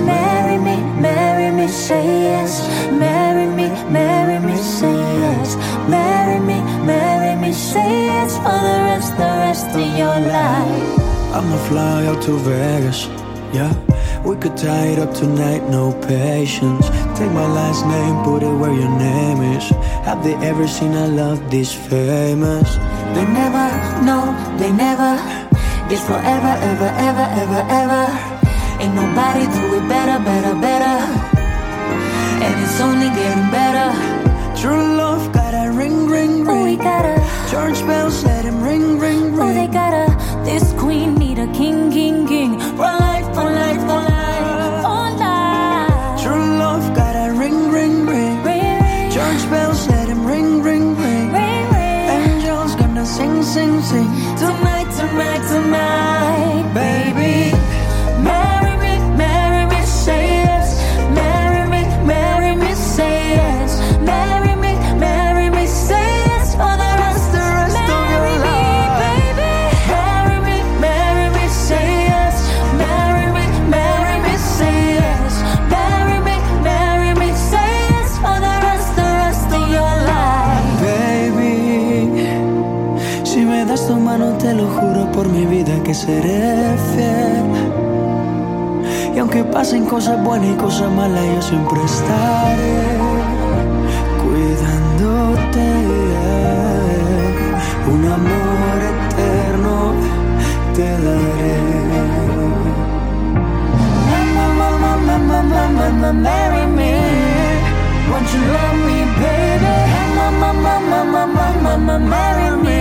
Marry 0.06 0.58
me, 0.58 0.78
marry 1.00 1.52
me, 1.56 1.68
say 1.68 2.06
yes. 2.24 2.68
Marry 2.92 3.48
me, 3.48 3.68
marry 3.92 4.40
me, 4.40 4.56
say 4.58 4.94
yes. 4.94 5.56
Marry 5.90 6.40
me, 6.40 6.62
marry 6.86 7.36
me, 7.42 7.54
say 7.54 8.06
yes 8.06 8.38
for 8.38 8.60
the 8.68 8.78
rest, 8.88 9.12
the 9.18 9.32
rest 9.46 9.68
of 9.68 9.98
your 9.98 10.20
life. 10.20 11.00
I'ma 11.36 11.58
fly 11.70 12.06
out 12.06 12.22
to 12.24 12.38
Vegas, 12.40 13.08
yeah. 13.54 13.74
We 14.26 14.36
could 14.38 14.58
tie 14.58 14.88
it 14.88 14.98
up 14.98 15.14
tonight, 15.14 15.70
no 15.70 15.94
patience. 16.02 16.90
Take 17.18 17.32
my 17.32 17.46
last 17.46 17.86
name, 17.86 18.24
put 18.24 18.42
it 18.42 18.52
where 18.52 18.74
your 18.74 18.90
name 18.98 19.40
is. 19.56 19.70
Have 20.04 20.24
they 20.24 20.34
ever 20.36 20.68
seen 20.68 20.94
a 20.94 21.08
love 21.08 21.52
this 21.52 21.72
famous? 21.72 22.76
They 23.14 23.26
never, 23.42 23.68
no, 24.04 24.20
they 24.58 24.72
never. 24.72 25.14
This 25.90 26.04
forever, 26.04 26.54
ever, 26.72 26.90
ever, 27.08 27.28
ever, 27.42 27.62
ever. 27.70 28.06
Ain't 28.82 28.96
nobody 28.96 29.46
do 29.46 29.78
it 29.78 29.88
better, 29.88 30.18
better, 30.26 30.56
better. 30.60 30.98
And 32.46 32.64
it's 32.64 32.82
only 32.82 33.10
getting 33.10 33.52
better. 33.52 33.90
True 34.60 34.98
love 34.98 35.32
gotta 35.34 35.72
ring, 35.72 36.08
ring, 36.08 36.44
ring. 36.44 36.50
Oh, 36.50 36.64
we 36.64 36.76
gotta. 36.78 37.16
Church 37.52 37.86
bells, 37.86 38.24
let 38.24 38.44
him 38.44 38.64
ring, 38.64 38.98
ring, 38.98 39.36
ring. 39.36 39.40
Oh, 39.40 39.54
they 39.54 39.68
gotta. 39.68 40.06
This 40.44 40.74
queen 40.74 41.14
need 41.16 41.38
a 41.38 41.48
king, 41.54 41.92
king, 41.92 42.28
king. 42.28 42.60
For 42.60 42.90
life, 43.06 43.28
for 43.36 43.50
life, 43.62 43.82
for 43.82 44.02
life, 44.02 44.15
sing, 53.16 53.44
sing, 53.44 53.82
sing. 53.82 54.10
Tonight, 54.36 54.90
tonight, 55.00 55.44
tonight, 55.48 56.64
Baby, 56.74 57.15
pasen 89.56 89.86
cosas 89.86 90.22
buenas 90.22 90.50
y 90.50 90.56
cosas 90.56 90.92
malas, 90.92 91.24
yo 91.34 91.42
siempre 91.42 91.82
estaré 91.86 92.98
cuidándote. 94.22 95.68
Un 97.94 98.04
amor 98.18 98.78
eterno 98.92 99.94
te 100.76 100.90
daré. 101.04 101.56
Marry 106.14 106.66
me. 106.78 106.94
Won't 108.10 108.28
you 108.34 108.42
love 108.54 108.78
me, 108.86 108.98
baby? 109.22 109.76
Marry 112.10 112.50
me. 112.64 112.75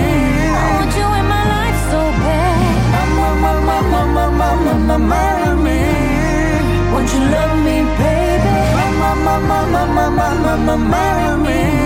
Marry 10.77 11.37
me. 11.43 11.85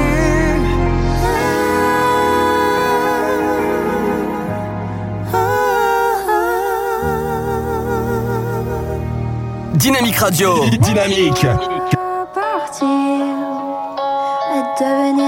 Dynamique 9.74 10.16
Radio. 10.16 10.64
Dynamique. 10.80 11.46
partir 12.34 12.88
et 14.54 14.64
devenir 14.82 15.27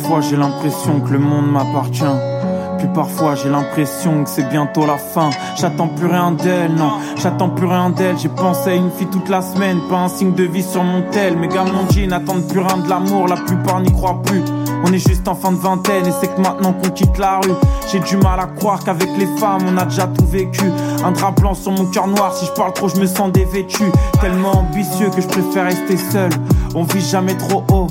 Parfois 0.00 0.20
j'ai 0.20 0.36
l'impression 0.36 1.00
que 1.00 1.10
le 1.10 1.18
monde 1.18 1.50
m'appartient. 1.50 2.04
Puis 2.78 2.86
parfois 2.94 3.34
j'ai 3.34 3.48
l'impression 3.48 4.22
que 4.22 4.30
c'est 4.30 4.48
bientôt 4.48 4.86
la 4.86 4.96
fin. 4.96 5.30
J'attends 5.56 5.88
plus 5.88 6.06
rien 6.06 6.30
d'elle, 6.30 6.72
non, 6.72 6.92
j'attends 7.16 7.48
plus 7.48 7.66
rien 7.66 7.90
d'elle. 7.90 8.16
J'ai 8.16 8.28
pensé 8.28 8.70
à 8.70 8.74
une 8.74 8.92
fille 8.92 9.08
toute 9.08 9.28
la 9.28 9.42
semaine, 9.42 9.80
pas 9.90 9.96
un 9.96 10.08
signe 10.08 10.34
de 10.34 10.44
vie 10.44 10.62
sur 10.62 10.84
mon 10.84 11.02
tel. 11.10 11.36
Mes 11.36 11.48
gars 11.48 11.64
dit 11.90 12.06
n'attendent 12.06 12.46
plus 12.46 12.60
rien 12.60 12.76
de 12.76 12.88
l'amour, 12.88 13.26
la 13.26 13.34
plupart 13.34 13.80
n'y 13.80 13.92
croient 13.92 14.22
plus. 14.22 14.44
On 14.84 14.92
est 14.92 15.04
juste 15.04 15.26
en 15.26 15.34
fin 15.34 15.50
de 15.50 15.56
vingtaine 15.56 16.06
et 16.06 16.12
c'est 16.20 16.28
que 16.28 16.40
maintenant 16.40 16.72
qu'on 16.72 16.90
quitte 16.90 17.18
la 17.18 17.40
rue. 17.40 17.50
J'ai 17.90 17.98
du 17.98 18.16
mal 18.18 18.38
à 18.38 18.46
croire 18.46 18.84
qu'avec 18.84 19.08
les 19.18 19.26
femmes 19.38 19.62
on 19.66 19.76
a 19.78 19.84
déjà 19.84 20.06
tout 20.06 20.26
vécu. 20.26 20.70
Un 21.04 21.10
drap 21.10 21.32
blanc 21.32 21.54
sur 21.54 21.72
mon 21.72 21.86
cœur 21.86 22.06
noir, 22.06 22.32
si 22.32 22.46
je 22.46 22.52
parle 22.52 22.72
trop 22.72 22.88
je 22.88 23.00
me 23.00 23.06
sens 23.06 23.32
dévêtu. 23.32 23.82
Tellement 24.20 24.58
ambitieux 24.58 25.10
que 25.10 25.20
je 25.20 25.26
préfère 25.26 25.64
rester 25.64 25.96
seul. 25.96 26.30
On 26.74 26.84
vit 26.84 27.00
jamais 27.00 27.36
trop 27.36 27.64
haut. 27.72 27.86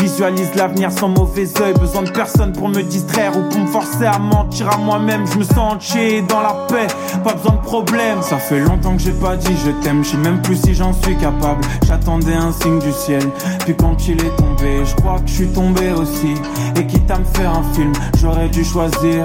Visualise 0.00 0.54
l'avenir 0.54 0.90
sans 0.92 1.08
mauvais 1.08 1.48
oeil. 1.60 1.74
Besoin 1.74 2.02
de 2.02 2.10
personne 2.10 2.52
pour 2.52 2.68
me 2.68 2.82
distraire 2.82 3.36
ou 3.36 3.48
pour 3.48 3.60
me 3.60 3.66
forcer 3.66 4.06
à 4.06 4.18
mentir 4.18 4.70
à 4.70 4.78
moi-même. 4.78 5.26
Je 5.26 5.38
me 5.38 5.44
sens 5.44 5.74
entier 5.74 6.22
dans 6.22 6.40
la 6.40 6.66
paix, 6.68 6.86
pas 7.24 7.34
besoin 7.34 7.54
de 7.54 7.60
problème. 7.60 8.22
Ça 8.22 8.38
fait 8.38 8.60
longtemps 8.60 8.96
que 8.96 9.02
j'ai 9.02 9.12
pas 9.12 9.36
dit 9.36 9.54
je 9.64 9.70
t'aime, 9.82 10.04
je 10.04 10.10
sais 10.10 10.16
même 10.16 10.40
plus 10.42 10.56
si 10.56 10.74
j'en 10.74 10.92
suis 10.92 11.16
capable. 11.16 11.60
J'attendais 11.86 12.34
un 12.34 12.52
signe 12.52 12.78
du 12.78 12.92
ciel, 12.92 13.22
puis 13.60 13.74
quand 13.76 14.08
il 14.08 14.20
est 14.20 14.36
tombé, 14.36 14.84
je 14.84 14.94
crois 14.96 15.18
que 15.20 15.28
je 15.28 15.34
suis 15.34 15.48
tombé 15.48 15.92
aussi. 15.92 16.34
Et 16.76 16.86
quitte 16.86 17.10
à 17.10 17.18
me 17.18 17.24
faire 17.24 17.50
un 17.54 17.62
film, 17.74 17.92
j'aurais 18.20 18.48
dû 18.48 18.64
choisir. 18.64 19.24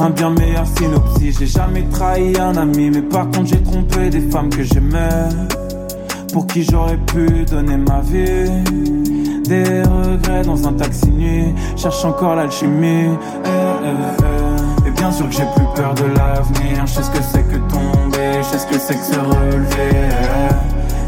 Un 0.00 0.10
bien 0.10 0.30
meilleur 0.30 0.66
synopsis, 0.76 1.38
j'ai 1.38 1.46
jamais 1.46 1.84
trahi 1.84 2.36
un 2.36 2.56
ami, 2.56 2.90
mais 2.90 3.02
par 3.02 3.26
contre 3.26 3.46
j'ai 3.46 3.62
trompé 3.62 4.10
des 4.10 4.22
femmes 4.28 4.50
que 4.50 4.64
j'aimais, 4.64 5.28
pour 6.34 6.48
qui 6.48 6.64
j'aurais 6.64 6.96
pu 6.96 7.44
donner 7.44 7.76
ma 7.76 8.00
vie. 8.00 8.50
Des 9.44 9.82
regrets 9.82 10.42
dans 10.42 10.66
un 10.66 10.72
taxi 10.72 11.06
nuit, 11.06 11.54
cherche 11.76 12.04
encore 12.04 12.34
l'alchimie. 12.34 13.10
Eh, 13.44 13.48
eh, 13.48 14.84
eh. 14.84 14.88
Et 14.88 14.90
bien 14.90 15.12
sûr 15.12 15.28
que 15.28 15.34
j'ai 15.36 15.46
plus 15.54 15.66
peur 15.76 15.94
de 15.94 16.06
l'avenir, 16.06 16.86
je 16.86 16.92
sais 16.92 17.02
ce 17.04 17.10
que 17.12 17.22
c'est 17.22 17.42
que 17.44 17.58
tomber, 17.72 18.38
je 18.38 18.42
sais 18.42 18.58
ce 18.58 18.66
que 18.66 18.78
c'est 18.80 18.96
que 18.96 19.04
se 19.14 19.20
relever. 19.20 20.08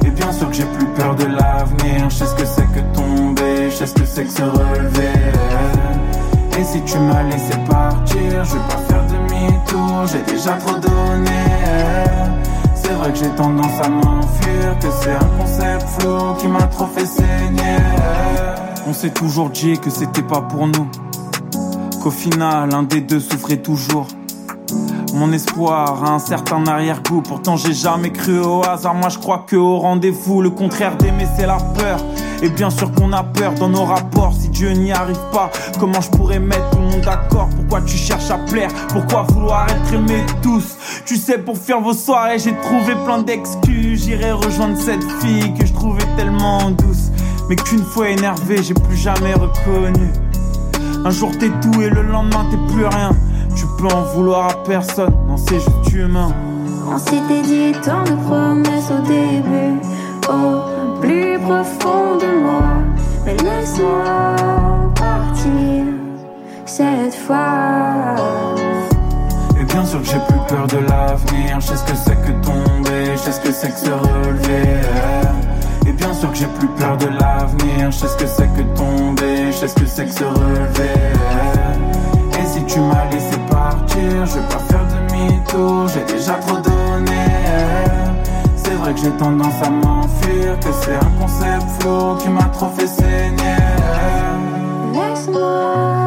Et 0.07 0.11
bien 0.11 0.31
sûr 0.31 0.48
que 0.48 0.55
j'ai 0.55 0.70
plus 0.78 0.86
peur 0.94 1.16
de 1.16 1.24
l'avenir, 1.24 2.09
je 2.09 2.15
sais 2.15 2.27
ce 2.27 2.35
que 2.36 2.47
c'est 2.47 2.66
que 2.66 2.81
tomber, 2.94 3.69
je 3.69 3.74
sais 3.74 3.86
ce 3.86 3.94
que 3.94 4.07
c'est 4.07 4.24
que 4.24 4.31
se 4.31 4.43
relever. 4.43 5.19
Et 6.57 6.62
si 6.62 6.81
tu 6.82 6.98
m'as 7.01 7.24
laissé 7.24 7.59
partir, 7.69 8.44
je 8.44 8.53
vais 8.53 8.66
pas 8.69 8.82
faire 8.89 9.05
demi-tour, 9.09 10.07
j'ai 10.07 10.32
déjà 10.32 10.53
trop 10.53 10.78
donné. 10.78 11.36
C'est 12.87 12.93
vrai 12.93 13.13
que 13.13 13.19
j'ai 13.19 13.31
tendance 13.31 13.81
à 13.83 13.89
m'enfuir, 13.89 14.79
que 14.81 14.87
c'est 15.03 15.11
un 15.11 15.29
concept 15.41 15.89
flou 15.99 16.35
qui 16.39 16.47
m'a 16.47 16.63
trop 16.63 16.87
fait 16.87 17.05
saigner. 17.05 17.79
On 18.87 18.93
s'est 18.93 19.11
toujours 19.11 19.51
dit 19.51 19.77
que 19.77 19.91
c'était 19.91 20.23
pas 20.23 20.41
pour 20.41 20.69
nous, 20.69 20.87
qu'au 22.01 22.13
final 22.13 22.73
un 22.73 22.85
des 22.85 23.01
deux 23.01 23.19
souffrait 23.19 23.57
toujours. 23.57 24.07
Mon 25.15 25.33
espoir 25.33 26.05
a 26.05 26.11
un 26.11 26.21
certain 26.21 26.65
arrière-goût, 26.65 27.23
pourtant 27.23 27.57
j'ai 27.57 27.75
jamais 27.75 28.13
cru 28.13 28.39
au 28.39 28.63
hasard. 28.65 28.95
Moi 28.95 29.09
je 29.09 29.19
crois 29.19 29.45
que 29.49 29.57
au 29.57 29.79
rendez-vous, 29.79 30.41
le 30.41 30.51
contraire 30.51 30.97
d'aimer 30.97 31.27
c'est 31.37 31.47
la 31.47 31.57
peur. 31.57 31.99
Et 32.43 32.49
bien 32.49 32.71
sûr 32.71 32.93
qu'on 32.93 33.13
a 33.13 33.23
peur 33.23 33.55
dans 33.55 33.69
nos 33.69 33.85
rapports. 33.85 34.33
Si 34.39 34.49
Dieu 34.49 34.71
n'y 34.73 34.93
arrive 34.93 35.19
pas, 35.33 35.51
comment 35.81 36.01
je 36.01 36.11
pourrais 36.11 36.39
mettre 36.39 36.71
tout 36.71 36.79
le 36.79 36.85
monde 36.85 37.01
d'accord? 37.01 37.49
Pourquoi 37.57 37.81
tu 37.83 37.97
cherches 37.97 38.31
à 38.31 38.39
plaire? 38.39 38.71
Pourquoi 38.89 39.23
vouloir 39.23 39.67
être 39.69 39.95
aimé 39.95 40.25
tous? 40.43 40.77
Tu 41.05 41.17
sais, 41.17 41.39
pour 41.39 41.57
faire 41.57 41.81
vos 41.81 41.95
soirées, 41.95 42.39
j'ai 42.39 42.55
trouvé 42.57 42.95
plein 43.05 43.23
d'excuses. 43.23 44.05
J'irai 44.05 44.33
rejoindre 44.33 44.79
cette 44.79 45.05
fille 45.21 45.55
que 45.55 45.65
je 45.67 45.73
trouvais 45.73 46.05
tellement 46.17 46.71
douce. 46.71 47.11
Mais 47.49 47.57
qu'une 47.57 47.85
fois 47.85 48.09
énervé, 48.09 48.63
j'ai 48.63 48.75
plus 48.75 48.97
jamais 48.97 49.35
reconnu. 49.35 50.11
Un 51.05 51.11
jour 51.11 51.31
t'es 51.39 51.51
tout 51.63 51.81
et 51.81 51.89
le 51.89 52.03
lendemain 52.03 52.45
t'es 52.51 52.75
plus 52.75 52.87
rien. 52.87 53.11
Tu 53.55 53.65
peux 53.79 53.87
en 53.95 54.03
vouloir 54.03 54.51
à 54.51 54.55
personne, 54.65 55.15
non 55.29 55.37
c'est 55.37 55.61
juste 55.61 55.93
humain. 55.95 56.35
On 56.93 56.99
s'était 56.99 57.43
dit 57.43 57.73
tant 57.85 58.03
de 58.03 58.21
promesses 58.27 58.91
au 58.91 59.07
début, 59.07 59.81
au 60.29 60.76
plus 61.01 61.39
profond 61.39 62.16
de 62.16 62.43
moi. 62.43 62.62
Mais 63.24 63.36
laisse-moi 63.36 64.36
partir 64.94 65.85
cette 66.64 67.14
fois. 67.14 68.14
Et 69.60 69.64
bien 69.64 69.85
sûr 69.85 70.01
que 70.01 70.06
j'ai 70.06 70.20
plus 70.28 70.40
peur 70.48 70.66
de 70.66 70.78
l'avenir. 70.78 71.60
Je 71.60 71.66
sais 71.66 71.77
ce 71.77 71.85
que 71.85 71.97
c'est 71.97 72.16
que 72.16 72.32
tomber, 72.44 73.12
je 73.12 73.16
sais 73.18 73.32
ce 73.32 73.40
que 73.40 73.52
c'est 73.52 73.70
que 73.70 73.78
se 73.78 73.90
relever. 73.90 74.81
Et 75.86 75.93
bien 75.93 76.12
sûr 76.12 76.31
que 76.31 76.36
j'ai 76.36 76.47
plus 76.47 76.68
peur 76.68 76.97
de 76.97 77.06
l'avenir. 77.06 77.90
Je 77.90 77.97
sais 77.97 78.09
ce 78.09 78.16
que 78.16 78.27
c'est 78.27 78.48
que 78.48 78.62
tomber, 78.77 79.47
je 79.47 79.56
sais 79.56 79.68
ce 79.68 79.74
que 79.74 79.86
c'est 79.86 80.05
que 80.06 80.12
se 80.12 80.24
relever. 80.24 80.97
Et 82.39 82.47
si 82.47 82.64
tu 82.64 82.81
m'as 82.81 83.05
laissé 83.10 83.39
partir, 83.51 84.27
je 84.27 84.35
vais 84.35 84.48
pas 84.48 84.62
faire 84.68 84.85
demi-tour, 85.10 85.89
j'ai 85.89 86.14
déjà 86.14 86.35
trop 86.35 86.56
donné. 86.56 86.76
Que 88.87 88.97
j'ai 89.03 89.11
tendance 89.11 89.61
à 89.65 89.69
m'enfuir, 89.69 90.61
que 90.61 90.73
c'est 90.81 90.95
un 90.95 91.11
concept 91.21 91.67
flou 91.81 92.15
qui 92.21 92.29
m'a 92.29 92.45
trop 92.45 92.69
fait. 92.69 92.87
Laisse-moi 94.95 96.06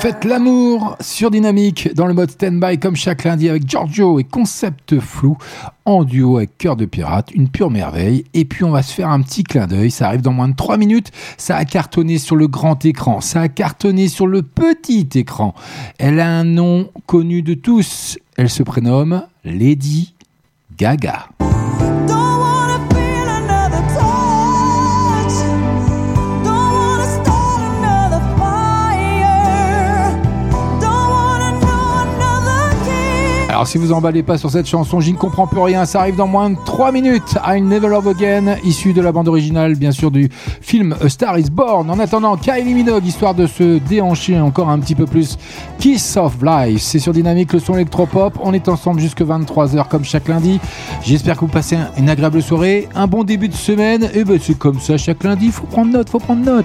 fête 0.00 0.24
l'amour 0.24 0.96
sur 1.00 1.30
Dynamique 1.30 1.90
dans 1.94 2.06
le 2.06 2.14
mode 2.14 2.30
stand-by 2.30 2.78
comme 2.78 2.96
chaque 2.96 3.24
lundi 3.24 3.50
avec 3.50 3.68
Giorgio 3.68 4.18
et 4.18 4.24
Concept 4.24 4.98
Flou 4.98 5.36
en 5.84 6.04
duo 6.04 6.38
avec 6.38 6.56
Cœur 6.56 6.74
de 6.76 6.86
Pirate, 6.86 7.30
une 7.34 7.50
pure 7.50 7.70
merveille. 7.70 8.24
Et 8.32 8.46
puis 8.46 8.64
on 8.64 8.70
va 8.70 8.82
se 8.82 8.94
faire 8.94 9.10
un 9.10 9.20
petit 9.20 9.44
clin 9.44 9.66
d'œil, 9.66 9.90
ça 9.90 10.06
arrive 10.06 10.22
dans 10.22 10.32
moins 10.32 10.48
de 10.48 10.56
3 10.56 10.78
minutes. 10.78 11.12
Ça 11.36 11.58
a 11.58 11.66
cartonné 11.66 12.16
sur 12.16 12.36
le 12.36 12.48
grand 12.48 12.82
écran, 12.86 13.20
ça 13.20 13.42
a 13.42 13.48
cartonné 13.48 14.08
sur 14.08 14.26
le 14.26 14.40
petit 14.40 15.06
écran. 15.16 15.54
Elle 15.98 16.20
a 16.20 16.30
un 16.30 16.44
nom 16.44 16.88
connu 17.04 17.42
de 17.42 17.52
tous, 17.52 18.18
elle 18.38 18.48
se 18.48 18.62
prénomme 18.62 19.24
Lady 19.44 20.14
Gaga. 20.78 21.26
Alors 33.60 33.68
si 33.68 33.76
vous 33.76 33.92
emballez 33.92 34.22
pas 34.22 34.38
sur 34.38 34.50
cette 34.50 34.64
chanson, 34.66 35.00
j'y 35.00 35.12
ne 35.12 35.18
comprends 35.18 35.46
plus 35.46 35.60
rien. 35.60 35.84
Ça 35.84 36.00
arrive 36.00 36.16
dans 36.16 36.26
moins 36.26 36.48
de 36.48 36.56
3 36.64 36.92
minutes. 36.92 37.36
I'll 37.46 37.62
Never 37.62 37.88
Love 37.88 38.08
Again, 38.08 38.56
issu 38.64 38.94
de 38.94 39.02
la 39.02 39.12
bande 39.12 39.28
originale, 39.28 39.74
bien 39.74 39.92
sûr, 39.92 40.10
du 40.10 40.30
film 40.62 40.96
A 41.04 41.10
Star 41.10 41.38
Is 41.38 41.50
Born. 41.50 41.90
En 41.90 41.98
attendant, 41.98 42.38
Kylie 42.38 42.72
Minogue, 42.72 43.04
histoire 43.04 43.34
de 43.34 43.46
se 43.46 43.76
déhancher 43.80 44.40
encore 44.40 44.70
un 44.70 44.78
petit 44.78 44.94
peu 44.94 45.04
plus. 45.04 45.36
Kiss 45.78 46.16
of 46.16 46.36
Life, 46.42 46.80
c'est 46.80 47.00
sur 47.00 47.12
Dynamique, 47.12 47.52
le 47.52 47.58
son 47.58 47.74
électropop. 47.74 48.38
On 48.42 48.54
est 48.54 48.66
ensemble 48.66 48.98
jusque 48.98 49.20
23h 49.20 49.88
comme 49.88 50.04
chaque 50.04 50.28
lundi. 50.28 50.58
J'espère 51.02 51.34
que 51.34 51.40
vous 51.40 51.48
passez 51.48 51.76
un- 51.76 51.90
une 51.98 52.08
agréable 52.08 52.40
soirée, 52.40 52.88
un 52.94 53.06
bon 53.06 53.24
début 53.24 53.48
de 53.48 53.54
semaine. 53.54 54.08
Et 54.14 54.24
ben 54.24 54.38
c'est 54.42 54.56
comme 54.58 54.80
ça 54.80 54.96
chaque 54.96 55.22
lundi. 55.22 55.50
Faut 55.50 55.66
prendre 55.66 55.92
note, 55.92 56.08
faut 56.08 56.18
prendre 56.18 56.42
note. 56.42 56.64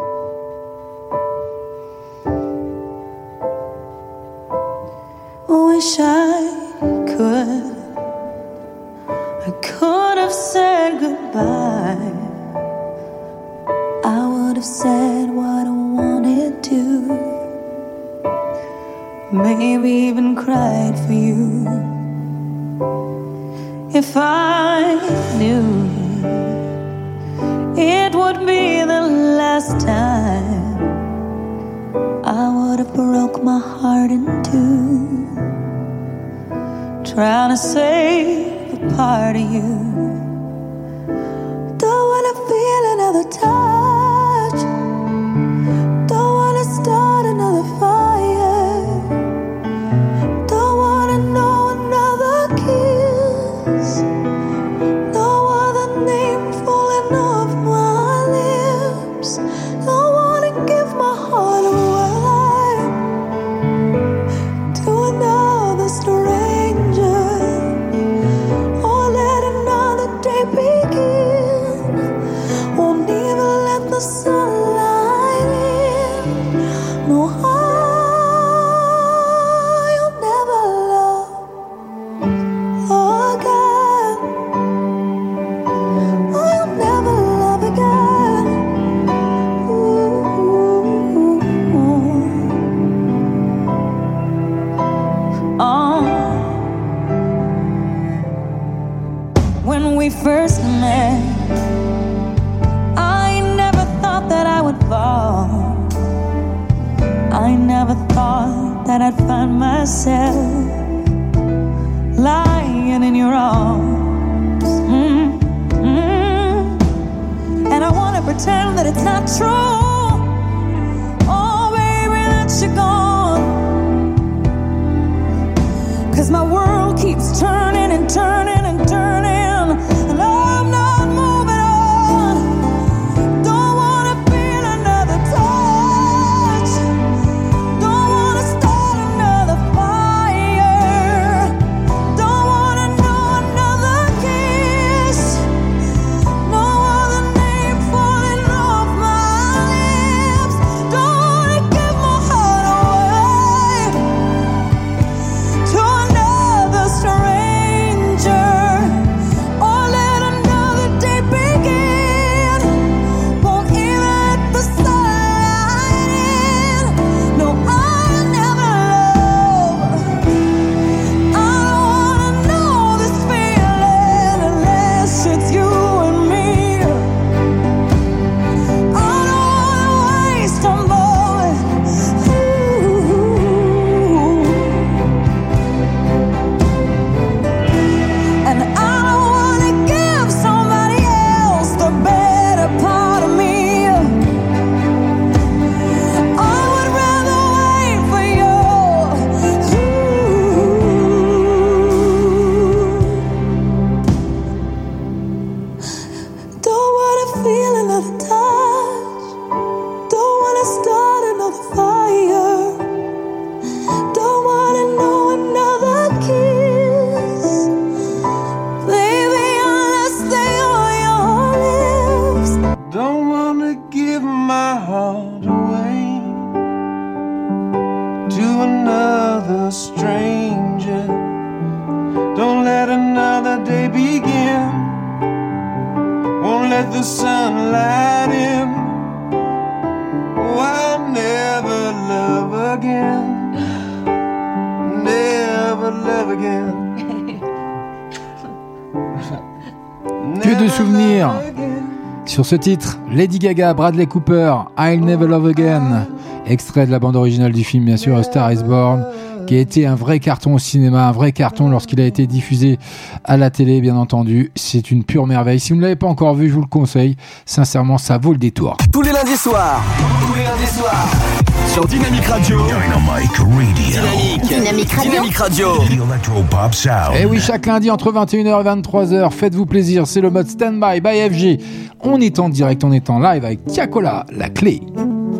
Ce 252.51 252.57
titre, 252.57 252.99
Lady 253.09 253.39
Gaga, 253.39 253.73
Bradley 253.73 254.07
Cooper, 254.07 254.53
I'll 254.77 254.99
Never 254.99 255.25
Love 255.25 255.47
Again, 255.47 256.05
extrait 256.45 256.85
de 256.85 256.91
la 256.91 256.99
bande 256.99 257.15
originale 257.15 257.53
du 257.53 257.63
film, 257.63 257.85
bien 257.85 257.95
sûr, 257.95 258.21
Star 258.25 258.51
is 258.51 258.61
Born, 258.61 259.05
qui 259.47 259.55
a 259.55 259.59
été 259.61 259.87
un 259.87 259.95
vrai 259.95 260.19
carton 260.19 260.55
au 260.55 260.59
cinéma, 260.59 261.07
un 261.07 261.13
vrai 261.13 261.31
carton 261.31 261.69
lorsqu'il 261.69 262.01
a 262.01 262.05
été 262.05 262.27
diffusé 262.27 262.77
à 263.23 263.37
la 263.37 263.51
télé, 263.51 263.79
bien 263.79 263.95
entendu. 263.95 264.51
C'est 264.55 264.91
une 264.91 265.05
pure 265.05 265.27
merveille. 265.27 265.61
Si 265.61 265.71
vous 265.71 265.77
ne 265.77 265.83
l'avez 265.83 265.95
pas 265.95 266.07
encore 266.07 266.35
vu, 266.35 266.49
je 266.49 266.53
vous 266.55 266.59
le 266.59 266.67
conseille. 266.67 267.15
Sincèrement, 267.45 267.97
ça 267.97 268.17
vaut 268.17 268.33
le 268.33 268.37
détour. 268.37 268.75
Tous 268.91 269.01
les 269.01 269.13
lundis 269.13 269.37
soirs. 269.37 269.81
Tous 270.19 270.35
les 270.35 270.43
lundis 270.43 270.73
soirs 270.73 271.30
sur 271.71 271.85
Dynamique 271.85 272.25
Radio. 272.25 272.57
Dynamic 272.65 273.31
Radio. 273.37 274.43
Dynamique. 274.49 274.99
Dynamique 275.01 275.37
Radio. 275.37 275.67
Electropop 275.83 276.73
Sound. 276.73 277.15
Et 277.17 277.25
oui, 277.25 277.39
chaque 277.39 277.65
lundi 277.65 277.89
entre 277.89 278.11
21h 278.11 278.61
et 278.61 278.81
23h, 278.81 279.31
faites-vous 279.31 279.65
plaisir, 279.65 280.05
c'est 280.05 280.19
le 280.19 280.29
mode 280.29 280.49
Standby 280.49 280.99
by 280.99 281.29
FG. 281.29 281.61
On 282.01 282.19
est 282.19 282.39
en 282.39 282.49
direct, 282.49 282.83
on 282.83 282.91
est 282.91 283.09
en 283.09 283.19
live 283.19 283.45
avec 283.45 283.63
Tiakola, 283.65 284.25
la 284.35 284.49
clé. 284.49 284.81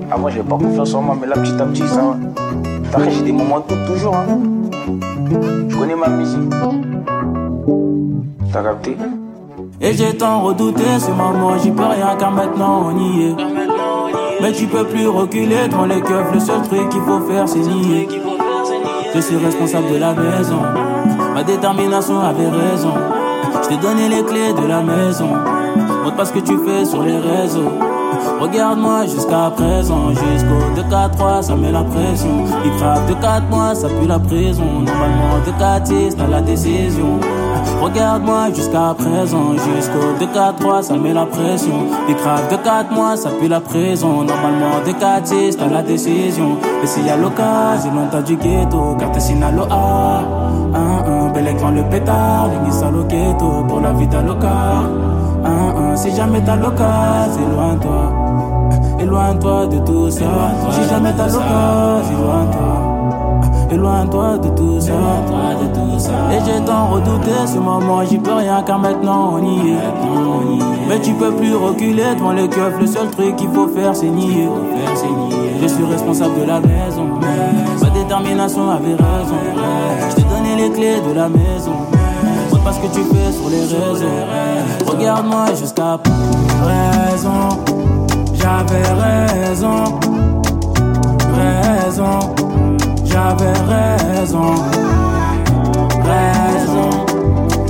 Ah, 0.09 0.17
moi 0.17 0.31
j'ai 0.31 0.39
pas 0.39 0.57
confiance 0.57 0.93
en 0.93 1.01
moi, 1.01 1.17
mais 1.19 1.27
là 1.27 1.35
petit 1.35 1.61
à 1.61 1.65
petit, 1.65 1.87
ça. 1.87 2.17
Après, 2.93 3.11
j'ai 3.11 3.23
des 3.23 3.33
moments 3.33 3.59
de 3.59 3.75
doute 3.75 3.85
toujours. 3.87 4.15
Hein. 4.15 4.39
Je 5.69 5.75
connais 5.75 5.95
ma 5.95 6.07
musique. 6.07 6.49
T'as 8.53 8.63
capté? 8.63 8.95
Et 9.83 9.93
j'ai 9.93 10.15
tant 10.15 10.41
redouté 10.41 10.83
ce 10.99 11.09
moment, 11.09 11.57
j'y 11.57 11.71
peux 11.71 11.83
rien 11.83 12.15
car 12.19 12.31
maintenant 12.31 12.83
on 12.85 12.99
y 12.99 13.23
est. 13.23 13.35
Mais 14.39 14.51
tu 14.51 14.67
peux 14.67 14.85
plus 14.85 15.07
reculer 15.07 15.67
devant 15.67 15.85
les 15.85 16.01
keufs, 16.01 16.31
le 16.33 16.39
seul 16.39 16.61
truc 16.61 16.87
qu'il 16.89 17.01
faut 17.01 17.19
faire 17.21 17.49
c'est 17.49 17.59
nier. 17.59 18.07
Je 19.15 19.19
suis 19.19 19.37
responsable 19.37 19.91
de 19.91 19.97
la 19.97 20.13
maison, 20.13 20.61
ma 21.33 21.43
détermination 21.43 22.19
avait 22.19 22.47
raison. 22.47 22.93
Je 23.63 23.69
t'ai 23.69 23.77
donné 23.77 24.07
les 24.07 24.23
clés 24.23 24.53
de 24.53 24.67
la 24.67 24.81
maison, 24.81 25.29
montre 26.11 26.15
pas 26.15 26.25
ce 26.25 26.33
que 26.33 26.39
tu 26.39 26.57
fais 26.65 26.85
sur 26.85 27.03
les 27.03 27.17
réseaux. 27.17 27.71
Regarde-moi 28.39 29.05
jusqu'à 29.05 29.51
présent, 29.55 30.09
jusqu'au 30.09 30.81
2-4-3, 30.81 31.43
ça 31.43 31.55
met 31.55 31.71
la 31.71 31.83
pression. 31.83 32.45
Il 32.65 32.71
frappe 32.73 33.07
de 33.07 33.13
4 33.13 33.49
mois, 33.49 33.75
ça 33.75 33.87
pue 33.87 34.07
la 34.07 34.19
prison. 34.19 34.81
Normalement, 34.81 35.39
de 35.45 35.51
4 35.57 36.17
t'as 36.17 36.27
la 36.27 36.41
décision. 36.41 37.19
Regarde-moi 37.81 38.49
jusqu'à 38.53 38.93
présent, 38.97 39.53
jusqu'au 39.53 40.25
2-4-3, 40.25 40.83
ça 40.83 40.95
met 40.95 41.13
la 41.13 41.25
pression. 41.25 41.87
Il 42.09 42.15
frappe 42.15 42.51
de 42.51 42.57
4 42.57 42.91
mois, 42.91 43.15
ça 43.15 43.29
pue 43.29 43.47
la 43.47 43.61
prison. 43.61 44.23
Normalement, 44.23 44.81
de 44.85 44.91
4 44.91 45.57
t'as 45.57 45.67
la 45.67 45.81
décision. 45.81 46.57
Et 46.83 46.87
s'il 46.87 47.05
y 47.05 47.09
a 47.09 47.17
l'occasion, 47.17 47.93
longtemps 47.93 48.21
du 48.21 48.35
ghetto, 48.35 48.95
carte 48.99 49.19
Sinalo 49.19 49.63
A. 49.69 50.23
Un, 50.73 51.11
un, 51.11 51.31
bel 51.31 51.47
écran, 51.47 51.71
le 51.71 51.83
pétard, 51.83 52.49
les 52.65 52.83
au 52.83 53.03
ghetto, 53.03 53.63
pour 53.67 53.79
la 53.79 53.93
vie 53.93 54.07
d'Aloca. 54.07 54.83
Un, 55.43 55.91
un, 55.91 55.95
si 55.95 56.15
jamais 56.15 56.41
t'as 56.45 56.55
l'occasion, 56.55 57.41
éloigne-toi. 57.51 58.13
Éloigne-toi 58.99 59.67
de 59.67 59.79
tout 59.79 60.09
ça. 60.09 60.25
Si 60.71 60.89
jamais 60.89 61.13
t'as 61.15 61.27
l'occasion, 61.27 62.17
éloigne-toi. 62.19 63.71
Éloigne-toi 63.71 64.37
de 64.37 64.49
tout 64.49 64.79
ça. 64.79 64.93
Et 66.31 66.39
j'ai 66.45 66.65
tant 66.65 66.87
redouté 66.87 67.31
ce 67.45 67.57
moment, 67.57 68.03
j'y 68.03 68.17
peux 68.17 68.33
rien 68.33 68.61
car 68.63 68.79
maintenant 68.79 69.33
on 69.33 69.43
y 69.43 69.69
est. 69.69 69.77
Mais 70.89 70.99
tu 70.99 71.13
peux 71.13 71.31
plus 71.31 71.55
reculer 71.55 72.15
devant 72.17 72.33
les 72.33 72.49
keufs, 72.49 72.79
le 72.79 72.87
seul 72.87 73.09
truc 73.11 73.35
qu'il 73.37 73.49
faut 73.49 73.67
faire 73.67 73.95
c'est 73.95 74.09
nier. 74.09 74.49
Je 75.61 75.67
suis 75.67 75.85
responsable 75.85 76.41
de 76.41 76.45
la 76.47 76.59
maison. 76.59 77.07
Ma 77.81 77.89
détermination 77.89 78.69
avait 78.69 78.95
raison. 78.95 79.37
Je 80.09 80.15
t'ai 80.15 80.23
donné 80.23 80.55
les 80.57 80.71
clés 80.71 80.99
de 81.07 81.13
la 81.13 81.29
maison. 81.29 81.71
Pas 82.63 82.73
ce 82.73 82.79
que 82.79 82.87
tu 82.87 83.03
fais 83.03 83.31
sur 83.31 83.49
les 83.49 83.61
réseaux. 83.61 84.05
Regarde-moi 84.87 85.45
jusqu'à 85.55 85.99
raison. 86.63 87.49
J'avais 88.41 88.81
raison, 88.81 89.99
raison, 91.35 92.19
j'avais 93.05 93.53
raison, 93.69 94.55
raison, 96.03 96.89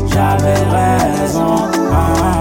j'avais 0.08 0.64
raison, 0.72 1.56
ah, 1.92 2.41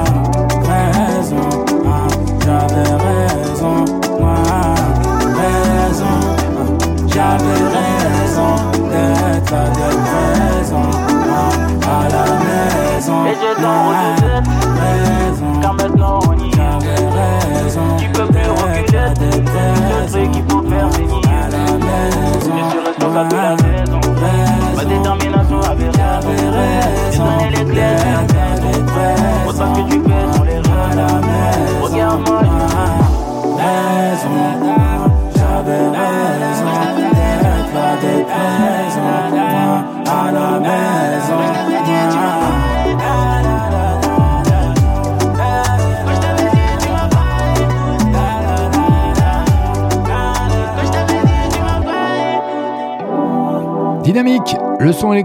maison. 13.60 13.92
Et 13.92 14.19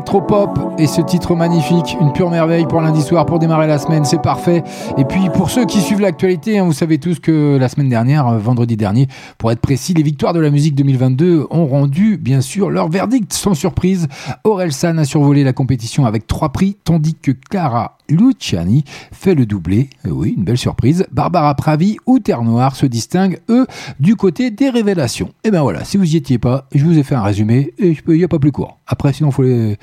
électropop 0.05 0.59
et 0.77 0.85
ce 0.85 1.01
titre 1.01 1.33
magnifique, 1.33 1.97
une 1.99 2.13
pure 2.13 2.29
merveille 2.29 2.67
pour 2.67 2.79
lundi 2.79 3.01
soir 3.01 3.25
pour 3.25 3.39
démarrer 3.39 3.65
la 3.65 3.79
semaine, 3.79 4.05
c'est 4.05 4.21
parfait. 4.21 4.63
Et 4.99 5.03
puis 5.03 5.29
pour 5.33 5.49
ceux 5.49 5.65
qui 5.65 5.81
suivent 5.81 5.99
l'actualité, 5.99 6.59
hein, 6.59 6.63
vous 6.63 6.73
savez 6.73 6.99
tous 6.99 7.19
que 7.19 7.57
la 7.57 7.67
semaine 7.69 7.89
dernière, 7.89 8.27
euh, 8.27 8.37
vendredi 8.37 8.77
dernier, 8.77 9.07
pour 9.39 9.51
être 9.51 9.61
précis, 9.61 9.95
les 9.95 10.03
victoires 10.03 10.33
de 10.33 10.39
la 10.39 10.51
musique 10.51 10.75
2022 10.75 11.47
ont 11.49 11.65
rendu 11.65 12.17
bien 12.17 12.41
sûr 12.41 12.69
leur 12.69 12.87
verdict 12.87 13.33
sans 13.33 13.55
surprise. 13.55 14.07
Aurel 14.43 14.73
San 14.73 14.99
a 14.99 15.05
survolé 15.05 15.43
la 15.43 15.53
compétition 15.53 16.05
avec 16.05 16.27
trois 16.27 16.49
prix, 16.49 16.77
tandis 16.83 17.15
que 17.15 17.31
Clara 17.31 17.97
Luciani 18.07 18.83
fait 19.11 19.33
le 19.33 19.47
doublé. 19.47 19.89
Euh, 20.05 20.11
oui, 20.11 20.35
une 20.37 20.43
belle 20.43 20.57
surprise. 20.57 21.07
Barbara 21.11 21.55
Pravi 21.55 21.97
ou 22.05 22.19
Terre 22.19 22.43
Noire 22.43 22.75
se 22.75 22.85
distinguent, 22.85 23.39
eux, 23.49 23.65
du 23.99 24.15
côté 24.15 24.51
des 24.51 24.69
révélations. 24.69 25.31
Et 25.43 25.49
ben 25.49 25.61
voilà, 25.61 25.83
si 25.83 25.97
vous 25.97 26.13
y 26.13 26.17
étiez 26.17 26.37
pas, 26.37 26.67
je 26.75 26.85
vous 26.85 26.99
ai 26.99 27.03
fait 27.03 27.15
un 27.15 27.23
résumé 27.23 27.73
et 27.79 27.97
il 28.07 28.13
n'y 28.13 28.23
a 28.23 28.27
pas 28.27 28.37
plus 28.37 28.51
court. 28.51 28.77
Après, 28.87 29.13
sinon, 29.13 29.31
faut 29.31 29.43
les... 29.43 29.77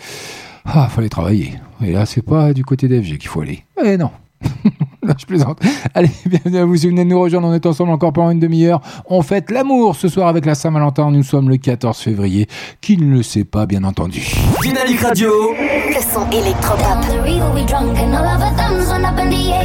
Ah, 0.64 0.88
fallait 0.88 1.08
travailler. 1.08 1.54
Et 1.82 1.92
là, 1.92 2.06
c'est 2.06 2.22
pas 2.22 2.52
du 2.52 2.64
côté 2.64 2.86
d'FG 2.86 3.18
qu'il 3.18 3.28
faut 3.28 3.40
aller. 3.40 3.64
Eh 3.84 3.96
non. 3.96 4.10
non, 5.02 5.14
je 5.18 5.26
plaisante. 5.26 5.60
Allez, 5.94 6.10
bienvenue 6.26 6.58
à 6.58 6.64
vous. 6.64 6.76
Si 6.76 6.86
vous 6.86 6.92
venez 6.92 7.04
de 7.04 7.10
nous 7.10 7.20
rejoindre, 7.20 7.48
on 7.48 7.54
est 7.54 7.66
ensemble 7.66 7.90
encore 7.90 8.12
pendant 8.12 8.30
une 8.30 8.40
demi-heure. 8.40 8.80
On 9.06 9.22
fête 9.22 9.50
l'amour 9.50 9.96
ce 9.96 10.08
soir 10.08 10.28
avec 10.28 10.46
la 10.46 10.54
Saint-Valentin. 10.54 11.10
Nous 11.10 11.24
sommes 11.24 11.48
le 11.48 11.56
14 11.56 11.98
février. 11.98 12.46
Qui 12.80 12.96
ne 12.96 13.16
le 13.16 13.22
sait 13.22 13.44
pas, 13.44 13.66
bien 13.66 13.82
entendu. 13.84 14.24
Dynamique 14.62 15.00
Radio. 15.00 15.30
Le 15.52 16.00
son 16.00 16.30
électropop. 16.30 17.00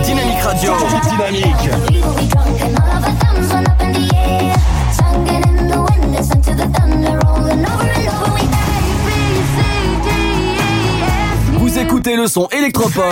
Dynamique 0.03 0.41
Radio. 0.41 0.71
Dynamique. 1.09 2.46
Écoutez 12.07 12.15
le 12.15 12.27
son 12.27 12.47
électropop. 12.51 13.03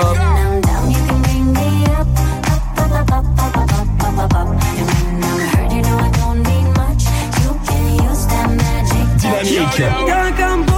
Dynamique. 9.17 10.74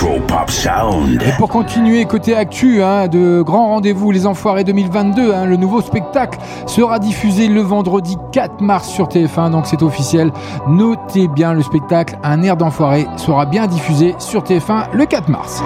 Radio. 0.00 0.20
The 0.20 0.20
Electro 0.20 0.20
Pop 0.26 0.50
Sound. 0.50 1.22
Et 1.22 1.32
pour 1.38 1.48
continuer 1.48 2.04
côté 2.04 2.36
actu, 2.36 2.82
hein, 2.82 3.08
de 3.08 3.42
grands 3.42 3.68
rendez-vous, 3.68 4.10
les 4.10 4.26
Enfoirés 4.26 4.64
2022, 4.64 5.32
hein, 5.34 5.44
le 5.44 5.56
nouveau 5.56 5.80
spectacle 5.80 6.38
sera 6.66 6.98
diffusé 6.98 7.48
le 7.48 7.60
vendredi 7.60 8.16
4 8.32 8.60
mars 8.60 8.88
sur 8.88 9.08
TF1, 9.08 9.50
donc 9.50 9.66
c'est 9.66 9.82
officiel. 9.82 10.32
Notez 10.68 11.28
bien 11.28 11.52
le 11.52 11.62
spectacle, 11.62 12.18
un 12.22 12.42
air 12.42 12.56
d'enfoiré 12.56 13.06
sera 13.16 13.46
bien 13.46 13.66
diffusé 13.66 14.14
sur 14.18 14.42
TF1 14.42 14.92
le 14.92 15.06
4 15.06 15.28
mars. 15.28 15.62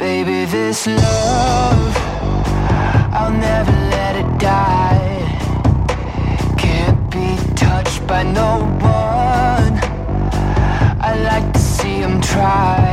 Baby, 0.00 0.46
this 0.50 0.86
love, 0.86 1.98
I'll 3.12 3.32
never 3.32 3.72
let 3.90 4.20
it 4.20 4.38
die. 4.38 5.00
Can't 6.56 7.10
be 7.10 7.36
touched 7.54 8.06
by 8.06 8.22
no 8.22 8.60
one. 8.80 9.80
I 11.00 11.16
like 11.22 11.52
to 11.52 11.58
see 11.58 12.00
him 12.00 12.20
try. 12.20 12.83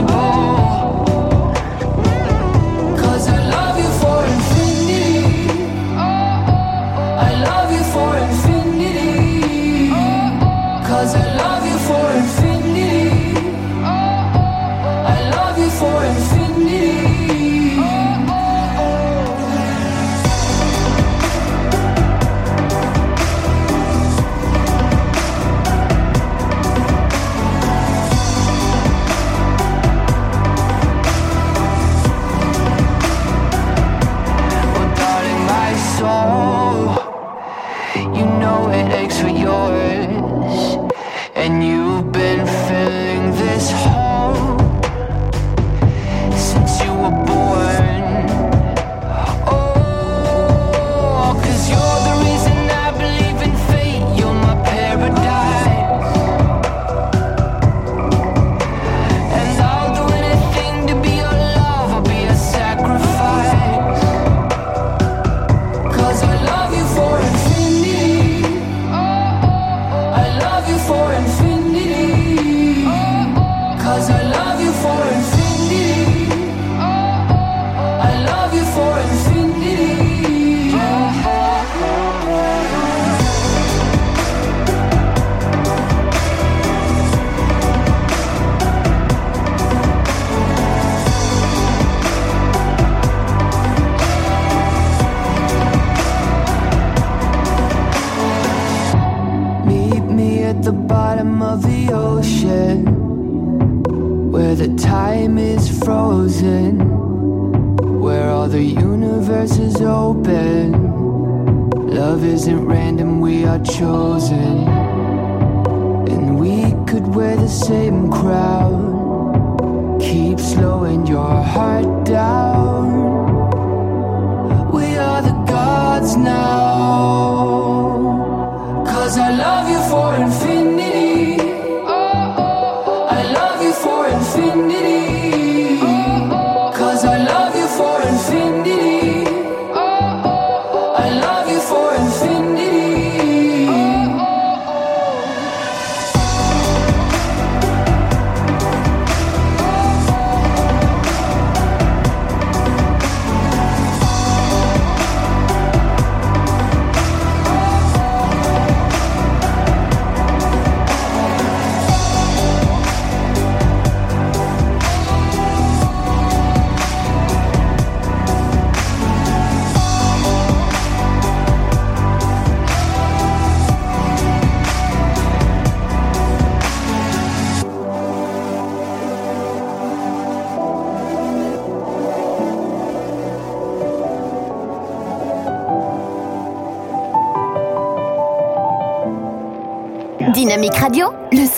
Impossible. 0.00 0.49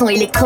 Le 0.09 0.27
son 0.39 0.42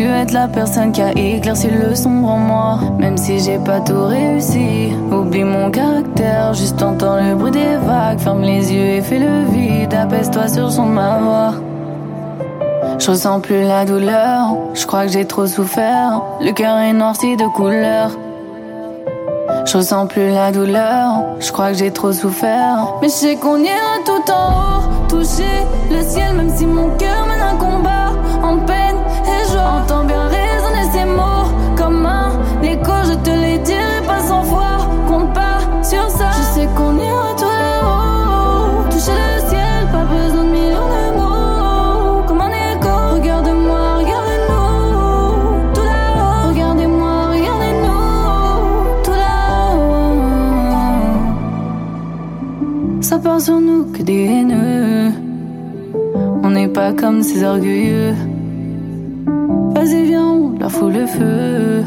su 0.00 0.06
être 0.06 0.32
la 0.32 0.48
personne 0.48 0.92
qui 0.92 1.02
a 1.02 1.10
éclairci 1.12 1.68
le 1.68 1.94
sombre 1.94 2.30
en 2.30 2.38
moi. 2.38 2.78
Même 2.98 3.16
si 3.16 3.38
j'ai 3.38 3.58
pas 3.58 3.80
tout 3.80 4.06
réussi. 4.06 4.92
Oublie 5.12 5.44
mon 5.44 5.70
caractère, 5.70 6.54
juste 6.54 6.82
entends 6.82 7.16
le 7.16 7.34
bruit 7.34 7.50
des 7.50 7.76
vagues. 7.76 8.18
Ferme 8.18 8.42
les 8.42 8.72
yeux 8.72 8.96
et 8.96 9.02
fais 9.02 9.18
le 9.18 9.44
vide. 9.50 9.92
Apaise-toi 9.92 10.48
sur 10.48 10.70
son 10.70 10.86
ma 10.86 11.18
voix. 11.18 11.54
Je 12.98 13.10
ressens 13.10 13.40
plus 13.40 13.62
la 13.62 13.84
douleur, 13.86 14.56
je 14.74 14.86
crois 14.86 15.06
que 15.06 15.12
j'ai 15.12 15.24
trop 15.24 15.46
souffert. 15.46 16.22
Le 16.40 16.52
cœur 16.52 16.76
est 16.78 16.92
noirci 16.92 17.36
de 17.36 17.46
couleur. 17.56 18.10
Je 19.64 19.76
ressens 19.76 20.06
plus 20.06 20.28
la 20.30 20.52
douleur, 20.52 21.22
je 21.38 21.50
crois 21.50 21.72
que 21.72 21.78
j'ai 21.78 21.90
trop 21.90 22.12
souffert. 22.12 22.94
Mais 23.00 23.08
je 23.08 23.12
sais 23.12 23.36
qu'on 23.36 23.58
ira 23.58 23.96
tout 24.04 24.30
en 24.30 24.48
haut, 24.50 25.08
toucher 25.08 25.64
le 25.90 26.02
ciel, 26.02 26.34
même 26.34 26.50
si 26.54 26.66
mon 26.66 26.90
cœur 26.98 27.26
mène 27.26 27.40
un 27.40 27.56
combat 27.56 27.99
nous 53.48 53.84
que 53.92 54.02
des 54.02 54.24
haineux. 54.24 55.12
On 56.42 56.50
n'est 56.50 56.68
pas 56.68 56.92
comme 56.92 57.22
ces 57.22 57.42
orgueilleux. 57.42 58.14
Vas-y, 59.74 60.04
viens, 60.04 60.26
on 60.26 60.58
leur 60.58 60.70
fout 60.70 60.92
le 60.92 61.06
feu. 61.06 61.82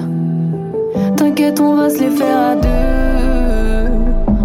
T'inquiète, 1.16 1.60
on 1.60 1.76
va 1.76 1.90
se 1.90 2.00
les 2.00 2.10
faire 2.10 2.40
à 2.52 2.56
deux. 2.56 3.92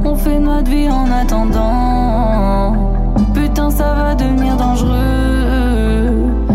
On 0.04 0.14
fait 0.14 0.38
notre 0.38 0.70
vie 0.70 0.88
en 0.90 1.10
attendant. 1.10 2.76
Putain, 3.32 3.70
ça 3.70 3.94
va 3.94 4.14
devenir 4.14 4.56
dangereux. 4.56 6.10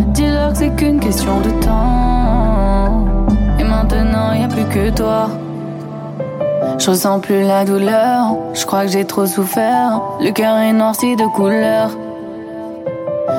Dis-leur 0.09 0.51
que 0.51 0.57
c'est 0.59 0.75
qu'une 0.75 0.99
question 0.99 1.39
de 1.39 1.49
temps. 1.65 3.07
Et 3.59 3.63
maintenant, 3.63 4.33
y 4.33 4.43
a 4.43 4.47
plus 4.47 4.65
que 4.65 4.95
toi. 4.95 5.29
Je 6.79 6.89
ressens 6.89 7.19
plus 7.19 7.43
la 7.43 7.65
douleur. 7.65 8.35
Je 8.53 8.65
crois 8.65 8.85
que 8.85 8.91
j'ai 8.91 9.05
trop 9.05 9.25
souffert. 9.25 10.01
Le 10.19 10.31
cœur 10.31 10.57
est 10.57 10.73
noirci 10.73 11.15
de 11.15 11.25
couleur. 11.25 11.91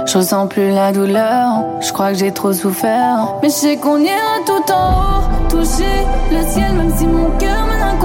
Je 0.06 0.18
ressens 0.18 0.46
plus 0.46 0.70
la 0.70 0.92
douleur. 0.92 1.64
Je 1.80 1.92
crois 1.92 2.12
que 2.12 2.18
j'ai 2.18 2.32
trop 2.32 2.52
souffert. 2.52 3.34
Mais 3.42 3.48
je 3.48 3.54
sais 3.54 3.76
qu'on 3.76 3.98
ira 3.98 4.38
tout 4.46 4.72
en 4.72 4.90
haut. 4.90 5.48
Toucher 5.48 5.84
le 6.30 6.42
ciel, 6.46 6.72
même 6.74 6.92
si 6.96 7.06
mon 7.06 7.30
cœur 7.38 7.66
mène 7.66 7.82
un 7.82 7.96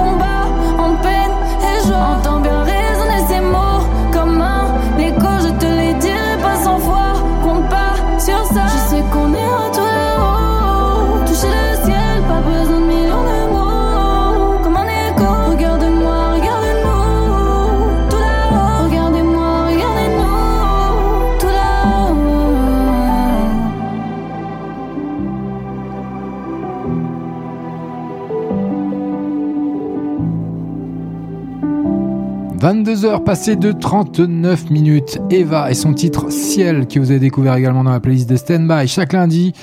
22h 32.60 33.24
passées 33.24 33.56
de 33.56 33.72
39 33.72 34.70
minutes. 34.70 35.18
Eva 35.30 35.72
et 35.72 35.74
son 35.74 35.94
titre 35.94 36.30
Ciel 36.30 36.88
que 36.88 37.00
vous 37.00 37.10
avez 37.10 37.22
découvert 37.22 37.56
également 37.56 37.86
dans 37.86 37.92
la 37.92 38.02
playlist 38.02 38.30
de 38.30 38.36
Standby 38.36 38.86
chaque 38.86 39.14
lundi 39.14 39.54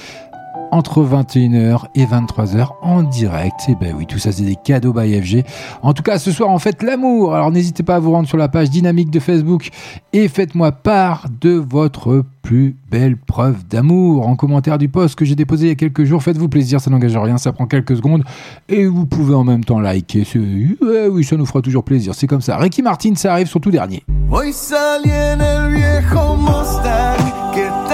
entre 0.77 1.03
21h 1.03 1.87
et 1.95 2.05
23h 2.05 2.69
en 2.83 3.03
direct. 3.03 3.55
Et 3.69 3.75
ben 3.75 3.95
oui, 3.97 4.05
tout 4.07 4.19
ça 4.19 4.31
c'est 4.31 4.43
des 4.45 4.57
cadeaux 4.57 4.93
by 4.93 5.19
FG. 5.23 5.43
En 5.83 5.95
tout 5.95 6.03
cas, 6.03 6.19
ce 6.19 6.31
soir 6.31 6.51
on 6.51 6.59
fête 6.59 6.83
l'amour. 6.83 7.35
Alors 7.35 7.51
n'hésitez 7.51 7.83
pas 7.83 7.97
à 7.97 7.99
vous 7.99 8.13
rendre 8.13 8.29
sur 8.29 8.37
la 8.37 8.49
page 8.49 8.69
dynamique 8.69 9.11
de 9.11 9.19
Facebook 9.19 9.71
et 10.13 10.29
faites-moi 10.29 10.73
part 10.73 11.27
de 11.41 11.53
votre 11.53 12.25
plus 12.43 12.77
belle 12.91 13.17
preuve 13.17 13.67
d'amour 13.67 14.29
en 14.29 14.37
commentaire 14.37 14.77
du 14.77 14.89
post 14.89 15.15
que 15.17 15.25
j'ai 15.25 15.35
déposé 15.35 15.67
il 15.67 15.69
y 15.71 15.73
a 15.73 15.77
quelques 15.77 16.05
jours. 16.05 16.23
Faites-vous 16.23 16.51
plaisir, 16.51 16.79
ça 16.81 16.91
n'engage 16.91 17.17
rien, 17.17 17.39
ça 17.39 17.53
prend 17.53 17.67
quelques 17.67 17.97
secondes 17.97 18.23
et 18.69 18.85
vous 18.85 19.07
pouvez 19.07 19.35
en 19.35 19.45
même 19.45 19.65
temps 19.65 19.81
liker. 19.81 20.25
Oui, 21.11 21.25
ça 21.25 21.37
nous 21.37 21.47
fera 21.47 21.63
toujours 21.63 21.85
plaisir. 21.85 22.15
C'est 22.15 22.27
comme 22.27 22.43
ça. 22.43 22.59
Ricky 22.59 22.83
Martin, 22.83 23.15
ça 23.15 23.33
arrive 23.33 23.47
sur 23.47 23.61
tout 23.61 23.71
dernier. 23.71 24.05
El 27.57 27.86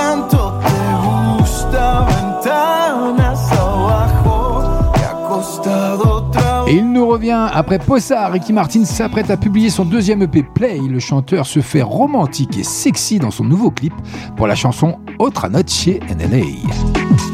Et 6.73 6.77
il 6.77 6.91
nous 6.91 7.07
revient 7.07 7.49
après 7.53 7.79
Possa. 7.79 8.29
Ricky 8.29 8.51
Martin 8.55 8.87
s'apprête 8.87 9.29
à 9.31 9.37
publier 9.37 9.69
son 9.69 9.85
deuxième 9.85 10.23
EP 10.23 10.43
Play. 10.43 10.79
Le 10.79 11.01
chanteur 11.01 11.45
se 11.45 11.61
fait 11.61 11.83
romantique 11.83 12.57
et 12.57 12.65
sexy 12.65 13.19
dans 13.19 13.31
son 13.31 13.45
nouveau 13.45 13.71
clip 13.71 13.93
pour 14.39 14.47
la 14.47 14.55
chanson 14.55 14.99
Otra 15.19 15.51
Noche 15.51 15.89
en 15.89 16.17
LA. 16.17 17.32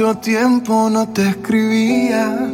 Mucho 0.00 0.16
tiempo 0.16 0.88
no 0.88 1.06
te 1.08 1.28
escribía. 1.28 2.48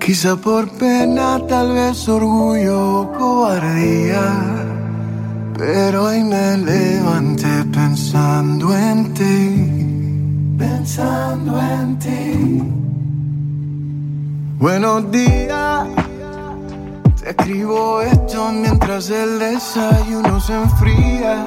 Quizá 0.00 0.34
por 0.34 0.68
pena, 0.70 1.38
tal 1.46 1.72
vez 1.72 2.08
orgullo 2.08 3.02
o 3.02 3.12
cobardía. 3.12 4.24
Pero 5.56 6.06
hoy 6.06 6.24
me 6.24 6.58
levanté 6.58 7.64
pensando 7.72 8.76
en 8.76 9.14
ti, 9.14 10.58
pensando 10.58 11.60
en 11.60 11.98
ti. 12.00 12.62
Buenos 14.58 15.08
días, 15.12 15.86
te 17.22 17.30
escribo 17.30 18.02
esto 18.02 18.50
mientras 18.52 19.10
el 19.10 19.38
desayuno 19.38 20.40
se 20.40 20.54
enfría. 20.54 21.46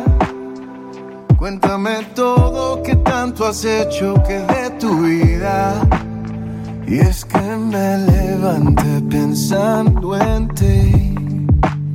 Cuéntame 1.39 2.03
todo 2.15 2.83
que 2.83 2.97
tanto 2.97 3.45
has 3.47 3.63
hecho 3.63 4.21
que 4.27 4.39
de 4.39 4.68
tu 4.79 5.01
vida. 5.01 5.81
Y 6.87 6.99
es 6.99 7.25
que 7.25 7.39
me 7.39 7.97
levanté 7.97 9.01
pensando 9.09 10.15
en 10.17 10.47
ti, 10.49 11.15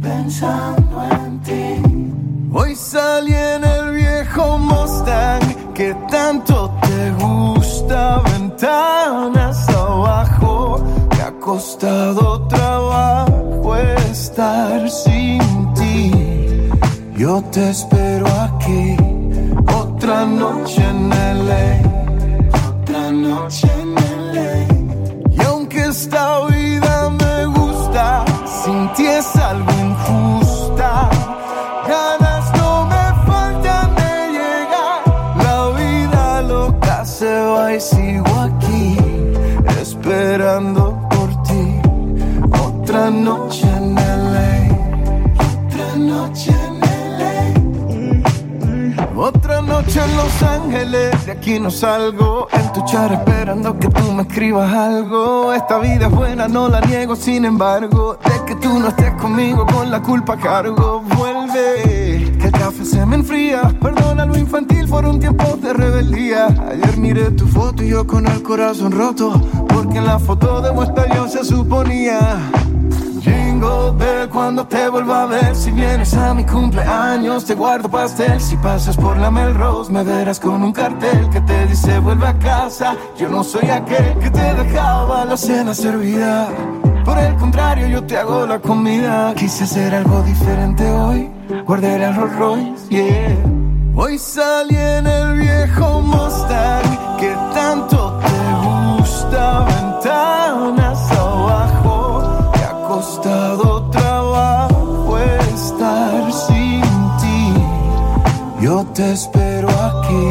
pensando 0.01 1.03
en 1.11 1.41
ti. 1.41 2.53
Hoy 2.53 2.77
salí 2.77 3.35
en 3.35 3.65
el 3.65 3.91
viejo 3.93 4.59
Mustang 4.59 5.41
que 5.75 5.93
tanto 6.09 6.71
te 6.83 7.11
gusta, 7.25 8.21
ventanas 8.31 9.69
abajo. 9.71 10.85
Me 11.11 11.23
ha 11.23 11.33
costado 11.41 12.47
trabajo 12.47 13.77
estar 14.11 14.89
sin 14.89 15.41
ti. 15.75 16.13
Yo 17.17 17.43
te 17.51 17.71
espero 17.71 18.27
aquí, 18.43 18.97
otra 19.75 20.25
noche 20.25 20.83
en 20.83 21.11
LA, 21.11 21.84
De 50.75 51.31
aquí 51.31 51.61
no 51.61 51.71
salgo. 51.71 52.49
En 52.53 52.73
tu 52.73 52.85
char 52.85 53.13
esperando 53.13 53.79
que 53.79 53.89
tú 53.89 54.13
me 54.13 54.23
escribas 54.23 54.73
algo. 54.73 55.53
Esta 55.53 55.79
vida 55.79 56.09
es 56.09 56.13
buena, 56.13 56.49
no 56.49 56.69
la 56.69 56.81
niego, 56.81 57.15
sin 57.15 57.45
embargo. 57.45 58.19
De 58.25 58.45
que 58.45 58.57
tú 58.57 58.81
no 58.81 58.89
estés 58.89 59.13
conmigo, 59.15 59.65
con 59.67 59.89
la 59.93 60.03
culpa 60.03 60.37
cargo. 60.37 61.01
Vuelve, 61.17 62.37
que 62.39 62.47
el 62.47 62.51
café 62.51 62.85
se 62.85 63.07
me 63.07 63.15
enfría. 63.15 63.73
Perdona 63.81 64.27
lo 64.27 64.37
infantil, 64.37 64.89
fueron 64.89 65.21
tiempos 65.21 65.63
de 65.63 65.75
rebeldía. 65.75 66.47
Ayer 66.47 66.99
miré 66.99 67.31
tu 67.31 67.47
foto 67.47 67.85
y 67.85 67.91
yo 67.91 68.05
con 68.05 68.27
el 68.27 68.43
corazón 68.43 68.91
roto. 68.91 69.31
Porque 69.69 69.99
en 69.99 70.07
la 70.07 70.19
foto 70.19 70.61
de 70.61 70.73
vuestra 70.73 71.07
yo 71.15 71.29
se 71.29 71.45
suponía. 71.45 72.19
Jingle 73.65 74.29
cuando 74.31 74.67
te 74.67 74.89
vuelva 74.89 75.23
a 75.23 75.27
ver. 75.27 75.57
Si 75.57 75.71
vienes 75.71 76.15
a 76.15 76.35
mi 76.35 76.45
cumpleaños 76.45 77.45
te 77.45 77.55
guardo 77.55 77.89
pastel. 77.89 78.41
Si 78.41 78.57
pasas 78.57 78.97
por 78.97 79.17
la 79.17 79.31
Melrose 79.31 79.91
me 79.93 80.03
verás 80.03 80.41
con 80.41 80.63
un 80.63 80.73
cartel 80.73 81.29
Que 81.31 81.41
te 81.41 81.67
dice 81.67 81.99
vuelve 81.99 82.27
a 82.27 82.39
casa 82.39 82.97
Yo 83.17 83.29
no 83.29 83.43
soy 83.45 83.69
aquel 83.71 84.19
que 84.19 84.31
te 84.31 84.55
dejaba 84.55 85.25
la 85.25 85.37
cena 85.37 85.75
servida. 85.75 86.49
Por 87.05 87.19
el 87.19 87.35
contrario 87.37 87.87
yo 87.87 88.03
te 88.05 88.17
hago 88.17 88.47
la 88.47 88.59
comida. 88.59 89.35
Quise 89.35 89.65
hacer 89.65 89.95
algo 89.95 90.23
diferente 90.23 90.91
hoy. 90.91 91.31
Guardé 91.67 91.97
el 91.97 92.15
Rolls 92.15 92.37
Royce, 92.37 92.89
yeah. 92.89 93.37
Hoy 93.97 94.19
salí 94.19 94.77
en 94.77 95.07
el 95.07 95.39
viejo 95.39 96.01
Mustang 96.01 97.17
Que 97.19 97.33
tanto 97.55 98.21
te 98.21 98.67
gusta. 98.67 99.67
Ventanas 99.67 101.24
costado 103.05 103.91
trabajo 103.91 105.19
estar 105.53 106.33
sin 106.33 106.83
ti. 107.21 107.55
Yo 108.61 108.85
te 108.95 109.13
espero 109.13 109.69
aquí, 109.91 110.27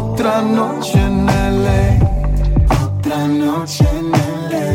otra 0.00 0.42
noche 0.42 0.98
en 1.00 1.26
LA, 1.64 1.84
otra 2.84 3.18
noche 3.28 3.86
en 4.00 4.10
LA. 4.50 4.70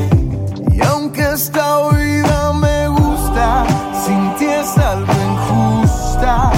Y 0.75 0.81
aunque 0.81 1.23
esta 1.33 1.89
vida 1.89 2.53
me 2.53 2.87
gusta, 2.87 3.65
sin 4.05 4.21
ti 4.37 4.45
es 4.45 4.77
algo 4.77 5.13
injusta. 5.31 6.51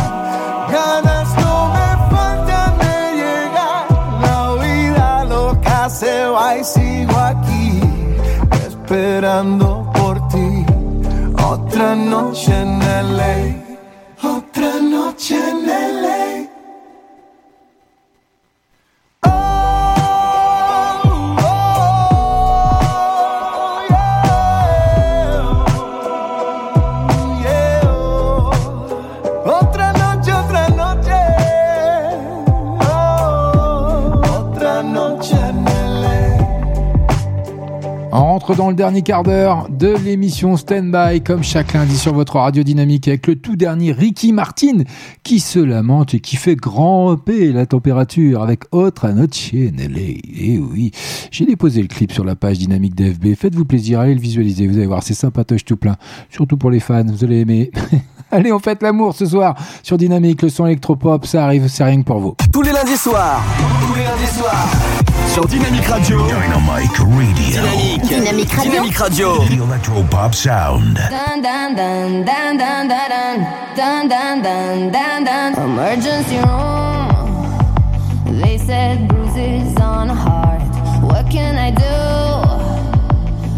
Ganas 0.71 1.29
no 1.43 1.55
me 1.75 1.89
faltan 2.11 2.71
de 2.83 2.97
llegar, 3.21 3.83
la 4.25 4.39
vida 4.63 5.25
loca 5.25 5.89
se 5.89 6.25
va 6.27 6.57
y 6.57 6.63
sigo 6.63 7.17
aquí 7.17 7.81
esperando. 8.67 9.64
全 12.35 12.64
dans 38.53 38.69
le 38.69 38.75
dernier 38.75 39.01
quart 39.01 39.23
d'heure 39.23 39.67
de 39.69 39.95
l'émission 40.03 40.55
Standby, 40.55 41.21
comme 41.23 41.43
chaque 41.43 41.73
lundi 41.73 41.97
sur 41.97 42.13
votre 42.13 42.35
radio 42.35 42.61
dynamique, 42.63 43.07
avec 43.07 43.25
le 43.25 43.35
tout 43.35 43.55
dernier 43.55 43.91
Ricky 43.91 44.33
Martin, 44.33 44.83
qui 45.23 45.39
se 45.39 45.57
lamente 45.57 46.13
et 46.13 46.19
qui 46.19 46.35
fait 46.35 46.55
grimper 46.55 47.51
la 47.51 47.65
température 47.65 48.43
avec 48.43 48.63
Autre 48.71 49.09
Noche 49.09 49.51
en 49.53 49.77
LA. 49.77 49.99
Et 50.37 50.59
oui, 50.59 50.91
j'ai 51.31 51.45
déposé 51.45 51.81
le 51.81 51.87
clip 51.87 52.11
sur 52.11 52.23
la 52.23 52.35
page 52.35 52.59
dynamique 52.59 52.93
d'FB. 52.93 53.35
Faites-vous 53.35 53.65
plaisir, 53.65 54.01
allez 54.01 54.13
le 54.13 54.21
visualiser, 54.21 54.67
vous 54.67 54.77
allez 54.77 54.85
voir, 54.85 55.01
c'est 55.01 55.15
sympatoche 55.15 55.65
tout 55.65 55.77
plein. 55.77 55.95
Surtout 56.29 56.57
pour 56.57 56.69
les 56.69 56.79
fans, 56.79 57.05
vous 57.05 57.23
allez 57.23 57.39
aimer. 57.39 57.71
allez, 58.31 58.51
on 58.51 58.59
fête 58.59 58.83
l'amour 58.83 59.15
ce 59.15 59.25
soir 59.25 59.55
sur 59.81 59.97
Dynamique, 59.97 60.43
le 60.43 60.49
son 60.49 60.67
électropop, 60.67 61.25
ça 61.25 61.45
arrive, 61.45 61.67
c'est 61.67 61.83
rien 61.83 62.01
que 62.01 62.05
pour 62.05 62.19
vous. 62.19 62.35
Tous 62.53 62.61
les 62.61 62.71
lundis 62.71 62.97
soirs. 62.97 63.41
Tous 63.87 63.95
les 63.95 64.03
lundis 64.03 64.33
soirs. 64.37 65.14
Sur 65.35 65.45
Dynamique 65.47 65.87
Radio. 65.87 66.17
Dynamic 66.27 66.97
Radio. 66.97 67.61
Dynamique. 67.61 68.07
Dynamique 68.07 68.51
Radio. 68.53 68.71
Dynamique 68.71 68.97
Radio. 68.97 69.39
The 69.49 69.59
Electropop 69.59 70.33
Sound. 70.33 70.97
Dun 71.09 71.41
dun 71.41 71.75
dun 71.75 72.23
dun 72.23 72.57
dun 72.57 72.87
dun 72.87 73.43
dun 73.75 74.07
dun 74.07 74.41
dun 74.41 74.91
dun 74.93 75.25
dun 75.25 75.53
Emergency 75.61 76.37
room. 76.37 77.11
They 78.41 78.57
said 78.57 79.09
bruises 79.09 79.75
on 79.81 80.09
a 80.09 80.15
heart. 80.15 80.61
What 81.03 81.29
can 81.29 81.57
I 81.57 81.71
do? 81.71 81.83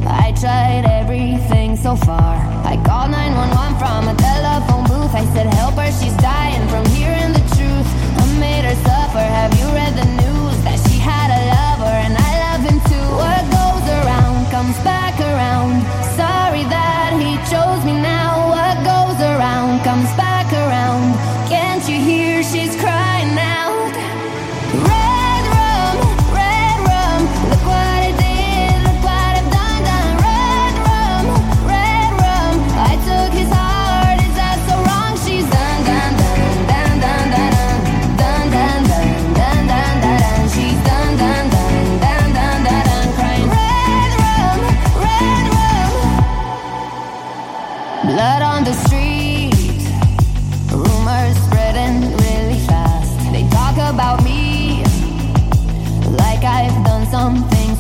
I 0.10 0.34
tried 0.34 0.86
everything 0.90 1.78
so 1.78 1.96
far. 1.96 2.38
I 2.66 2.82
called 2.88 3.12
911 3.12 3.78
from 3.78 4.08
a 4.08 4.16
telephone 4.18 4.84
booth. 4.86 5.14
I 5.14 5.26
said, 5.36 5.54
Help 5.54 5.76
her, 5.76 5.92
she's 5.92 6.18
dying 6.18 6.68
from 6.70 6.84
hearing 6.96 7.34
the 7.34 7.46
truth. 7.54 7.88
I 8.18 8.40
made 8.40 8.66
her 8.66 8.74
suffer. 8.82 9.20
Have 9.20 9.54
you 9.60 9.68
read 9.76 9.94
the 9.94 10.17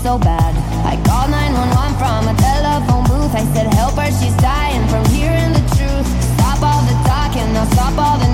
so 0.07 0.17
bad. 0.17 0.55
I 0.87 0.95
called 1.03 1.31
911 1.31 1.99
from 1.99 2.31
a 2.31 2.35
telephone 2.39 3.03
booth. 3.11 3.35
I 3.35 3.43
said, 3.51 3.67
Help 3.73 3.99
her, 3.99 4.07
she's 4.07 4.37
dying 4.39 4.87
from 4.87 5.03
hearing 5.11 5.51
the 5.51 5.63
truth. 5.75 6.07
Stop 6.39 6.63
all 6.63 6.81
the 6.87 6.95
talking, 7.03 7.51
now 7.51 7.67
stop 7.75 7.91
all 7.99 8.17
the 8.17 8.26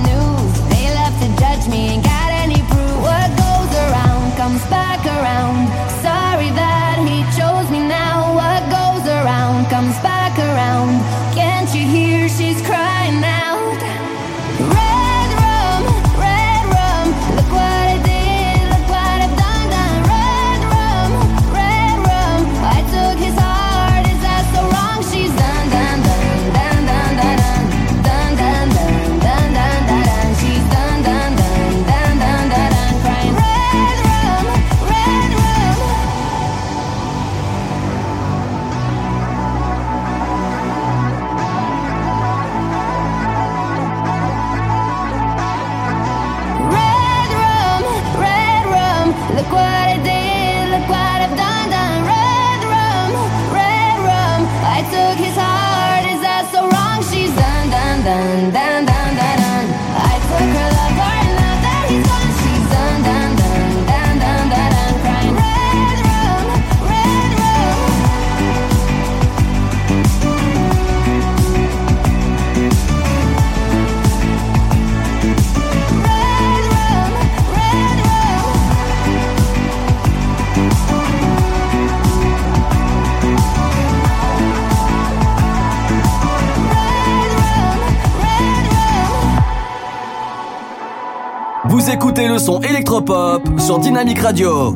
écoutez 91.93 92.27
le 92.27 92.39
son 92.39 92.59
électropop 92.61 93.43
sur 93.59 93.77
Dynamic 93.77 94.17
Radio. 94.17 94.75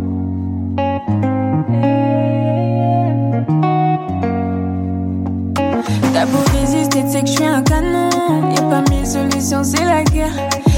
T'as 6.14 6.26
beau 6.28 6.38
résister, 6.54 7.04
tu 7.04 7.12
sais 7.12 7.22
que 7.22 7.28
je 7.28 7.32
suis 7.32 7.46
un 7.46 7.64
canon. 7.64 8.10
Y'a 8.56 8.62
pas 8.62 8.84
mille 8.92 9.06
solutions, 9.06 9.64
c'est 9.64 9.84
la 9.84 10.04
guerre. 10.04 10.32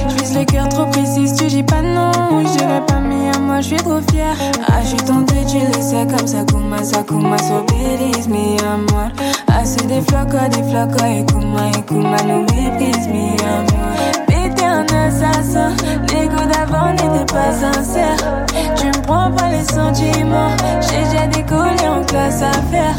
Je 0.08 0.16
vise 0.16 0.38
le 0.38 0.46
cœur 0.46 0.70
trop 0.70 0.86
précis, 0.86 1.26
tu 1.38 1.48
dis 1.48 1.64
pas 1.64 1.82
non. 1.82 2.12
Je 2.42 2.58
dirais 2.58 2.86
pas, 2.88 3.00
mais 3.02 3.36
à 3.36 3.40
moi, 3.40 3.60
je 3.60 3.68
suis 3.68 3.78
trop 3.78 4.00
fière. 4.10 4.38
Ah, 4.68 4.82
je 4.82 4.88
suis 4.88 4.98
tentée, 4.98 5.46
tu 5.46 5.58
le 5.58 5.82
sais, 5.82 6.08
comme 6.08 6.28
ça, 6.28 6.46
Kuma, 6.46 6.82
ça, 6.84 7.04
Kuma, 7.04 7.38
so 7.38 7.66
believe 7.68 8.30
me, 8.30 8.58
amor. 8.64 9.12
Ah, 9.48 9.66
c'est 9.66 9.86
des 9.88 10.02
flocos, 10.02 10.48
des 10.52 10.64
flocos, 10.64 11.06
et 11.06 11.26
Kuma, 11.26 11.68
et 11.78 11.82
Kuma, 11.82 12.18
nous 12.24 12.42
méprise, 12.44 13.08
mi 13.10 13.36
amor. 13.44 14.29
Un 14.80 14.86
assassin, 15.08 15.72
l'ego 16.08 16.38
d'avant 16.54 16.92
n'était 16.92 17.34
pas 17.34 17.52
sincère. 17.52 18.16
Tu 18.78 18.88
me 18.88 19.02
prends 19.02 19.30
pas 19.30 19.50
les 19.50 19.64
sentiments, 19.64 20.56
j'ai 20.80 21.04
déjà 21.04 21.28
décollé 21.28 21.86
en 21.86 22.02
classe 22.06 22.42
à 22.42 22.54
faire. 22.72 22.96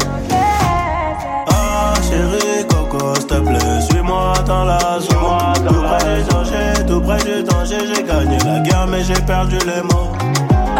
Ah 1.47 1.93
chérie 2.07 2.67
Coco 2.69 3.15
s'il 3.15 3.25
te 3.25 3.33
plaît 3.39 3.81
Suis-moi 3.89 4.33
dans 4.45 4.65
la 4.65 4.99
zone. 4.99 5.67
Tout 5.67 5.81
près 5.81 6.17
du 6.17 6.23
danger, 6.29 6.85
tout 6.87 7.01
près 7.01 7.23
du 7.23 7.43
danger 7.43 7.77
J'ai 7.95 8.03
gagné 8.03 8.37
la 8.45 8.59
guerre 8.59 8.87
mais 8.87 9.03
j'ai 9.03 9.21
perdu 9.25 9.57
les 9.65 9.81
mots. 9.81 10.11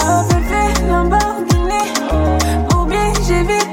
Oh 0.02 0.22
bébé, 0.30 0.88
Lamborghini 0.88 1.84
Ou 2.76 2.86
bien 2.86 3.12
j'ai 3.28 3.42
vite 3.42 3.70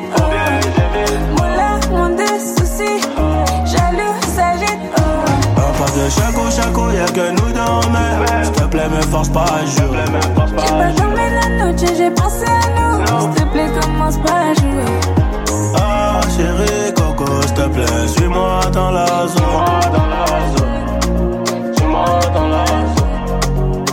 Moula, 1.36 1.78
mon 1.90 2.08
des 2.16 2.38
soucis 2.40 3.02
pas 5.78 5.90
de 5.96 6.10
chaco 6.10 6.50
chaco 6.50 6.90
y'a 6.90 7.06
que 7.06 7.30
nous 7.30 7.52
deux 7.52 7.88
mais 7.92 8.44
S'il 8.44 8.52
te 8.52 8.64
plaît 8.64 8.88
me 8.88 9.00
force 9.02 9.28
pas 9.28 9.44
à 9.44 9.64
jurer 9.64 10.04
J'ai 10.58 10.68
pas 10.68 10.92
dormi 10.92 11.16
la 11.16 11.66
nuit, 11.66 11.76
j'ai 11.96 12.10
pensé 12.10 12.44
à 12.46 12.68
nous. 12.76 13.06
S'il 13.20 13.30
te 13.30 13.48
plaît, 13.52 13.70
commence 13.80 14.16
pas 14.18 14.40
à 14.50 14.54
jouer. 14.54 14.84
Ah 15.76 16.20
chérie 16.36 16.92
Coco 16.94 17.42
s'il 17.42 17.54
te 17.54 17.68
plaît 17.68 18.08
Suis-moi 18.08 18.60
dans 18.72 18.90
la 18.90 19.06
zone. 19.06 19.46
Suis-moi 21.76 22.20
dans 22.34 22.48
la 22.48 22.64
zone. 22.66 23.84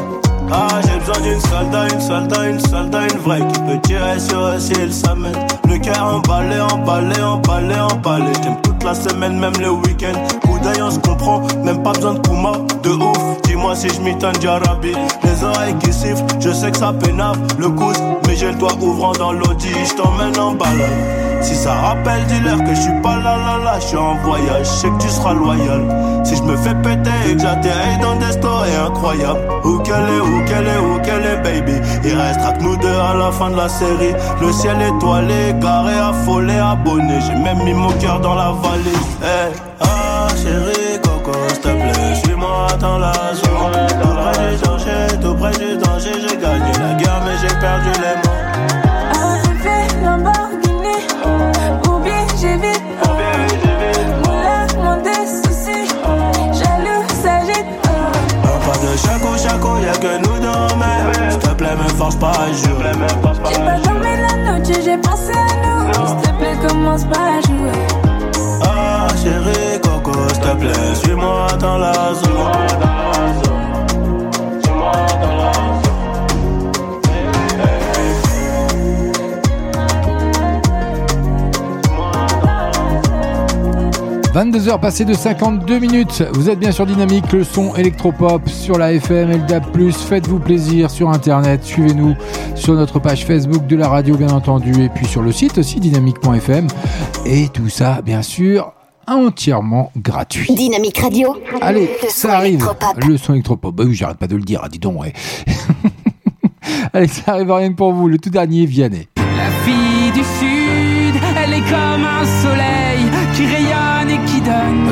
Ah 0.51 0.67
j'ai 0.87 0.99
besoin 0.99 1.21
d'une 1.21 1.41
soldat, 1.41 1.87
une 1.93 2.01
soldat, 2.01 2.49
une 2.49 2.59
soldat, 2.59 3.01
une 3.13 3.19
vraie 3.19 3.47
Qui 3.47 3.59
peut 3.59 3.79
tirer 3.83 4.19
sur 4.19 4.39
eux 4.39 4.59
s'il 4.59 4.93
s'amène 4.93 5.35
Le 5.69 5.77
cœur 5.77 6.15
emballé, 6.15 6.59
emballé, 6.61 7.21
emballé, 7.21 7.75
emballé 7.79 8.31
J'aime 8.43 8.64
la 8.85 8.93
semaine, 8.93 9.39
même 9.39 9.53
le 9.59 9.71
week-end 9.71 10.13
Coup 10.41 10.59
d'œil 10.59 10.81
on 10.81 10.91
se 10.91 10.99
comprend, 10.99 11.41
même 11.63 11.81
pas 11.81 11.91
besoin 11.91 12.13
de 12.13 12.19
Kuma 12.19 12.51
De 12.83 12.91
ouf, 12.91 13.41
dis-moi 13.43 13.75
si 13.75 13.89
je 13.89 13.99
m'étonne 14.01 14.35
d'Arabi 14.35 14.93
Les 15.23 15.43
oreilles 15.43 15.75
qui 15.79 15.91
sifflent, 15.91 16.23
je 16.39 16.51
sais 16.51 16.71
que 16.71 16.77
ça 16.77 16.93
pénave 16.93 17.37
Le 17.57 17.69
coude, 17.69 17.97
mais 18.27 18.35
j'ai 18.35 18.51
le 18.51 18.57
doigt 18.57 18.75
ouvrant 18.79 19.13
dans 19.13 19.33
l'audi 19.33 19.69
Je 19.89 19.95
t'emmène 19.95 20.37
en 20.39 20.53
balade 20.53 21.25
si 21.45 21.53
ça 21.53 21.73
rappelle, 21.75 22.25
dis-leur 22.25 22.57
que 22.63 22.73
je 22.73 22.81
suis 22.81 23.01
pas 23.03 23.17
là 23.17 23.37
là 23.37 23.63
là, 23.63 23.79
je 23.79 23.85
suis 23.85 23.97
en 23.97 24.15
voyage, 24.23 24.65
je 24.65 24.79
sais 24.81 24.89
que 24.89 24.97
tu 24.97 25.09
seras 25.09 25.33
loyal. 25.33 25.81
Si 26.23 26.35
je 26.35 26.41
me 26.41 26.57
fais 26.57 26.73
péter 26.73 27.11
et 27.29 27.35
que 27.35 27.39
j'atterris 27.39 27.99
dans 28.01 28.15
des 28.15 28.31
stories 28.31 28.75
incroyables, 28.75 29.41
où 29.63 29.77
qu'elle 29.79 30.09
est, 30.09 30.21
où 30.21 30.45
qu'elle 30.45 30.65
est, 30.65 30.79
où 30.79 30.99
qu'elle 31.03 31.23
est, 31.23 31.43
baby. 31.43 31.73
Il 32.03 32.15
restera 32.15 32.51
que 32.53 32.63
nous 32.63 32.75
deux 32.77 32.87
à 32.87 33.13
la 33.13 33.31
fin 33.31 33.51
de 33.51 33.57
la 33.57 33.69
série. 33.69 34.13
Le 34.41 34.51
ciel 34.51 34.77
étoilé, 34.81 35.53
garé, 35.61 35.93
affolé, 35.93 36.57
abonné. 36.57 37.19
J'ai 37.27 37.35
même 37.35 37.63
mis 37.63 37.73
mon 37.73 37.91
cœur 37.99 38.19
dans 38.21 38.33
la 38.33 38.51
Hey. 38.75 39.53
Ah 39.79 40.27
chérie, 40.35 40.99
coco, 41.01 41.31
s'il 41.47 41.59
te 41.59 41.69
plaît, 41.69 42.15
suis-moi 42.25 42.67
dans 42.81 42.97
la 42.97 43.13
zone. 43.33 43.87
Tout 44.01 44.13
près 44.19 44.49
du 44.49 44.57
danger, 44.61 45.19
tout 45.21 45.35
près 45.35 45.51
du 45.51 45.77
danger, 45.77 46.11
j'ai 46.19 46.35
gagné 46.35 46.71
la 46.81 46.93
guerre 46.95 47.21
mais 47.25 47.37
j'ai 47.41 47.55
perdu 47.55 47.91
les 48.03 48.15
mots. 48.19 48.35
Ah 49.13 49.37
bébé, 49.47 49.77
Lamborghini 50.03 50.97
Ou 51.87 51.99
bien 51.99 52.27
j'ai 52.41 52.57
vite 52.57 52.83
Moula, 54.25 54.67
mon 54.83 55.01
des 55.01 55.25
soucis 55.25 55.87
Jaloux, 56.51 57.05
s'agite 57.23 57.71
Un 58.43 58.59
pas 58.59 58.77
de 58.77 58.97
chaco 58.97 59.37
chaco, 59.37 59.77
y'a 59.77 59.93
que 59.93 60.17
nous 60.17 60.37
deux 60.41 60.75
mais 60.77 61.31
S'il 61.31 61.39
te 61.39 61.53
plaît 61.53 61.75
me 61.81 61.87
force 61.97 62.17
pas 62.17 62.31
à 62.31 62.51
jurer 62.51 62.91
J'ai 63.49 63.55
pas 63.55 63.77
dormi 63.85 64.17
la 64.21 64.59
nuit, 64.59 64.73
j'ai 64.83 64.97
pensé 64.97 65.31
à 65.31 65.65
nous. 65.65 66.07
S'il 66.07 66.17
te 66.17 66.29
plaît, 66.37 66.57
commence 66.67 67.05
pas 67.05 67.37
à 67.37 67.41
jouer 67.47 68.04
chérie 69.25 69.81
Coco 69.81 70.13
s'il 70.29 70.39
te 70.39 70.55
plaît 70.55 70.95
Suis-moi 71.03 71.47
dans 71.59 71.77
la 71.77 71.93
zone 72.13 72.23
Suis-moi 74.63 74.93
dans 75.21 75.35
la 75.37 75.51
zone 75.53 75.71
22h 84.33 84.79
passées 84.81 85.05
de 85.05 85.13
52 85.13 85.79
minutes. 85.79 86.21
Vous 86.33 86.49
êtes 86.49 86.59
bien 86.59 86.73
sur 86.73 86.85
Dynamique, 86.85 87.31
le 87.31 87.45
son 87.45 87.73
électropop 87.75 88.49
sur 88.49 88.77
la 88.77 88.91
FM, 88.91 89.31
LDAP+. 89.31 89.91
Faites-vous 89.91 90.39
plaisir 90.39 90.91
sur 90.91 91.09
Internet. 91.09 91.63
Suivez-nous 91.63 92.15
sur 92.53 92.73
notre 92.73 92.99
page 92.99 93.25
Facebook 93.25 93.65
de 93.65 93.77
la 93.77 93.87
radio, 93.87 94.17
bien 94.17 94.31
entendu, 94.31 94.83
et 94.83 94.89
puis 94.89 95.05
sur 95.05 95.21
le 95.21 95.31
site 95.31 95.57
aussi, 95.57 95.79
dynamique.fm. 95.79 96.67
Et 97.25 97.47
tout 97.47 97.69
ça, 97.69 98.01
bien 98.01 98.21
sûr, 98.21 98.73
entièrement 99.07 99.91
gratuit. 99.97 100.53
Dynamique 100.53 100.97
Radio. 100.97 101.35
Allez, 101.61 101.89
Le 102.01 102.09
son 102.09 102.27
ça 102.27 102.37
arrive. 102.37 102.67
Le 103.07 103.17
son 103.17 103.33
électropop. 103.33 103.73
Bah 103.75 103.83
oui, 103.85 103.93
j'arrête 103.95 104.17
pas 104.17 104.27
de 104.27 104.35
le 104.35 104.43
dire, 104.43 104.61
ah, 104.63 104.69
dis 104.69 104.79
donc, 104.79 105.01
ouais. 105.01 105.13
Allez, 106.93 107.07
ça 107.07 107.33
arrive 107.33 107.51
rien 107.51 107.69
que 107.69 107.75
pour 107.75 107.93
vous. 107.93 108.07
Le 108.07 108.17
tout 108.17 108.29
dernier, 108.29 108.65
Vianney. 108.65 109.07
La 109.17 109.49
fille 109.63 110.11
du 110.13 110.23
sud, 110.39 110.54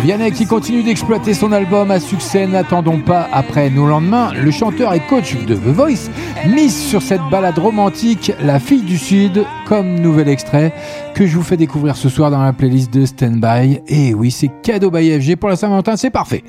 Vianney 0.02 0.32
qui 0.32 0.46
continue 0.46 0.84
d'exploiter 0.84 1.34
son 1.34 1.52
album 1.52 1.92
à 1.92 2.00
succès 2.00 2.46
N'attendons 2.48 3.00
pas 3.00 3.28
après 3.32 3.70
nos 3.70 3.86
lendemains. 3.86 4.34
Le 4.34 4.52
chanteur 4.52 4.94
et 4.94 5.00
coach 5.00 5.38
de 5.46 5.56
The 5.56 5.68
Voice 5.68 6.10
mise 6.48 6.76
sur 6.76 7.02
cette 7.02 7.22
balade 7.32 7.58
romantique 7.58 8.34
La 8.42 8.60
fille 8.60 8.82
du 8.82 8.98
Sud 8.98 9.46
comme 9.66 10.00
nouvel 10.00 10.28
extrait 10.28 10.74
que 11.14 11.26
je 11.26 11.38
vous 11.38 11.44
fais 11.44 11.58
découvrir 11.58 11.96
ce 11.96 12.10
soir 12.10 12.32
dans 12.32 12.42
la 12.42 12.52
playlist 12.54 12.94
de 12.94 13.06
Standby. 13.06 13.82
Et 13.88 14.14
oui, 14.14 14.32
c'est 14.32 14.52
cadeau 14.62 14.92
by 14.92 15.20
FG 15.20 15.36
pour 15.38 15.50
la 15.50 15.56
Saint-Valentin, 15.56 15.96
c'est 15.96 16.10
parfait. 16.10 16.44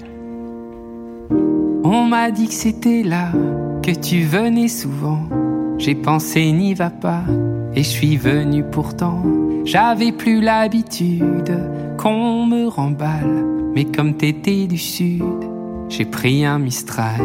On 1.85 2.07
m'a 2.07 2.31
dit 2.31 2.49
que 2.49 2.55
c'était 2.55 3.03
là, 3.03 3.31
que 3.83 3.93
tu 3.93 4.23
venais 4.23 4.69
souvent. 4.69 5.21
J'ai 5.79 5.95
pensé 5.95 6.51
n'y 6.51 6.75
va 6.75 6.91
pas, 6.91 7.23
et 7.77 7.83
je 7.83 7.89
suis 7.89 8.17
venu 8.17 8.63
pourtant. 8.63 9.23
J'avais 9.65 10.13
plus 10.13 10.41
l'habitude 10.41 11.59
qu'on 11.97 12.47
me 12.47 12.69
remballe, 12.69 13.45
mais 13.75 13.85
comme 13.85 14.15
t'étais 14.15 14.67
du 14.67 14.79
sud, 14.79 15.23
j'ai 15.89 16.05
pris 16.05 16.45
un 16.45 16.59
Mistral. 16.59 17.21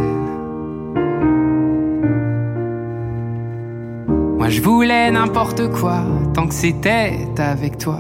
Moi 4.38 4.50
je 4.50 4.62
voulais 4.62 5.12
n'importe 5.12 5.70
quoi, 5.70 6.02
tant 6.34 6.48
que 6.48 6.54
c'était 6.54 7.20
avec 7.38 7.78
toi. 7.78 8.00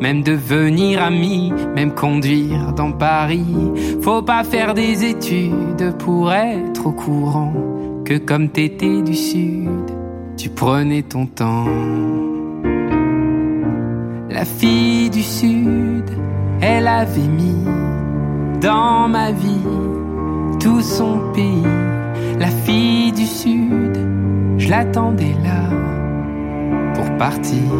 Même 0.00 0.22
devenir 0.22 1.02
ami, 1.02 1.52
même 1.74 1.92
conduire 1.92 2.72
dans 2.72 2.92
Paris. 2.92 3.72
Faut 4.02 4.22
pas 4.22 4.44
faire 4.44 4.74
des 4.74 5.04
études 5.04 5.94
pour 5.98 6.32
être 6.32 6.86
au 6.86 6.92
courant 6.92 7.52
que 8.04 8.18
comme 8.18 8.48
t'étais 8.48 9.02
du 9.02 9.14
sud, 9.14 9.93
tu 10.44 10.50
prenais 10.50 11.00
ton 11.00 11.24
temps. 11.24 11.64
La 14.28 14.44
fille 14.44 15.08
du 15.08 15.22
sud, 15.22 16.04
elle 16.60 16.86
avait 16.86 17.28
mis 17.40 17.64
dans 18.60 19.08
ma 19.08 19.32
vie 19.32 19.66
tout 20.60 20.82
son 20.82 21.32
pays. 21.32 21.62
La 22.38 22.48
fille 22.48 23.12
du 23.12 23.24
sud, 23.24 23.96
je 24.58 24.68
l'attendais 24.68 25.34
là 25.42 25.62
pour 26.92 27.16
partir. 27.16 27.72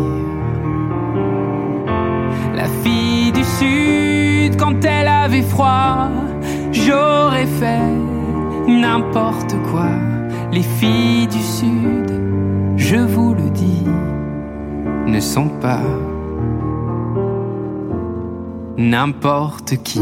La 2.55 2.66
fille 2.82 3.31
du 3.32 3.45
sud, 3.45 4.57
quand 4.57 4.82
elle 4.86 5.09
avait 5.09 5.43
froid, 5.43 6.09
j'aurais 6.73 7.51
fait 7.61 7.93
n'importe 8.66 9.55
quoi. 9.70 9.91
Les 10.51 10.62
filles 10.62 11.27
du 11.27 11.43
sud, 11.43 12.14
je 12.76 12.96
vous 12.96 13.34
le 13.34 13.51
dis, 13.51 13.84
ne 15.06 15.20
sont 15.20 15.48
pas 15.60 15.80
n'importe 18.76 19.76
qui. 19.82 20.01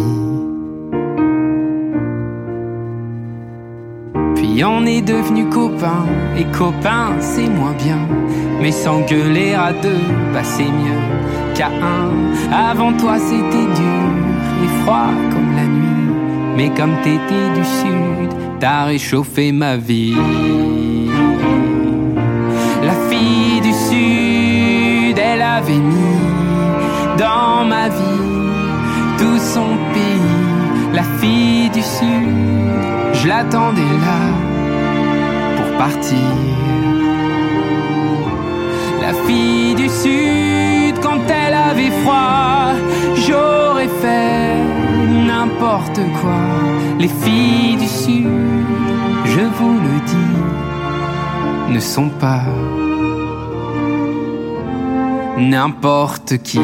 Puis 4.35 4.65
on 4.65 4.85
est 4.87 5.03
devenu 5.03 5.49
copains, 5.49 6.07
et 6.37 6.45
copains 6.57 7.11
c'est 7.21 7.49
moins 7.49 7.75
bien. 7.85 7.99
Mais 8.61 8.73
s'engueuler 8.73 9.55
à 9.55 9.73
deux, 9.73 10.05
bah 10.33 10.45
c'est 10.45 10.65
mieux 10.65 11.03
qu'à 11.55 11.69
un. 11.69 12.11
Avant 12.71 12.93
toi 12.93 13.19
c'était 13.19 13.67
dur 13.81 14.03
et 14.65 14.83
froid 14.83 15.11
comme 15.31 15.57
la 15.57 15.65
nuit. 15.65 16.57
Mais 16.57 16.71
comme 16.71 16.95
t'étais 17.03 17.49
du 17.55 17.65
sud, 17.65 18.31
t'as 18.61 18.85
réchauffé 18.85 19.53
ma 19.53 19.77
vie. 19.77 20.15
Avait 25.59 25.85
mis 25.95 26.21
dans 27.19 27.65
ma 27.65 27.89
vie 27.89 28.29
tout 29.19 29.41
son 29.55 29.71
pays. 29.95 30.41
La 30.95 31.05
fille 31.19 31.71
du 31.71 31.83
sud, 31.83 32.73
je 33.15 33.29
l'attendais 33.29 33.95
là 34.07 34.23
pour 35.57 35.79
partir. 35.79 36.33
La 39.01 39.13
fille 39.27 39.75
du 39.75 39.89
sud, 39.89 40.95
quand 41.03 41.23
elle 41.29 41.57
avait 41.71 41.95
froid, 42.03 42.73
j'aurais 43.27 43.93
fait 44.03 44.57
n'importe 45.31 46.01
quoi. 46.21 46.43
Les 46.99 47.13
filles 47.23 47.77
du 47.77 47.89
sud, 47.89 48.29
je 49.25 49.45
vous 49.57 49.75
le 49.87 49.97
dis, 50.13 51.75
ne 51.75 51.81
sont 51.81 52.11
pas 52.25 52.45
n'importe 55.51 56.39
qui. 56.43 56.61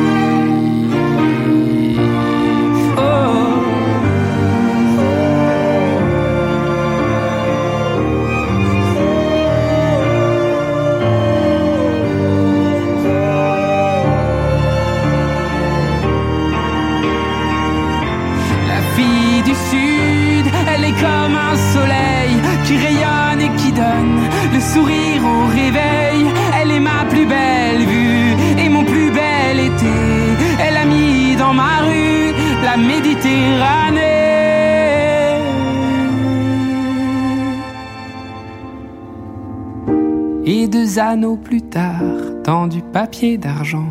Plus 41.36 41.62
tard, 41.62 42.02
dans 42.44 42.66
du 42.66 42.80
papier 42.80 43.38
d'argent, 43.38 43.88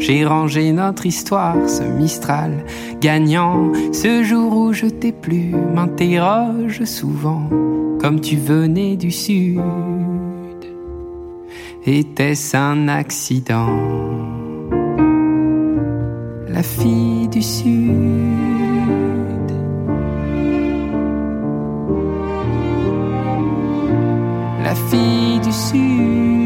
j'ai 0.00 0.24
rangé 0.24 0.72
notre 0.72 1.04
histoire, 1.04 1.68
ce 1.68 1.82
Mistral 1.82 2.64
gagnant. 3.02 3.70
Ce 3.92 4.22
jour 4.22 4.56
où 4.56 4.72
je 4.72 4.86
t'ai 4.86 5.12
plu, 5.12 5.54
m'interroge 5.74 6.84
souvent, 6.84 7.42
comme 8.00 8.20
tu 8.20 8.36
venais 8.36 8.96
du 8.96 9.10
sud. 9.10 9.60
Était-ce 11.84 12.56
un 12.56 12.88
accident? 12.88 13.78
La 16.48 16.62
fille 16.62 17.28
du 17.28 17.42
sud. 17.42 17.94
La 24.64 24.74
fille 24.74 25.40
du 25.40 25.52
sud. 25.52 26.39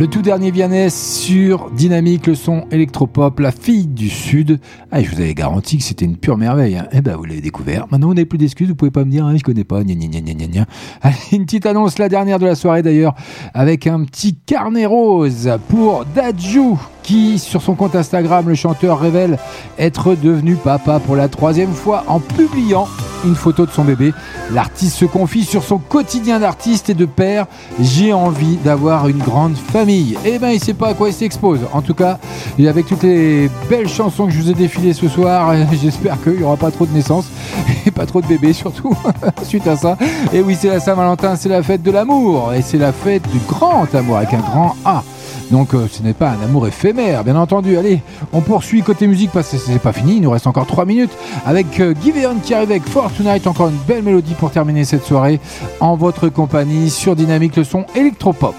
Le 0.00 0.06
tout 0.06 0.22
dernier 0.22 0.50
Vianney 0.50 0.88
sur 0.88 1.70
Dynamique, 1.72 2.26
le 2.26 2.34
son 2.34 2.64
électropop, 2.70 3.38
la 3.38 3.52
fille 3.52 3.86
du 3.86 4.08
Sud. 4.08 4.58
Ah, 4.90 5.02
je 5.02 5.10
vous 5.10 5.20
avais 5.20 5.34
garanti 5.34 5.76
que 5.76 5.82
c'était 5.82 6.06
une 6.06 6.16
pure 6.16 6.38
merveille. 6.38 6.78
Hein. 6.78 6.88
Eh 6.92 7.02
ben, 7.02 7.16
vous 7.16 7.24
l'avez 7.24 7.42
découvert. 7.42 7.86
Maintenant, 7.90 8.06
vous 8.06 8.14
n'avez 8.14 8.24
plus 8.24 8.38
d'excuses. 8.38 8.70
Vous 8.70 8.74
pouvez 8.74 8.90
pas 8.90 9.04
me 9.04 9.10
dire, 9.10 9.26
hein, 9.26 9.36
je 9.36 9.42
connais 9.42 9.62
pas. 9.62 9.80
Allez, 9.80 11.16
une 11.32 11.44
petite 11.44 11.66
annonce, 11.66 11.98
la 11.98 12.08
dernière 12.08 12.38
de 12.38 12.46
la 12.46 12.54
soirée 12.54 12.80
d'ailleurs, 12.80 13.14
avec 13.52 13.86
un 13.86 14.04
petit 14.04 14.36
carnet 14.36 14.86
rose 14.86 15.50
pour 15.68 16.06
Dadju 16.14 16.76
qui, 17.02 17.38
sur 17.38 17.60
son 17.60 17.74
compte 17.74 17.94
Instagram, 17.94 18.48
le 18.48 18.54
chanteur 18.54 19.00
révèle 19.00 19.36
être 19.78 20.14
devenu 20.14 20.54
papa 20.54 20.98
pour 20.98 21.14
la 21.14 21.28
troisième 21.28 21.74
fois 21.74 22.04
en 22.08 22.20
publiant 22.20 22.88
une 23.24 23.34
photo 23.34 23.66
de 23.66 23.70
son 23.70 23.84
bébé. 23.84 24.12
L'artiste 24.52 24.96
se 24.96 25.04
confie 25.04 25.44
sur 25.44 25.62
son 25.62 25.78
quotidien 25.78 26.40
d'artiste 26.40 26.90
et 26.90 26.94
de 26.94 27.06
père. 27.06 27.46
J'ai 27.80 28.12
envie 28.12 28.56
d'avoir 28.56 29.08
une 29.08 29.18
grande 29.18 29.56
famille. 29.56 30.16
Eh 30.24 30.38
ben, 30.38 30.50
il 30.50 30.60
sait 30.60 30.74
pas 30.74 30.88
à 30.88 30.94
quoi 30.94 31.08
il 31.08 31.14
s'expose. 31.14 31.60
En 31.72 31.82
tout 31.82 31.94
cas, 31.94 32.18
avec 32.58 32.86
toutes 32.86 33.02
les 33.02 33.50
belles 33.68 33.88
chansons 33.88 34.26
que 34.26 34.32
je 34.32 34.40
vous 34.40 34.50
ai 34.50 34.54
défilées 34.54 34.92
ce 34.92 35.08
soir, 35.08 35.52
j'espère 35.82 36.22
qu'il 36.22 36.40
y 36.40 36.44
aura 36.44 36.56
pas 36.56 36.70
trop 36.70 36.86
de 36.86 36.92
naissances 36.92 37.26
et 37.86 37.90
pas 37.90 38.06
trop 38.06 38.20
de 38.20 38.26
bébés 38.26 38.52
surtout 38.52 38.96
suite 39.42 39.66
à 39.66 39.76
ça. 39.76 39.96
Et 40.32 40.40
oui, 40.40 40.56
c'est 40.58 40.68
la 40.68 40.80
Saint-Valentin, 40.80 41.36
c'est 41.36 41.48
la 41.48 41.62
fête 41.62 41.82
de 41.82 41.90
l'amour 41.90 42.52
et 42.54 42.62
c'est 42.62 42.78
la 42.78 42.92
fête 42.92 43.28
du 43.30 43.38
grand 43.48 43.92
amour 43.94 44.18
avec 44.18 44.34
un 44.34 44.40
grand 44.40 44.76
A. 44.84 45.02
Donc 45.50 45.74
euh, 45.74 45.86
ce 45.90 46.02
n'est 46.02 46.14
pas 46.14 46.30
un 46.30 46.44
amour 46.44 46.66
éphémère, 46.66 47.24
bien 47.24 47.36
entendu. 47.36 47.76
Allez, 47.76 48.02
on 48.32 48.40
poursuit 48.40 48.82
côté 48.82 49.06
musique 49.06 49.30
parce 49.32 49.50
que 49.50 49.56
c'est 49.56 49.78
pas 49.78 49.92
fini, 49.92 50.16
il 50.16 50.22
nous 50.22 50.30
reste 50.30 50.46
encore 50.46 50.66
3 50.66 50.84
minutes 50.84 51.12
avec 51.44 51.80
euh, 51.80 51.94
Giveon 52.02 52.36
qui 52.42 52.54
arrive 52.54 52.70
avec 52.70 52.88
Fortnite, 52.88 53.46
encore 53.46 53.68
une 53.68 53.78
belle 53.88 54.02
mélodie 54.02 54.34
pour 54.34 54.50
terminer 54.50 54.84
cette 54.84 55.04
soirée 55.04 55.40
en 55.80 55.96
votre 55.96 56.28
compagnie 56.28 56.90
sur 56.90 57.16
Dynamique 57.16 57.56
le 57.56 57.64
son 57.64 57.84
électropop. 57.94 58.54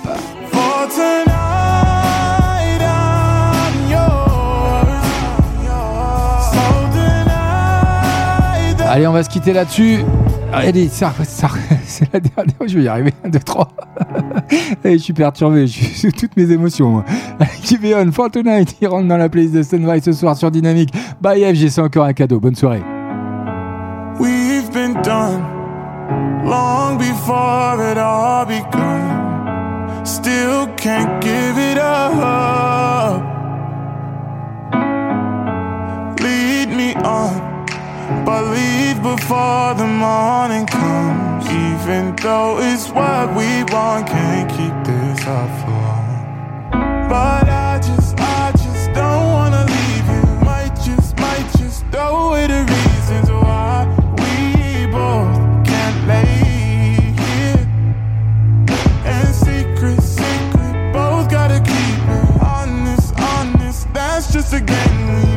For 0.52 0.88
Allez, 8.92 9.08
on 9.08 9.14
va 9.14 9.24
se 9.24 9.30
quitter 9.30 9.54
là-dessus. 9.54 10.04
Allez, 10.54 10.90
ça, 10.90 11.14
ça- 11.24 11.48
c'est 11.86 12.12
la 12.14 12.20
dernière, 12.20 12.56
je 12.68 12.78
vais 12.78 12.84
y 12.84 12.88
arriver. 12.88 13.14
1, 13.24 13.30
2, 13.30 13.40
3. 13.40 13.68
Et 14.84 14.94
je 14.94 15.04
suis 15.04 15.14
perturbé, 15.14 15.68
je 15.68 15.72
suis 15.74 15.86
sous 15.96 16.12
toutes 16.12 16.36
mes 16.38 16.52
émotions. 16.52 16.90
moi. 16.92 17.06
Keep 17.64 17.82
on 17.96 18.12
for 18.12 18.30
tonight, 18.30 18.76
il 18.82 18.88
rentre 18.88 19.08
dans 19.08 19.18
la 19.18 19.30
playlist 19.30 19.54
de 19.56 19.64
Sunrise 19.64 20.04
ce 20.04 20.12
soir 20.14 20.36
sur 20.36 20.52
Dynamique. 20.52 20.94
Bye 21.22 21.44
FG, 21.56 21.70
c'est 21.70 21.82
encore 21.82 22.06
un 22.06 22.14
cadeau. 22.14 22.40
Bonne 22.40 22.56
soirée. 22.56 22.84
We've 24.20 24.70
been 24.74 24.94
done 25.04 25.42
long 26.46 26.98
before 26.98 27.78
it 27.92 27.98
all 27.98 28.46
begun. 28.46 30.04
Still 30.04 30.68
can't 30.78 31.22
give 31.22 31.58
it 31.58 31.78
up. 31.78 33.22
Lead 36.20 36.70
me 36.76 36.94
on, 37.04 37.41
but 38.26 38.44
leave 38.46 39.02
before 39.02 39.74
the 39.76 39.88
morning 39.88 40.66
comes. 40.66 41.46
Even 41.50 42.16
though 42.18 42.60
it's 42.60 42.90
what 42.90 43.30
we 43.36 43.64
want, 43.74 44.08
can't 44.08 44.50
keep 44.50 44.76
this 44.86 45.28
up 45.28 45.50
for 45.62 45.72
long. 45.72 47.10
But 47.10 47.50
I 47.50 47.80
just, 47.80 48.20
I 48.20 48.52
just 48.52 48.94
don't 48.94 49.28
wanna 49.38 49.66
leave 49.66 50.08
you. 50.16 50.46
Might 50.46 50.76
just, 50.88 51.18
might 51.18 51.48
just 51.58 51.86
throw 51.92 52.30
away 52.30 52.48
the 52.48 52.62
reasons 52.76 53.30
why 53.30 53.86
we 54.22 54.86
both 54.88 55.36
can't 55.66 56.08
lay 56.08 57.14
here. 57.24 57.64
And 59.06 59.28
secret, 59.36 60.02
secret, 60.02 60.94
both 60.94 61.30
gotta 61.30 61.60
keep 61.60 62.02
it 62.18 62.42
honest, 62.42 63.14
honest. 63.20 63.94
That's 63.94 64.32
just 64.32 64.54
a 64.54 64.62
game 64.62 65.16
we 65.16 65.31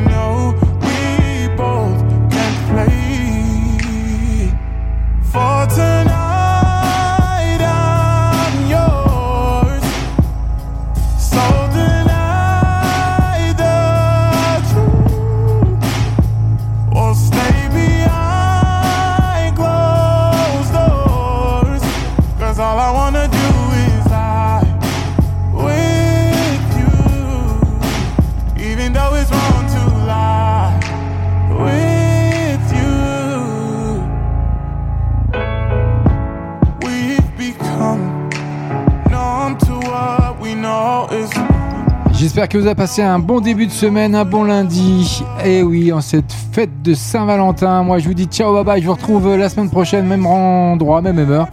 J'espère 42.25 42.49
que 42.49 42.57
vous 42.57 42.65
avez 42.65 42.73
passé 42.73 43.03
un 43.03 43.19
bon 43.19 43.39
début 43.39 43.67
de 43.67 43.71
semaine, 43.71 44.15
un 44.15 44.25
bon 44.25 44.45
lundi. 44.45 45.23
Et 45.45 45.61
oui, 45.61 45.93
en 45.93 46.01
cette 46.01 46.33
fête 46.53 46.81
de 46.81 46.95
Saint-Valentin, 46.95 47.83
moi 47.83 47.99
je 47.99 48.07
vous 48.07 48.15
dis 48.15 48.25
ciao, 48.25 48.51
bye 48.51 48.63
bye. 48.63 48.81
Je 48.81 48.87
vous 48.87 48.93
retrouve 48.93 49.27
euh, 49.27 49.37
la 49.37 49.47
semaine 49.47 49.69
prochaine, 49.69 50.07
même 50.07 50.25
endroit, 50.25 51.03
même 51.03 51.19
heure, 51.19 51.47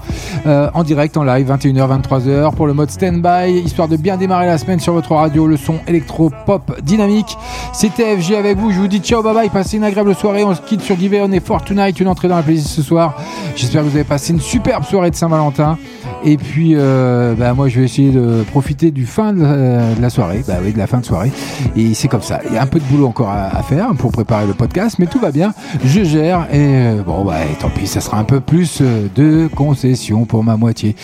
euh, 0.46 0.70
en 0.72 0.82
direct, 0.82 1.18
en 1.18 1.24
live, 1.24 1.46
21h, 1.46 2.00
23h, 2.00 2.54
pour 2.54 2.66
le 2.66 2.72
mode 2.72 2.90
stand-by, 2.90 3.60
histoire 3.62 3.86
de 3.86 3.98
bien 3.98 4.16
démarrer 4.16 4.46
la 4.46 4.56
semaine 4.56 4.80
sur 4.80 4.94
votre 4.94 5.14
radio, 5.14 5.46
le 5.46 5.58
son 5.58 5.74
électro-pop 5.86 6.80
dynamique. 6.80 7.36
C'était 7.74 8.16
FG 8.16 8.32
avec 8.32 8.56
vous. 8.56 8.72
Je 8.72 8.78
vous 8.78 8.88
dis 8.88 9.00
ciao, 9.00 9.22
bye 9.22 9.34
bye. 9.34 9.50
Passez 9.50 9.76
une 9.76 9.84
agréable 9.84 10.14
soirée. 10.14 10.42
On 10.42 10.54
se 10.54 10.62
quitte 10.62 10.80
sur 10.80 10.98
Give 10.98 11.14
On 11.22 11.32
et 11.32 11.40
For 11.40 11.62
Tonight, 11.62 12.00
une 12.00 12.08
entrée 12.08 12.28
dans 12.28 12.36
la 12.36 12.42
playlist 12.42 12.68
ce 12.68 12.80
soir. 12.80 13.14
J'espère 13.56 13.82
que 13.82 13.88
vous 13.88 13.96
avez 13.96 14.04
passé 14.04 14.32
une 14.32 14.40
superbe 14.40 14.84
soirée 14.84 15.10
de 15.10 15.16
Saint-Valentin. 15.16 15.76
Et 16.24 16.36
puis, 16.36 16.74
euh, 16.76 17.34
bah, 17.34 17.52
moi, 17.52 17.68
je 17.68 17.80
vais 17.80 17.84
essayer 17.84 18.10
de 18.10 18.44
profiter 18.50 18.90
du 18.90 19.06
fin 19.06 19.32
de 19.32 19.42
la, 19.42 19.94
de 19.94 20.00
la 20.00 20.10
soirée. 20.10 20.42
Bah 20.46 20.61
de 20.70 20.78
la 20.78 20.86
fin 20.86 20.98
de 20.98 21.04
soirée. 21.04 21.32
Et 21.76 21.94
c'est 21.94 22.08
comme 22.08 22.22
ça. 22.22 22.40
Il 22.48 22.54
y 22.54 22.58
a 22.58 22.62
un 22.62 22.66
peu 22.66 22.78
de 22.78 22.84
boulot 22.84 23.08
encore 23.08 23.30
à, 23.30 23.62
faire 23.62 23.88
pour 23.98 24.12
préparer 24.12 24.46
le 24.46 24.54
podcast, 24.54 24.96
mais 24.98 25.06
tout 25.06 25.18
va 25.18 25.30
bien. 25.32 25.52
Je 25.84 26.04
gère. 26.04 26.46
Et 26.52 26.58
euh, 26.58 27.02
bon, 27.02 27.24
bah, 27.24 27.34
tant 27.58 27.70
pis, 27.70 27.86
ça 27.86 28.00
sera 28.00 28.18
un 28.18 28.24
peu 28.24 28.40
plus 28.40 28.78
euh, 28.80 29.08
de 29.14 29.48
concessions 29.54 30.24
pour 30.24 30.44
ma 30.44 30.56
moitié. 30.56 30.94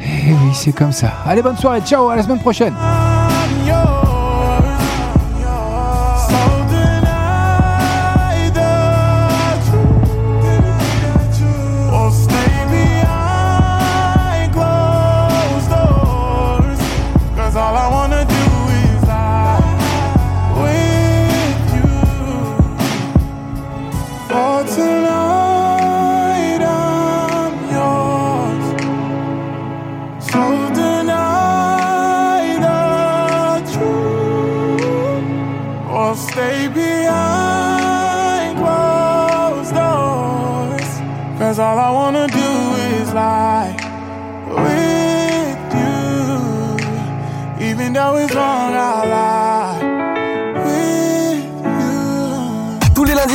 Et 0.00 0.30
oui, 0.30 0.52
c'est 0.54 0.72
comme 0.72 0.92
ça. 0.92 1.12
Allez, 1.26 1.42
bonne 1.42 1.56
soirée. 1.56 1.80
Ciao, 1.80 2.08
à 2.08 2.16
la 2.16 2.22
semaine 2.22 2.40
prochaine. 2.40 2.74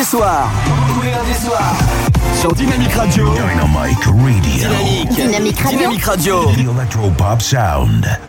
Soirs. 0.08 0.50
Sur 2.40 2.54
Dynamique 2.54 2.94
Radio. 2.94 3.34
Dynamic 3.34 4.06
Radio. 4.06 4.40
Dynamique. 4.42 5.10
Dynamique 5.10 5.60
Radio. 5.60 5.80
Dynamique 5.80 6.06
Radio. 6.06 6.52
The 6.54 6.60
Electro 6.62 7.10
Pop 7.18 7.42
Sound. 7.42 8.27